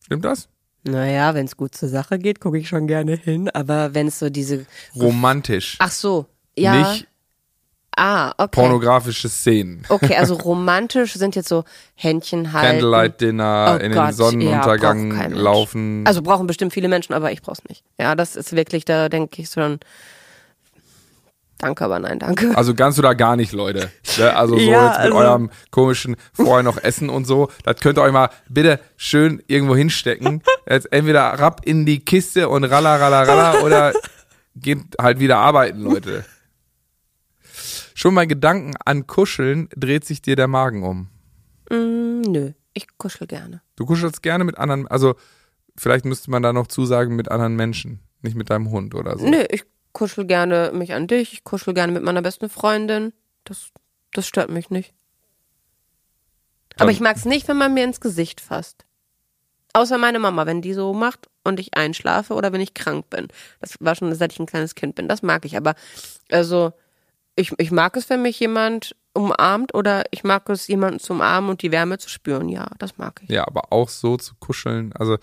Stimmt 0.04 0.24
das? 0.24 0.48
Naja, 0.84 1.34
wenn 1.34 1.46
es 1.46 1.56
gut 1.56 1.74
zur 1.74 1.88
Sache 1.88 2.18
geht, 2.18 2.40
gucke 2.40 2.58
ich 2.58 2.68
schon 2.68 2.86
gerne 2.86 3.14
hin. 3.16 3.48
Aber 3.50 3.94
wenn 3.94 4.08
es 4.08 4.18
so 4.18 4.30
diese. 4.30 4.66
Romantisch. 4.94 5.76
Ach 5.80 5.90
so, 5.90 6.26
ja. 6.56 6.90
Nicht 6.92 7.06
ah, 7.98 8.34
okay. 8.38 8.48
pornografische 8.52 9.28
Szenen. 9.28 9.82
Okay, 9.88 10.16
also 10.16 10.34
romantisch 10.44 11.14
sind 11.14 11.36
jetzt 11.36 11.48
so 11.48 11.64
Händchen 11.94 12.52
halten. 12.52 12.80
Candlelight 12.80 13.20
Dinner, 13.20 13.78
Oh 13.78 13.84
in 13.84 13.92
Gott, 13.92 14.08
den 14.08 14.14
Sonnenuntergang 14.14 15.16
ja, 15.16 15.26
laufen. 15.28 16.04
Also 16.06 16.22
brauchen 16.22 16.46
bestimmt 16.46 16.72
viele 16.72 16.88
Menschen, 16.88 17.12
aber 17.14 17.32
ich 17.32 17.42
brauch's 17.42 17.62
nicht. 17.68 17.82
Ja, 17.98 18.14
das 18.14 18.36
ist 18.36 18.54
wirklich, 18.54 18.84
da 18.84 19.08
denke 19.08 19.42
ich 19.42 19.50
schon. 19.50 19.80
Danke, 21.58 21.84
aber 21.84 21.98
nein, 21.98 22.20
danke. 22.20 22.56
Also 22.56 22.72
ganz 22.72 23.00
oder 23.00 23.16
gar 23.16 23.34
nicht, 23.34 23.52
Leute. 23.52 23.90
Ne? 24.16 24.36
Also 24.36 24.56
so 24.56 24.60
Ja, 24.70 24.86
jetzt 24.86 24.98
mit 24.98 25.12
also- 25.12 25.16
eurem 25.16 25.50
komischen 25.70 26.16
vorher 26.32 26.62
noch 26.62 26.78
Essen 26.82 27.10
und 27.10 27.26
so. 27.26 27.48
Das 27.64 27.80
könnt 27.80 27.98
ihr 27.98 28.02
euch 28.02 28.12
mal 28.12 28.30
bitte 28.48 28.78
schön 28.96 29.42
irgendwo 29.48 29.74
hinstecken. 29.74 30.42
Jetzt 30.68 30.92
entweder 30.92 31.22
rapp 31.22 31.62
in 31.64 31.84
die 31.84 31.98
Kiste 31.98 32.48
und 32.48 32.62
ralla, 32.62 32.96
ralla, 32.96 33.22
ralla 33.22 33.60
oder 33.62 33.92
geht 34.54 34.78
halt 35.00 35.18
wieder 35.18 35.38
arbeiten, 35.38 35.80
Leute. 35.80 36.24
Schon 37.98 38.14
bei 38.14 38.26
Gedanken 38.26 38.76
an 38.84 39.08
Kuscheln 39.08 39.68
dreht 39.74 40.04
sich 40.04 40.22
dir 40.22 40.36
der 40.36 40.46
Magen 40.46 40.84
um. 40.84 41.08
Mm, 41.68 42.20
nö, 42.20 42.52
ich 42.72 42.86
kuschel 42.96 43.26
gerne. 43.26 43.60
Du 43.74 43.86
kuschelst 43.86 44.22
gerne 44.22 44.44
mit 44.44 44.56
anderen, 44.56 44.86
also 44.86 45.16
vielleicht 45.76 46.04
müsste 46.04 46.30
man 46.30 46.44
da 46.44 46.52
noch 46.52 46.68
zusagen 46.68 47.16
mit 47.16 47.28
anderen 47.28 47.56
Menschen, 47.56 47.98
nicht 48.22 48.36
mit 48.36 48.50
deinem 48.50 48.70
Hund 48.70 48.94
oder 48.94 49.18
so. 49.18 49.28
Nö, 49.28 49.44
ich 49.50 49.64
kuschel 49.92 50.26
gerne 50.26 50.70
mich 50.72 50.92
an 50.92 51.08
dich, 51.08 51.32
ich 51.32 51.42
kuschel 51.42 51.74
gerne 51.74 51.90
mit 51.90 52.04
meiner 52.04 52.22
besten 52.22 52.48
Freundin. 52.48 53.12
Das, 53.42 53.72
das 54.12 54.28
stört 54.28 54.50
mich 54.50 54.70
nicht. 54.70 54.94
Aber 56.76 56.84
Dann- 56.84 56.90
ich 56.90 57.00
mag's 57.00 57.24
nicht, 57.24 57.48
wenn 57.48 57.58
man 57.58 57.74
mir 57.74 57.82
ins 57.82 58.00
Gesicht 58.00 58.40
fasst. 58.40 58.86
Außer 59.72 59.98
meine 59.98 60.20
Mama, 60.20 60.46
wenn 60.46 60.62
die 60.62 60.72
so 60.72 60.92
macht 60.92 61.28
und 61.42 61.58
ich 61.58 61.74
einschlafe 61.74 62.34
oder 62.34 62.52
wenn 62.52 62.60
ich 62.60 62.74
krank 62.74 63.10
bin. 63.10 63.26
Das 63.60 63.74
war 63.80 63.96
schon, 63.96 64.14
seit 64.14 64.32
ich 64.32 64.38
ein 64.38 64.46
kleines 64.46 64.76
Kind 64.76 64.94
bin. 64.94 65.08
Das 65.08 65.22
mag 65.22 65.44
ich. 65.44 65.56
Aber 65.56 65.74
also, 66.30 66.72
ich, 67.38 67.52
ich 67.58 67.70
mag 67.70 67.96
es, 67.96 68.10
wenn 68.10 68.22
mich 68.22 68.38
jemand 68.40 68.94
umarmt 69.14 69.74
oder 69.74 70.04
ich 70.10 70.22
mag 70.22 70.48
es, 70.48 70.68
jemanden 70.68 71.00
zu 71.00 71.12
umarmen 71.12 71.50
und 71.50 71.62
die 71.62 71.72
Wärme 71.72 71.98
zu 71.98 72.08
spüren. 72.08 72.48
Ja, 72.48 72.68
das 72.78 72.98
mag 72.98 73.20
ich. 73.22 73.30
Ja, 73.30 73.46
aber 73.46 73.72
auch 73.72 73.88
so 73.88 74.16
zu 74.16 74.34
kuscheln, 74.38 74.92
also 74.94 75.16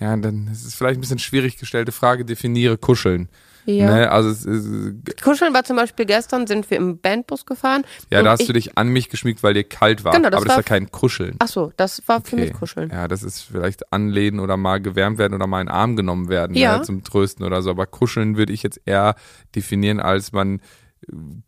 ja, 0.00 0.16
dann 0.16 0.48
ist 0.50 0.64
es 0.64 0.74
vielleicht 0.74 0.98
ein 0.98 1.00
bisschen 1.02 1.18
schwierig 1.18 1.56
gestellte 1.56 1.92
Frage, 1.92 2.24
definiere 2.24 2.78
kuscheln. 2.78 3.28
Ja. 3.64 3.94
Ne? 3.94 4.10
Also 4.10 4.30
es 4.30 4.46
ist, 4.46 5.22
Kuscheln 5.22 5.52
war 5.52 5.62
zum 5.62 5.76
Beispiel 5.76 6.06
gestern, 6.06 6.46
sind 6.46 6.70
wir 6.70 6.78
im 6.78 7.00
Bandbus 7.00 7.44
gefahren. 7.44 7.82
ja, 8.10 8.22
da 8.22 8.30
hast 8.30 8.40
ich, 8.40 8.46
du 8.46 8.54
dich 8.54 8.78
an 8.78 8.88
mich 8.88 9.10
geschmiegt, 9.10 9.42
weil 9.42 9.52
dir 9.52 9.62
kalt 9.64 10.04
war. 10.04 10.12
Genau, 10.14 10.30
das 10.30 10.38
aber 10.38 10.46
das 10.46 10.56
war- 10.56 10.62
ja 10.62 10.62
kein 10.62 10.90
Kuscheln. 10.90 11.36
Ach 11.38 11.48
so, 11.48 11.70
das 11.76 12.02
war 12.06 12.22
für 12.22 12.36
Okay. 12.36 12.44
mich 12.46 12.54
Kuscheln. 12.54 12.88
Ja, 12.90 13.08
das 13.08 13.22
ist 13.22 13.42
vielleicht 13.42 13.92
anlehnen 13.92 14.40
oder 14.40 14.56
mal 14.56 14.80
gewärmt 14.80 15.18
werden 15.18 15.34
oder 15.34 15.46
mal 15.46 15.60
in 15.60 15.66
den 15.66 15.74
Arm 15.74 15.96
genommen 15.96 16.30
werden 16.30 16.56
Ja. 16.56 16.78
ne, 16.78 16.82
zum 16.84 17.04
Trösten 17.04 17.44
oder 17.44 17.60
so. 17.60 17.68
Aber 17.70 17.86
kuscheln 17.86 18.38
würde 18.38 18.54
ich 18.54 18.62
jetzt 18.62 18.80
eher 18.86 19.16
definieren, 19.54 20.00
als 20.00 20.32
man 20.32 20.56
äh, 20.56 20.60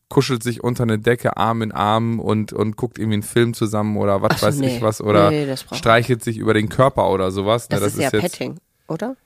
kuschelt 0.08 0.42
sich 0.42 0.62
unter 0.62 0.84
eine 0.84 0.98
Decke, 0.98 1.36
Arm 1.36 1.62
in 1.62 1.72
Arm 1.72 2.20
und, 2.20 2.52
und 2.52 2.76
guckt 2.76 2.98
irgendwie 2.98 3.14
einen 3.14 3.22
Film 3.22 3.54
zusammen 3.54 3.96
oder 3.96 4.22
was 4.22 4.40
so, 4.40 4.46
weiß 4.46 4.56
nee. 4.56 4.76
ich 4.76 4.82
was 4.82 5.00
oder 5.00 5.30
Nee, 5.30 5.46
das 5.46 5.64
streichelt 5.72 6.22
sich 6.22 6.38
über 6.38 6.54
den 6.54 6.68
Körper 6.68 7.10
oder 7.10 7.30
sowas. 7.30 7.68
Ne, 7.68 7.78
Das, 7.78 7.94
ist 7.94 7.98
ja 7.98 8.10
jetzt, 8.10 8.20
Petting, 8.20 8.58
oder? 8.88 9.16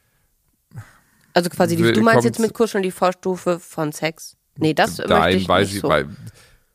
Also 1.33 1.51
quasi, 1.51 1.77
die, 1.77 1.93
du 1.93 2.01
meinst 2.01 2.25
jetzt 2.25 2.39
mit 2.39 2.55
Kuscheln 2.55 2.83
die 2.83 2.91
Vorstufe 2.91 3.59
von 3.59 3.93
Sex? 3.93 4.37
Nee, 4.57 4.75
das 4.75 4.99
möchte 4.99 5.13
Nein, 5.13 5.37
ich 5.37 5.49
weiß 5.49 5.67
nicht 5.67 5.77
ich, 5.77 5.83
so. 5.83 5.89
weil, 5.89 6.09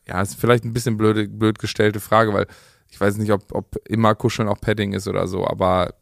ja, 0.08 0.22
ist 0.22 0.36
vielleicht 0.36 0.66
ein 0.66 0.74
bisschen 0.74 0.98
blöde, 0.98 1.28
blöd 1.28 1.60
gestellte 1.60 2.00
Frage, 2.00 2.34
weil 2.34 2.48
ich 2.90 3.00
weiß 3.00 3.18
nicht, 3.18 3.32
ob, 3.32 3.54
ob 3.54 3.76
immer 3.88 4.16
Kuscheln 4.16 4.50
auch 4.50 4.60
Padding 4.60 4.94
ist 4.94 5.08
oder 5.08 5.28
so, 5.28 5.48
aber 5.48 5.94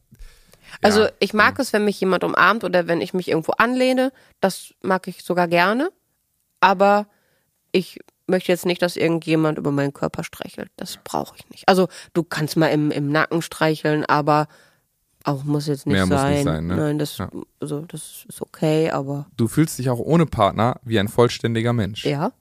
Also 0.82 1.04
ja. 1.04 1.12
ich 1.20 1.34
mag 1.34 1.60
es, 1.60 1.74
wenn 1.74 1.86
mich 1.86 2.00
jemand 2.00 2.24
umarmt 2.24 2.64
oder 2.64 2.88
wenn 2.88 3.02
ich 3.02 3.14
mich 3.14 3.30
irgendwo 3.30 3.54
anlehne. 3.54 4.12
Das 4.40 4.74
mag 4.82 5.08
ich 5.08 5.24
sogar 5.24 5.48
gerne. 5.48 5.90
Aber 6.60 7.08
ich 7.78 8.00
möchte 8.28 8.52
jetzt 8.52 8.66
nicht, 8.66 8.82
dass 8.82 8.98
irgendjemand 8.98 9.58
über 9.58 9.72
meinen 9.72 9.94
Körper 9.94 10.24
streichelt. 10.24 10.70
Das 10.76 11.00
brauche 11.04 11.36
ich 11.38 11.50
nicht. 11.50 11.68
Also 11.70 11.88
du 12.14 12.24
kannst 12.24 12.58
mal 12.58 12.68
im, 12.68 12.92
im 12.92 13.10
Nacken 13.12 13.42
streicheln, 13.42 14.04
aber 14.06 14.48
auch 15.24 15.44
muss 15.44 15.68
jetzt 15.68 15.86
nicht 15.86 15.94
Mehr 15.94 16.06
muss 16.06 16.20
sein. 16.20 16.34
nicht 16.34 16.44
sein, 16.44 16.68
ne? 16.68 16.76
Nein, 16.76 17.00
das, 17.00 17.18
Ja. 17.18 17.30
also, 17.62 17.82
das 17.82 18.26
ist 18.28 18.42
okay, 18.42 18.90
aber 18.92 19.28
du 19.38 19.48
fühlst 19.48 19.78
dich 19.80 19.90
auch 19.90 20.00
ohne 20.00 20.26
Partner 20.26 20.80
wie 20.84 21.00
ein 21.00 21.08
vollständiger 21.08 21.74
Mensch. 21.74 22.06
ja. 22.06 22.32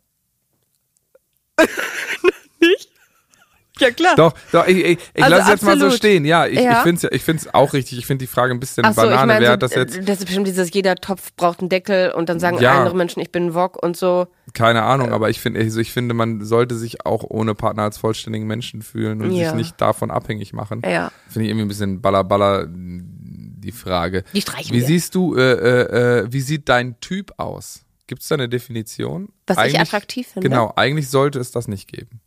Ja, 3.78 3.90
klar. 3.90 4.14
Doch, 4.16 4.32
doch, 4.52 4.66
ich, 4.66 4.76
ich, 4.78 4.98
ich 5.14 5.22
Also 5.22 5.36
lasse 5.36 5.50
jetzt 5.50 5.62
mal 5.64 5.78
so 5.78 5.90
stehen. 5.90 6.24
Ja, 6.24 6.46
ich, 6.46 6.58
Ja. 6.60 6.72
ich 6.72 6.78
finde 6.78 7.06
es 7.08 7.12
ich 7.16 7.22
find's 7.22 7.52
auch 7.52 7.72
richtig. 7.72 7.98
Ich 7.98 8.06
finde 8.06 8.22
die 8.22 8.26
Frage 8.26 8.52
ein 8.54 8.60
bisschen 8.60 8.84
so, 8.84 8.90
ich 8.90 8.96
Banane. 8.96 9.26
meine, 9.26 9.40
Wer 9.40 9.46
so, 9.48 9.52
hat 9.52 9.62
das 9.62 9.74
jetzt? 9.74 9.98
das 10.08 10.18
ist 10.18 10.24
bestimmt 10.26 10.46
dieses, 10.46 10.72
jeder 10.72 10.94
Topf 10.96 11.32
braucht 11.36 11.60
einen 11.60 11.68
Deckel 11.68 12.12
und 12.12 12.28
dann 12.28 12.40
sagen 12.40 12.58
Ja. 12.60 12.78
andere 12.78 12.96
Menschen, 12.96 13.20
ich 13.20 13.30
bin 13.30 13.46
ein 13.46 13.54
Wok 13.54 13.82
und 13.82 13.96
so. 13.96 14.26
Keine 14.54 14.82
Ahnung, 14.82 15.12
aber 15.12 15.28
ich 15.30 15.40
finde, 15.40 15.60
also 15.60 15.80
ich 15.80 15.92
finde, 15.92 16.14
man 16.14 16.44
sollte 16.44 16.74
sich 16.74 17.04
auch 17.04 17.22
ohne 17.22 17.54
Partner 17.54 17.82
als 17.82 17.98
vollständigen 17.98 18.46
Menschen 18.46 18.82
fühlen 18.82 19.20
und 19.20 19.32
Ja. 19.32 19.48
sich 19.50 19.54
nicht 19.56 19.80
davon 19.80 20.10
abhängig 20.10 20.52
machen. 20.52 20.82
Ja. 20.84 21.10
Finde 21.28 21.44
ich 21.44 21.50
irgendwie 21.50 21.66
ein 21.66 21.68
bisschen 21.68 22.00
ballerballer 22.00 22.66
die 22.68 23.72
Frage. 23.72 24.24
Die 24.32 24.40
streichen 24.40 24.74
Wie 24.74 24.80
wir. 24.80 24.86
siehst 24.86 25.14
du, 25.14 25.34
äh, 25.36 25.40
äh, 25.42 26.20
äh, 26.20 26.26
wie 26.32 26.40
sieht 26.40 26.68
dein 26.68 26.98
Typ 27.00 27.32
aus? 27.36 27.82
Gibt 28.06 28.22
es 28.22 28.28
da 28.28 28.36
eine 28.36 28.48
Definition? 28.48 29.28
Was 29.48 29.56
ich 29.58 29.62
Eigentlich- 29.64 29.80
attraktiv 29.80 30.28
finde? 30.28 30.48
Genau, 30.48 30.72
eigentlich 30.76 31.10
sollte 31.10 31.40
es 31.40 31.50
das 31.50 31.66
nicht 31.66 31.88
geben. 31.88 32.20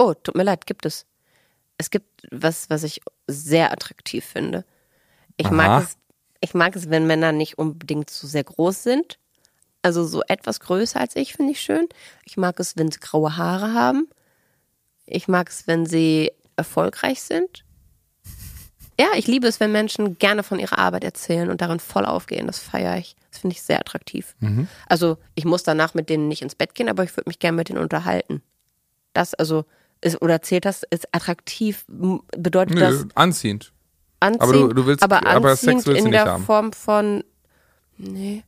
Oh, 0.00 0.14
tut 0.14 0.34
mir 0.34 0.44
leid, 0.44 0.66
gibt 0.66 0.86
es. 0.86 1.04
Es 1.76 1.90
gibt 1.90 2.26
was, 2.30 2.70
was 2.70 2.84
ich 2.84 3.02
sehr 3.26 3.70
attraktiv 3.70 4.24
finde. 4.24 4.64
Ich 5.36 5.48
Aha. 5.48 5.54
mag 5.54 5.82
es, 5.82 5.98
ich 6.40 6.54
mag 6.54 6.74
es, 6.74 6.88
wenn 6.88 7.06
Männer 7.06 7.32
nicht 7.32 7.58
unbedingt 7.58 8.08
so 8.08 8.26
sehr 8.26 8.44
groß 8.44 8.82
sind. 8.82 9.18
Also 9.82 10.06
so 10.06 10.22
etwas 10.26 10.60
größer 10.60 10.98
als 10.98 11.16
ich 11.16 11.34
finde 11.34 11.52
ich 11.52 11.60
schön. 11.60 11.86
Ich 12.24 12.38
mag 12.38 12.58
es, 12.60 12.78
wenn 12.78 12.90
sie 12.90 12.98
graue 12.98 13.36
Haare 13.36 13.74
haben. 13.74 14.08
Ich 15.04 15.28
mag 15.28 15.50
es, 15.50 15.66
wenn 15.66 15.84
sie 15.84 16.32
erfolgreich 16.56 17.20
sind. 17.20 17.66
Ja, 18.98 19.08
ich 19.16 19.26
liebe 19.26 19.48
es, 19.48 19.60
wenn 19.60 19.70
Menschen 19.70 20.16
gerne 20.16 20.42
von 20.42 20.58
ihrer 20.58 20.78
Arbeit 20.78 21.04
erzählen 21.04 21.50
und 21.50 21.60
darin 21.60 21.78
voll 21.78 22.06
aufgehen. 22.06 22.46
Das 22.46 22.58
feiere 22.58 22.96
ich. 22.96 23.16
Das 23.30 23.40
finde 23.40 23.54
ich 23.54 23.62
sehr 23.62 23.80
attraktiv. 23.80 24.34
Mhm. 24.40 24.66
Also 24.86 25.18
ich 25.34 25.44
muss 25.44 25.62
danach 25.62 25.92
mit 25.92 26.08
denen 26.08 26.28
nicht 26.28 26.40
ins 26.40 26.54
Bett 26.54 26.74
gehen, 26.74 26.88
aber 26.88 27.04
ich 27.04 27.14
würde 27.18 27.28
mich 27.28 27.38
gerne 27.38 27.56
mit 27.56 27.68
denen 27.68 27.82
unterhalten. 27.82 28.42
Das 29.12 29.34
also 29.34 29.66
ist, 30.02 30.20
oder 30.22 30.42
zählt 30.42 30.64
das, 30.64 30.82
ist 30.90 31.08
attraktiv, 31.14 31.84
bedeutet 31.88 32.74
Nö, 32.74 32.80
das 32.80 33.06
anziehend. 33.14 33.72
anziehen, 34.20 34.40
Aber 34.42 34.52
du- 34.52 34.72
du 34.72 34.86
willst- 34.86 35.02
aber 35.02 35.26
aber 35.26 35.50
Sex 35.56 35.68
anziehend 35.68 35.86
willst 35.86 36.04
in 36.06 36.12
der 36.12 36.24
haben. 36.26 36.44
Form 36.44 36.72
von, 36.72 37.24
nee, 37.98 38.42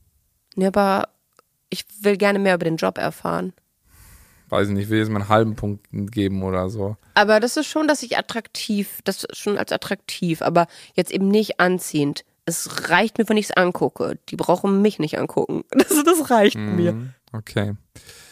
nee, 0.56 0.66
aber 0.66 1.08
ich 1.70 1.84
will 2.00 2.16
gerne 2.16 2.38
mehr 2.38 2.54
über 2.54 2.64
den 2.64 2.76
Job 2.76 2.98
erfahren. 2.98 3.52
Weiß 4.48 4.68
ich 4.68 4.74
nicht, 4.74 4.90
will 4.90 4.98
jetzt 4.98 5.08
mal 5.10 5.20
einen 5.20 5.28
halben 5.30 5.56
Punkt 5.56 5.86
geben 5.90 6.42
oder 6.42 6.68
so. 6.68 6.96
Aber 7.14 7.40
das 7.40 7.56
ist 7.56 7.66
schon, 7.66 7.88
dass 7.88 8.02
ich 8.02 8.18
attraktiv, 8.18 9.00
das 9.04 9.24
ist 9.24 9.38
schon 9.38 9.56
als 9.56 9.72
attraktiv, 9.72 10.42
aber 10.42 10.66
jetzt 10.94 11.10
eben 11.10 11.28
nicht 11.28 11.58
anziehend. 11.58 12.24
Es 12.44 12.90
reicht 12.90 13.16
mir, 13.18 13.28
wenn 13.30 13.36
ich 13.38 13.46
es 13.46 13.56
angucke. 13.56 14.18
Die 14.28 14.36
brauchen 14.36 14.82
mich 14.82 14.98
nicht 14.98 15.18
angucken. 15.18 15.64
Das, 15.70 15.88
das 16.04 16.30
reicht 16.30 16.56
mir. 16.58 16.92
Mhm, 16.92 17.14
Okay. 17.32 17.72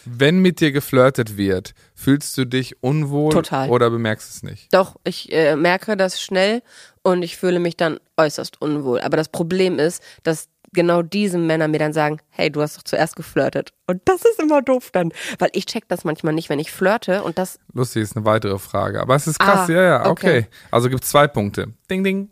Wenn 0.04 0.40
mit 0.40 0.60
dir 0.60 0.72
geflirtet 0.72 1.36
wird, 1.36 1.74
fühlst 1.94 2.36
du 2.38 2.44
dich 2.44 2.82
unwohl 2.82 3.32
Total. 3.32 3.68
oder 3.68 3.90
bemerkst 3.90 4.30
es 4.30 4.42
nicht? 4.42 4.72
Doch, 4.72 4.96
ich 5.04 5.32
äh, 5.32 5.56
merke 5.56 5.96
das 5.96 6.20
schnell 6.20 6.62
und 7.02 7.22
ich 7.22 7.36
fühle 7.36 7.60
mich 7.60 7.76
dann 7.76 7.98
äußerst 8.16 8.60
unwohl. 8.60 9.00
Aber 9.00 9.16
das 9.16 9.28
Problem 9.28 9.78
ist, 9.78 10.02
dass 10.22 10.48
genau 10.72 11.02
diese 11.02 11.38
Männer 11.38 11.68
mir 11.68 11.78
dann 11.78 11.92
sagen, 11.92 12.18
hey, 12.28 12.50
du 12.50 12.62
hast 12.62 12.76
doch 12.76 12.82
zuerst 12.82 13.16
geflirtet. 13.16 13.72
Und 13.86 14.00
das 14.04 14.22
ist 14.24 14.40
immer 14.40 14.62
doof 14.62 14.90
dann. 14.92 15.12
Weil 15.38 15.50
ich 15.52 15.66
check 15.66 15.88
das 15.88 16.04
manchmal 16.04 16.32
nicht, 16.34 16.48
wenn 16.48 16.58
ich 16.58 16.70
flirte 16.70 17.22
und 17.22 17.38
das, 17.38 17.58
Lustig 17.72 18.02
ist 18.02 18.16
eine 18.16 18.24
weitere 18.24 18.58
Frage. 18.58 19.00
Aber 19.00 19.14
es 19.14 19.26
ist 19.26 19.38
krass, 19.38 19.68
Ah, 19.68 19.72
ja, 19.72 19.82
ja, 19.82 20.06
okay. 20.06 20.38
okay. 20.40 20.46
Also 20.70 20.88
gibt 20.88 21.04
es 21.04 21.10
zwei 21.10 21.26
Punkte. 21.26 21.74
Ding, 21.90 22.04
ding. 22.04 22.30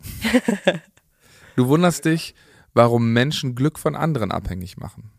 du 1.56 1.68
wunderst 1.68 2.04
dich, 2.04 2.34
warum 2.74 3.12
Menschen 3.12 3.54
Glück 3.54 3.78
von 3.78 3.96
anderen 3.96 4.30
abhängig 4.30 4.76
machen. 4.76 5.10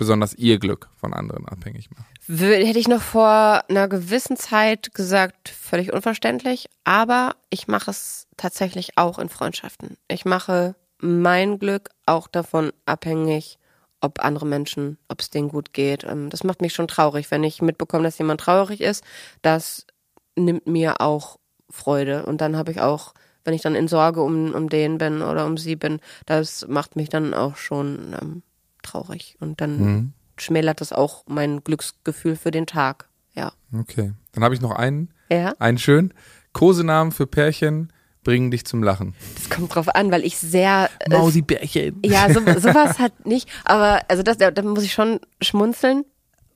Besonders 0.00 0.32
ihr 0.32 0.58
Glück 0.58 0.88
von 0.96 1.12
anderen 1.12 1.46
abhängig 1.46 1.90
wür- 2.26 2.64
hätte 2.64 2.78
ich 2.78 2.88
noch 2.88 3.02
vor 3.02 3.62
einer 3.68 3.86
gewissen 3.86 4.38
Zeit 4.38 4.94
gesagt, 4.94 5.50
völlig 5.50 5.92
unverständlich. 5.92 6.70
Aber 6.84 7.36
ich 7.50 7.68
mache 7.68 7.90
es 7.90 8.26
tatsächlich 8.38 8.96
auch 8.96 9.18
in 9.18 9.28
Freundschaften. 9.28 9.98
Ich 10.08 10.24
mache 10.24 10.74
mein 11.02 11.58
Glück 11.58 11.90
auch 12.06 12.28
davon 12.28 12.72
abhängig, 12.86 13.58
ob 14.00 14.24
andere 14.24 14.46
Menschen, 14.46 14.96
ob 15.08 15.20
es 15.20 15.28
denen 15.28 15.50
gut 15.50 15.74
geht. 15.74 16.04
Ähm, 16.04 16.30
Das 16.30 16.44
macht 16.44 16.62
mich 16.62 16.72
schon 16.72 16.88
traurig, 16.88 17.30
wenn 17.30 17.44
ich 17.44 17.60
mitbekomme, 17.60 18.04
dass 18.04 18.16
jemand 18.16 18.40
traurig 18.40 18.80
ist. 18.80 19.04
Das 19.42 19.86
nimmt 20.34 20.66
mir 20.66 21.02
auch 21.02 21.38
Freude. 21.68 22.24
Und 22.24 22.40
dann 22.40 22.56
habe 22.56 22.70
ich 22.72 22.80
auch, 22.80 23.12
wenn 23.44 23.52
ich 23.52 23.60
dann 23.60 23.74
in 23.74 23.86
Sorge 23.86 24.22
um, 24.22 24.54
um 24.54 24.70
den 24.70 24.96
bin 24.96 25.20
oder 25.20 25.44
um 25.44 25.58
sie 25.58 25.76
bin, 25.76 26.00
das 26.24 26.66
macht 26.68 26.96
mich 26.96 27.10
dann 27.10 27.34
auch 27.34 27.56
schon 27.56 28.16
ähm, 28.18 28.42
traurig. 28.82 29.36
Und 29.40 29.60
dann 29.60 29.78
Mhm. 29.80 30.12
schmälert 30.38 30.80
das 30.80 30.92
auch 30.92 31.24
mein 31.28 31.62
Glücksgefühl 31.64 32.36
für 32.36 32.50
den 32.50 32.66
Tag. 32.66 33.08
Ja. 33.34 33.52
Okay. 33.78 34.12
Dann 34.32 34.44
habe 34.44 34.54
ich 34.54 34.60
noch 34.60 34.72
einen, 34.72 35.10
Ja, 35.30 35.54
einen 35.58 35.78
schön. 35.78 36.12
Kosenamen 36.52 37.12
für 37.12 37.26
Pärchen 37.26 37.92
bringen 38.24 38.50
dich 38.50 38.64
zum 38.66 38.82
Lachen. 38.82 39.14
das 39.34 39.48
kommt 39.48 39.74
drauf 39.74 39.88
an, 39.94 40.10
weil 40.10 40.24
ich 40.24 40.36
sehr. 40.38 40.90
Äh, 41.00 41.10
Mausibärchen. 41.16 42.00
ja, 42.04 42.32
so, 42.32 42.40
sowas 42.60 42.98
halt 42.98 43.24
nicht. 43.26 43.48
Aber 43.64 44.00
also 44.08 44.22
das, 44.22 44.36
da, 44.38 44.50
da 44.50 44.62
muss 44.62 44.82
ich 44.84 44.92
schon 44.92 45.20
schmunzeln. 45.40 46.04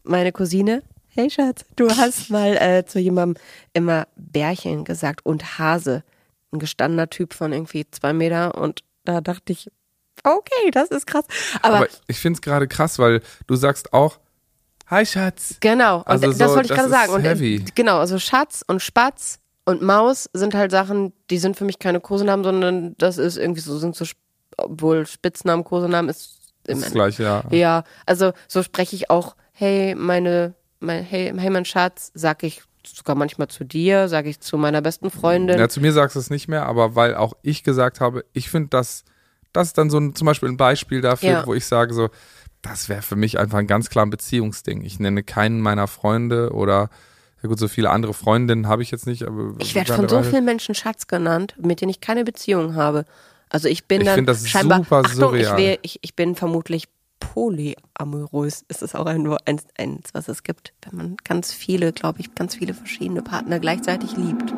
Meine 0.03 0.33
Cousine. 0.33 0.83
Hey 1.09 1.31
Schatz, 1.31 1.65
du 1.77 1.89
hast 1.89 2.29
mal 2.31 2.57
äh, 2.57 2.85
zu 2.85 2.99
jemandem 2.99 3.41
immer 3.73 4.09
Bärchen 4.17 4.85
gesagt 4.85 5.25
und 5.25 5.59
Hase. 5.59 6.03
Ein 6.53 6.59
gestandener 6.59 7.09
Typ 7.09 7.35
von 7.35 7.53
irgendwie 7.53 7.87
zwei 7.91 8.13
Meter 8.13 8.57
und 8.61 8.81
da 9.05 9.21
dachte 9.21 9.53
ich, 9.53 9.71
okay, 10.25 10.71
das 10.73 10.89
ist 10.91 11.07
krass. 11.07 11.25
Aber, 11.63 11.77
Aber 11.77 11.87
ich 12.07 12.19
finde 12.19 12.39
es 12.39 12.43
gerade 12.43 12.67
krass, 12.69 12.99
weil 12.99 13.23
du 13.47 13.57
sagst 13.57 13.93
auch, 13.93 14.19
hi 14.89 15.07
Schatz. 15.07 15.57
genau, 15.61 15.99
und 15.99 16.09
Also 16.09 16.27
das 16.27 16.39
so, 16.39 16.47
wollte 16.57 16.63
ich 16.63 16.69
das 16.69 16.79
gerade 16.79 16.91
sagen. 16.91 17.13
Und, 17.13 17.25
äh, 17.25 17.29
heavy. 17.31 17.65
genau, 17.75 17.99
also 17.99 18.19
Schatz 18.19 18.65
und 18.67 18.83
Spatz 18.83 19.39
und 19.65 19.83
Maus 19.83 20.29
sind 20.33 20.55
halt 20.55 20.71
Sachen, 20.71 21.13
die 21.31 21.39
sind 21.39 21.57
für 21.57 21.65
mich 21.65 21.79
keine 21.79 22.01
Kosenamen, 22.01 22.45
sondern 22.45 22.95
das 22.99 23.19
ist 23.19 23.37
irgendwie 23.37 23.61
so, 23.61 23.79
sind 23.79 23.97
so, 23.97 24.05
obwohl 24.57 25.07
Spitznamen, 25.07 25.65
Kosenamen 25.65 26.11
ist 26.11 26.39
Das 26.65 26.79
im 26.79 26.85
ist 26.85 26.93
gleich, 26.93 27.19
ja. 27.19 27.45
Ja, 27.51 27.85
also 28.07 28.33
so 28.49 28.63
spreche 28.63 28.95
ich 28.97 29.11
auch, 29.11 29.37
hey, 29.53 29.95
meine, 29.95 30.55
mein, 30.81 31.03
hey, 31.03 31.33
hey, 31.37 31.51
mein 31.51 31.65
Schatz, 31.65 32.11
sag 32.15 32.43
ich 32.43 32.63
sogar 32.87 33.17
manchmal 33.17 33.49
zu 33.49 33.65
dir, 33.65 34.09
sage 34.09 34.29
ich 34.29 34.41
zu 34.41 34.59
meiner 34.59 34.83
besten 34.83 35.11
Freundin. 35.11 35.59
Ja, 35.59 35.71
zu 35.71 35.81
mir 35.81 35.93
sagst 35.93 36.17
du 36.17 36.21
es 36.21 36.29
nicht 36.29 36.49
mehr, 36.49 36.67
aber 36.67 36.95
weil 36.95 37.15
auch 37.15 37.33
ich 37.41 37.65
gesagt 37.65 38.01
habe, 38.01 38.27
ich 38.35 38.51
finde 38.51 38.69
das, 38.69 39.05
das 39.55 39.69
ist 39.69 39.79
dann 39.79 39.89
so 39.89 39.99
ein, 39.99 40.15
zum 40.15 40.27
Beispiel 40.27 40.51
ein 40.51 40.59
Beispiel 40.59 41.01
dafür, 41.01 41.29
Ja. 41.31 41.47
wo 41.47 41.55
ich 41.55 41.65
sage 41.65 41.95
so, 41.95 42.11
das 42.61 42.89
wäre 42.91 43.03
für 43.03 43.17
mich 43.17 43.39
einfach 43.39 43.59
ein 43.59 43.67
ganz 43.67 43.89
klar 43.89 44.05
ein 44.05 44.11
Beziehungsding. 44.11 44.83
Ich 44.83 44.99
nenne 45.01 45.23
keinen 45.23 45.61
meiner 45.61 45.87
Freunde 45.87 46.51
oder, 46.53 46.91
ja 47.43 47.49
gut, 47.49 47.59
so 47.59 47.69
viele 47.69 47.91
andere 47.91 48.15
Freundinnen 48.15 48.69
habe 48.69 48.83
ich 48.83 48.91
jetzt 48.91 49.07
nicht, 49.07 49.23
aber. 49.25 49.55
ich 49.59 49.75
werde 49.75 49.95
von 49.95 50.09
so 50.09 50.23
vielen 50.23 50.45
Menschen 50.45 50.75
Schatz 50.75 51.07
genannt, 51.07 51.55
mit 51.59 51.81
denen 51.81 51.91
ich 51.91 52.01
keine 52.01 52.25
Beziehung 52.25 52.75
habe. 52.75 53.05
Also 53.51 53.69
ich 53.69 53.85
bin 53.87 54.01
Ich 54.01 54.07
dann 54.07 54.27
das 54.27 54.49
scheinbar, 54.49 54.79
super 54.79 54.97
Achtung, 55.05 55.35
ich, 55.37 55.45
surreal. 55.47 55.57
wär, 55.59 55.79
ich, 55.83 55.99
ich 56.03 56.15
bin 56.17 56.35
vermutlich 56.35 56.89
polyamorös. 57.21 58.65
Ist 58.69 58.83
es 58.83 58.95
auch 58.95 59.07
ein, 59.07 59.23
nur 59.23 59.39
eins, 59.47 59.65
eins, 59.79 60.09
was 60.13 60.29
es 60.29 60.43
gibt, 60.43 60.73
wenn 60.83 60.97
man 60.97 61.17
ganz 61.25 61.53
viele, 61.53 61.93
glaube 61.93 62.21
ich, 62.21 62.35
ganz 62.35 62.57
viele 62.57 62.75
verschiedene 62.75 63.23
Partner 63.23 63.61
gleichzeitig 63.61 64.17
liebt. 64.17 64.53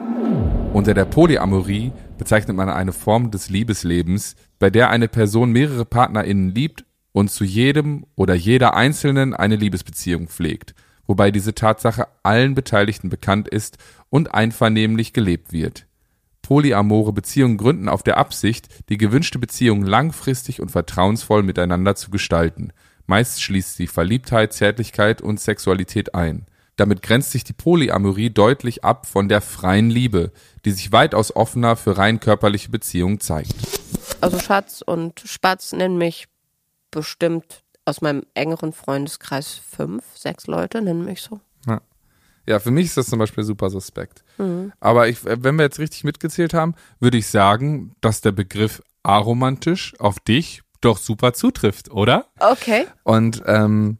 Unter 0.76 0.92
der 0.92 1.06
Polyamorie 1.06 1.90
bezeichnet 2.18 2.54
man 2.54 2.68
eine 2.68 2.92
Form 2.92 3.30
des 3.30 3.48
Liebeslebens, 3.48 4.36
bei 4.58 4.68
der 4.68 4.90
eine 4.90 5.08
Person 5.08 5.50
mehrere 5.50 5.86
PartnerInnen 5.86 6.54
liebt 6.54 6.84
und 7.12 7.30
zu 7.30 7.44
jedem 7.44 8.04
oder 8.14 8.34
jeder 8.34 8.74
Einzelnen 8.74 9.32
eine 9.32 9.56
Liebesbeziehung 9.56 10.28
pflegt, 10.28 10.74
wobei 11.06 11.30
diese 11.30 11.54
Tatsache 11.54 12.08
allen 12.24 12.54
Beteiligten 12.54 13.08
bekannt 13.08 13.48
ist 13.48 13.78
und 14.10 14.34
einvernehmlich 14.34 15.14
gelebt 15.14 15.50
wird. 15.50 15.86
Polyamore 16.42 17.14
Beziehungen 17.14 17.56
gründen 17.56 17.88
auf 17.88 18.02
der 18.02 18.18
Absicht, 18.18 18.68
die 18.90 18.98
gewünschte 18.98 19.38
Beziehung 19.38 19.82
langfristig 19.82 20.60
und 20.60 20.70
vertrauensvoll 20.70 21.42
miteinander 21.42 21.94
zu 21.94 22.10
gestalten. 22.10 22.70
Meist 23.06 23.42
schließt 23.42 23.76
sie 23.76 23.86
Verliebtheit, 23.86 24.52
Zärtlichkeit 24.52 25.22
und 25.22 25.40
Sexualität 25.40 26.14
ein. 26.14 26.44
Damit 26.76 27.02
grenzt 27.02 27.32
sich 27.32 27.42
die 27.44 27.52
Polyamorie 27.52 28.30
deutlich 28.30 28.84
ab 28.84 29.06
von 29.06 29.28
der 29.28 29.40
freien 29.40 29.90
Liebe, 29.90 30.30
die 30.64 30.70
sich 30.70 30.92
weitaus 30.92 31.34
offener 31.34 31.76
für 31.76 31.96
rein 31.98 32.20
körperliche 32.20 32.70
Beziehungen 32.70 33.20
zeigt. 33.20 33.54
Also 34.20 34.38
Schatz 34.38 34.82
und 34.82 35.20
Spatz 35.24 35.72
nennen 35.72 35.98
mich 35.98 36.28
bestimmt 36.90 37.62
aus 37.84 38.00
meinem 38.00 38.24
engeren 38.34 38.72
Freundeskreis 38.72 39.52
fünf, 39.54 40.04
sechs 40.14 40.46
Leute 40.46 40.82
nennen 40.82 41.04
mich 41.04 41.22
so. 41.22 41.40
Ja, 42.48 42.60
für 42.60 42.70
mich 42.70 42.86
ist 42.86 42.96
das 42.96 43.08
zum 43.08 43.18
Beispiel 43.18 43.42
super 43.42 43.70
suspekt. 43.70 44.22
Aber 44.78 45.08
ich, 45.08 45.24
wenn 45.24 45.56
wir 45.56 45.64
jetzt 45.64 45.80
richtig 45.80 46.04
mitgezählt 46.04 46.54
haben, 46.54 46.74
würde 47.00 47.18
ich 47.18 47.26
sagen, 47.26 47.96
dass 48.00 48.20
der 48.20 48.32
Begriff 48.32 48.82
aromantisch 49.02 49.98
auf 49.98 50.20
dich 50.20 50.62
doch 50.80 50.98
super 50.98 51.32
zutrifft, 51.32 51.90
oder? 51.90 52.26
Okay. 52.38 52.86
Und 53.02 53.42
ähm, 53.46 53.98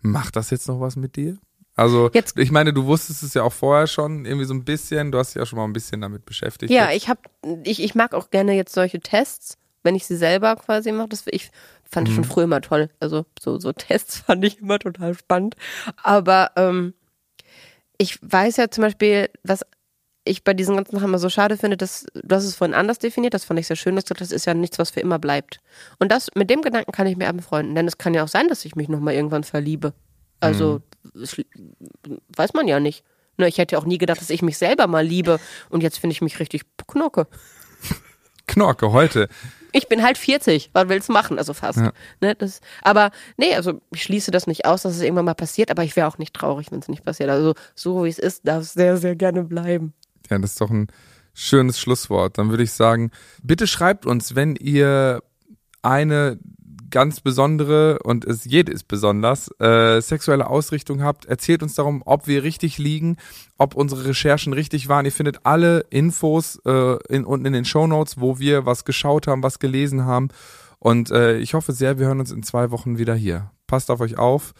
macht 0.00 0.34
das 0.34 0.50
jetzt 0.50 0.66
noch 0.66 0.80
was 0.80 0.96
mit 0.96 1.14
dir? 1.14 1.38
Also, 1.76 2.10
Jetzt- 2.14 2.38
ich 2.38 2.50
meine, 2.50 2.72
du 2.72 2.86
wusstest 2.86 3.22
es 3.22 3.34
ja 3.34 3.42
auch 3.42 3.52
vorher 3.52 3.86
schon, 3.86 4.24
irgendwie 4.24 4.46
so 4.46 4.54
ein 4.54 4.64
bisschen, 4.64 5.12
du 5.12 5.18
hast 5.18 5.34
dich 5.34 5.40
ja 5.40 5.46
schon 5.46 5.58
mal 5.58 5.64
ein 5.64 5.72
bisschen 5.74 6.00
damit 6.00 6.24
beschäftigt. 6.24 6.72
Ja, 6.72 6.90
Jetzt- 6.90 6.96
ich 7.04 7.08
habe, 7.08 7.20
ich, 7.64 7.82
ich 7.82 7.94
mag 7.94 8.14
auch 8.14 8.30
gerne 8.30 8.54
jetzt 8.54 8.74
solche 8.74 8.98
Tests, 9.00 9.58
wenn 9.82 9.94
ich 9.94 10.06
sie 10.06 10.16
selber 10.16 10.56
quasi 10.56 10.90
mache. 10.90 11.08
Das 11.10 11.24
ich 11.26 11.50
fand 11.84 12.08
Mhm. 12.08 12.14
schon 12.14 12.24
früher 12.24 12.44
immer 12.44 12.60
toll. 12.62 12.88
Also 12.98 13.26
so 13.38 13.58
so 13.60 13.72
Tests 13.72 14.16
fand 14.26 14.44
ich 14.44 14.58
immer 14.60 14.78
total 14.78 15.14
spannend. 15.14 15.54
Aber 16.02 16.50
ähm, 16.56 16.94
ich 17.98 18.18
weiß 18.22 18.56
ja 18.56 18.70
zum 18.70 18.82
Beispiel, 18.82 19.28
was 19.44 19.60
ich 20.24 20.42
bei 20.42 20.54
diesen 20.54 20.74
ganzen 20.76 20.96
Sachen 20.96 21.08
immer 21.08 21.18
so 21.20 21.28
schade 21.28 21.56
finde, 21.56 21.76
dass 21.76 22.04
du 22.14 22.34
hast 22.34 22.44
es 22.44 22.56
vorhin 22.56 22.74
anders 22.74 22.98
definiert. 22.98 23.32
Das 23.34 23.44
fand 23.44 23.60
ich 23.60 23.66
sehr 23.68 23.76
schön. 23.76 23.94
dass 23.96 24.04
du 24.06 24.14
Das 24.14 24.32
ist 24.32 24.44
ja 24.44 24.54
nichts, 24.54 24.78
was 24.78 24.90
für 24.90 25.00
immer 25.00 25.18
bleibt. 25.18 25.60
Und 25.98 26.10
das 26.10 26.28
mit 26.34 26.50
dem 26.50 26.62
Gedanken 26.62 26.90
kann 26.92 27.06
ich 27.06 27.16
mir 27.16 27.28
anfreunden, 27.28 27.74
denn 27.74 27.86
es 27.86 27.96
kann 27.98 28.12
ja 28.14 28.24
auch 28.24 28.28
sein, 28.28 28.48
dass 28.48 28.64
ich 28.64 28.74
mich 28.76 28.88
noch 28.88 28.98
mal 29.00 29.14
irgendwann 29.14 29.44
verliebe. 29.44 29.92
Also 30.40 30.76
es, 30.76 30.95
weiß 31.14 32.54
man 32.54 32.68
ja 32.68 32.80
nicht. 32.80 33.04
Ne, 33.38 33.48
ich 33.48 33.58
hätte 33.58 33.78
auch 33.78 33.84
nie 33.84 33.98
gedacht, 33.98 34.20
dass 34.20 34.30
ich 34.30 34.42
mich 34.42 34.58
selber 34.58 34.86
mal 34.86 35.04
liebe. 35.04 35.38
Und 35.68 35.82
jetzt 35.82 35.98
finde 35.98 36.12
ich 36.12 36.22
mich 36.22 36.40
richtig 36.40 36.62
knocke. 36.86 37.26
Knorke 38.46 38.92
heute. 38.92 39.28
Ich 39.72 39.88
bin 39.88 40.02
halt 40.02 40.16
40. 40.16 40.70
Was 40.72 40.88
willst 40.88 41.08
du 41.08 41.12
machen? 41.12 41.36
Also 41.36 41.52
fast. 41.52 41.78
Ja. 41.78 41.92
Ne, 42.20 42.34
das, 42.34 42.60
aber 42.82 43.10
nee, 43.36 43.54
also 43.54 43.80
ich 43.92 44.02
schließe 44.02 44.30
das 44.30 44.46
nicht 44.46 44.64
aus, 44.64 44.82
dass 44.82 44.94
es 44.94 45.02
irgendwann 45.02 45.26
mal 45.26 45.34
passiert, 45.34 45.70
aber 45.70 45.84
ich 45.84 45.96
wäre 45.96 46.06
auch 46.06 46.18
nicht 46.18 46.32
traurig, 46.32 46.70
wenn 46.70 46.78
es 46.78 46.88
nicht 46.88 47.04
passiert. 47.04 47.28
Also 47.28 47.54
so 47.74 48.04
wie 48.04 48.08
es 48.08 48.18
ist, 48.18 48.46
darf 48.46 48.62
es 48.62 48.72
sehr, 48.72 48.96
sehr 48.96 49.16
gerne 49.16 49.44
bleiben. 49.44 49.92
Ja, 50.30 50.38
das 50.38 50.52
ist 50.52 50.60
doch 50.60 50.70
ein 50.70 50.86
schönes 51.34 51.78
Schlusswort. 51.78 52.38
Dann 52.38 52.48
würde 52.48 52.62
ich 52.62 52.72
sagen, 52.72 53.10
bitte 53.42 53.66
schreibt 53.66 54.06
uns, 54.06 54.34
wenn 54.34 54.56
ihr 54.56 55.22
eine 55.82 56.38
ganz 56.90 57.20
besondere 57.20 57.98
und 58.00 58.24
es 58.24 58.44
jede 58.44 58.72
ist 58.72 58.88
besonders 58.88 59.48
äh, 59.60 60.00
sexuelle 60.00 60.48
Ausrichtung 60.48 61.02
habt, 61.02 61.26
erzählt 61.26 61.62
uns 61.62 61.74
darum, 61.74 62.02
ob 62.04 62.26
wir 62.26 62.42
richtig 62.42 62.78
liegen, 62.78 63.16
ob 63.58 63.74
unsere 63.74 64.06
Recherchen 64.06 64.52
richtig 64.52 64.88
waren. 64.88 65.04
Ihr 65.04 65.12
findet 65.12 65.44
alle 65.44 65.80
Infos 65.90 66.60
äh, 66.64 66.96
in, 67.08 67.24
unten 67.24 67.46
in 67.46 67.52
den 67.52 67.64
Show 67.64 67.86
Notes, 67.86 68.20
wo 68.20 68.38
wir 68.38 68.66
was 68.66 68.84
geschaut 68.84 69.26
haben, 69.26 69.42
was 69.42 69.58
gelesen 69.58 70.04
haben. 70.04 70.28
Und 70.78 71.10
äh, 71.10 71.38
ich 71.38 71.54
hoffe 71.54 71.72
sehr, 71.72 71.98
wir 71.98 72.06
hören 72.06 72.20
uns 72.20 72.30
in 72.30 72.42
zwei 72.42 72.70
Wochen 72.70 72.98
wieder 72.98 73.14
hier. 73.14 73.50
Passt 73.66 73.90
auf 73.90 74.00
euch 74.00 74.18
auf, 74.18 74.52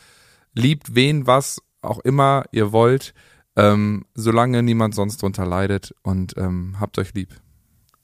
liebt 0.55 0.95
wen, 0.95 1.27
was 1.27 1.61
auch 1.83 2.01
immer 2.01 2.45
ihr 2.51 2.73
wollt, 2.73 3.15
ähm, 3.55 4.07
solange 4.15 4.63
niemand 4.63 4.95
sonst 4.95 5.23
drunter 5.23 5.47
leidet 5.47 5.95
und 6.03 6.37
ähm, 6.37 6.77
habt 6.81 6.99
euch 6.99 7.15
lieb. 7.15 7.35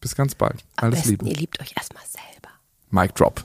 Bis 0.01 0.15
ganz 0.15 0.35
bald. 0.35 0.65
Alles 0.77 0.83
Am 0.83 0.91
besten, 0.91 1.11
Liebe. 1.11 1.29
Ihr 1.29 1.37
liebt 1.37 1.61
euch 1.61 1.75
erstmal 1.77 2.05
selber. 2.05 2.51
Mic 2.91 3.15
drop. 3.15 3.45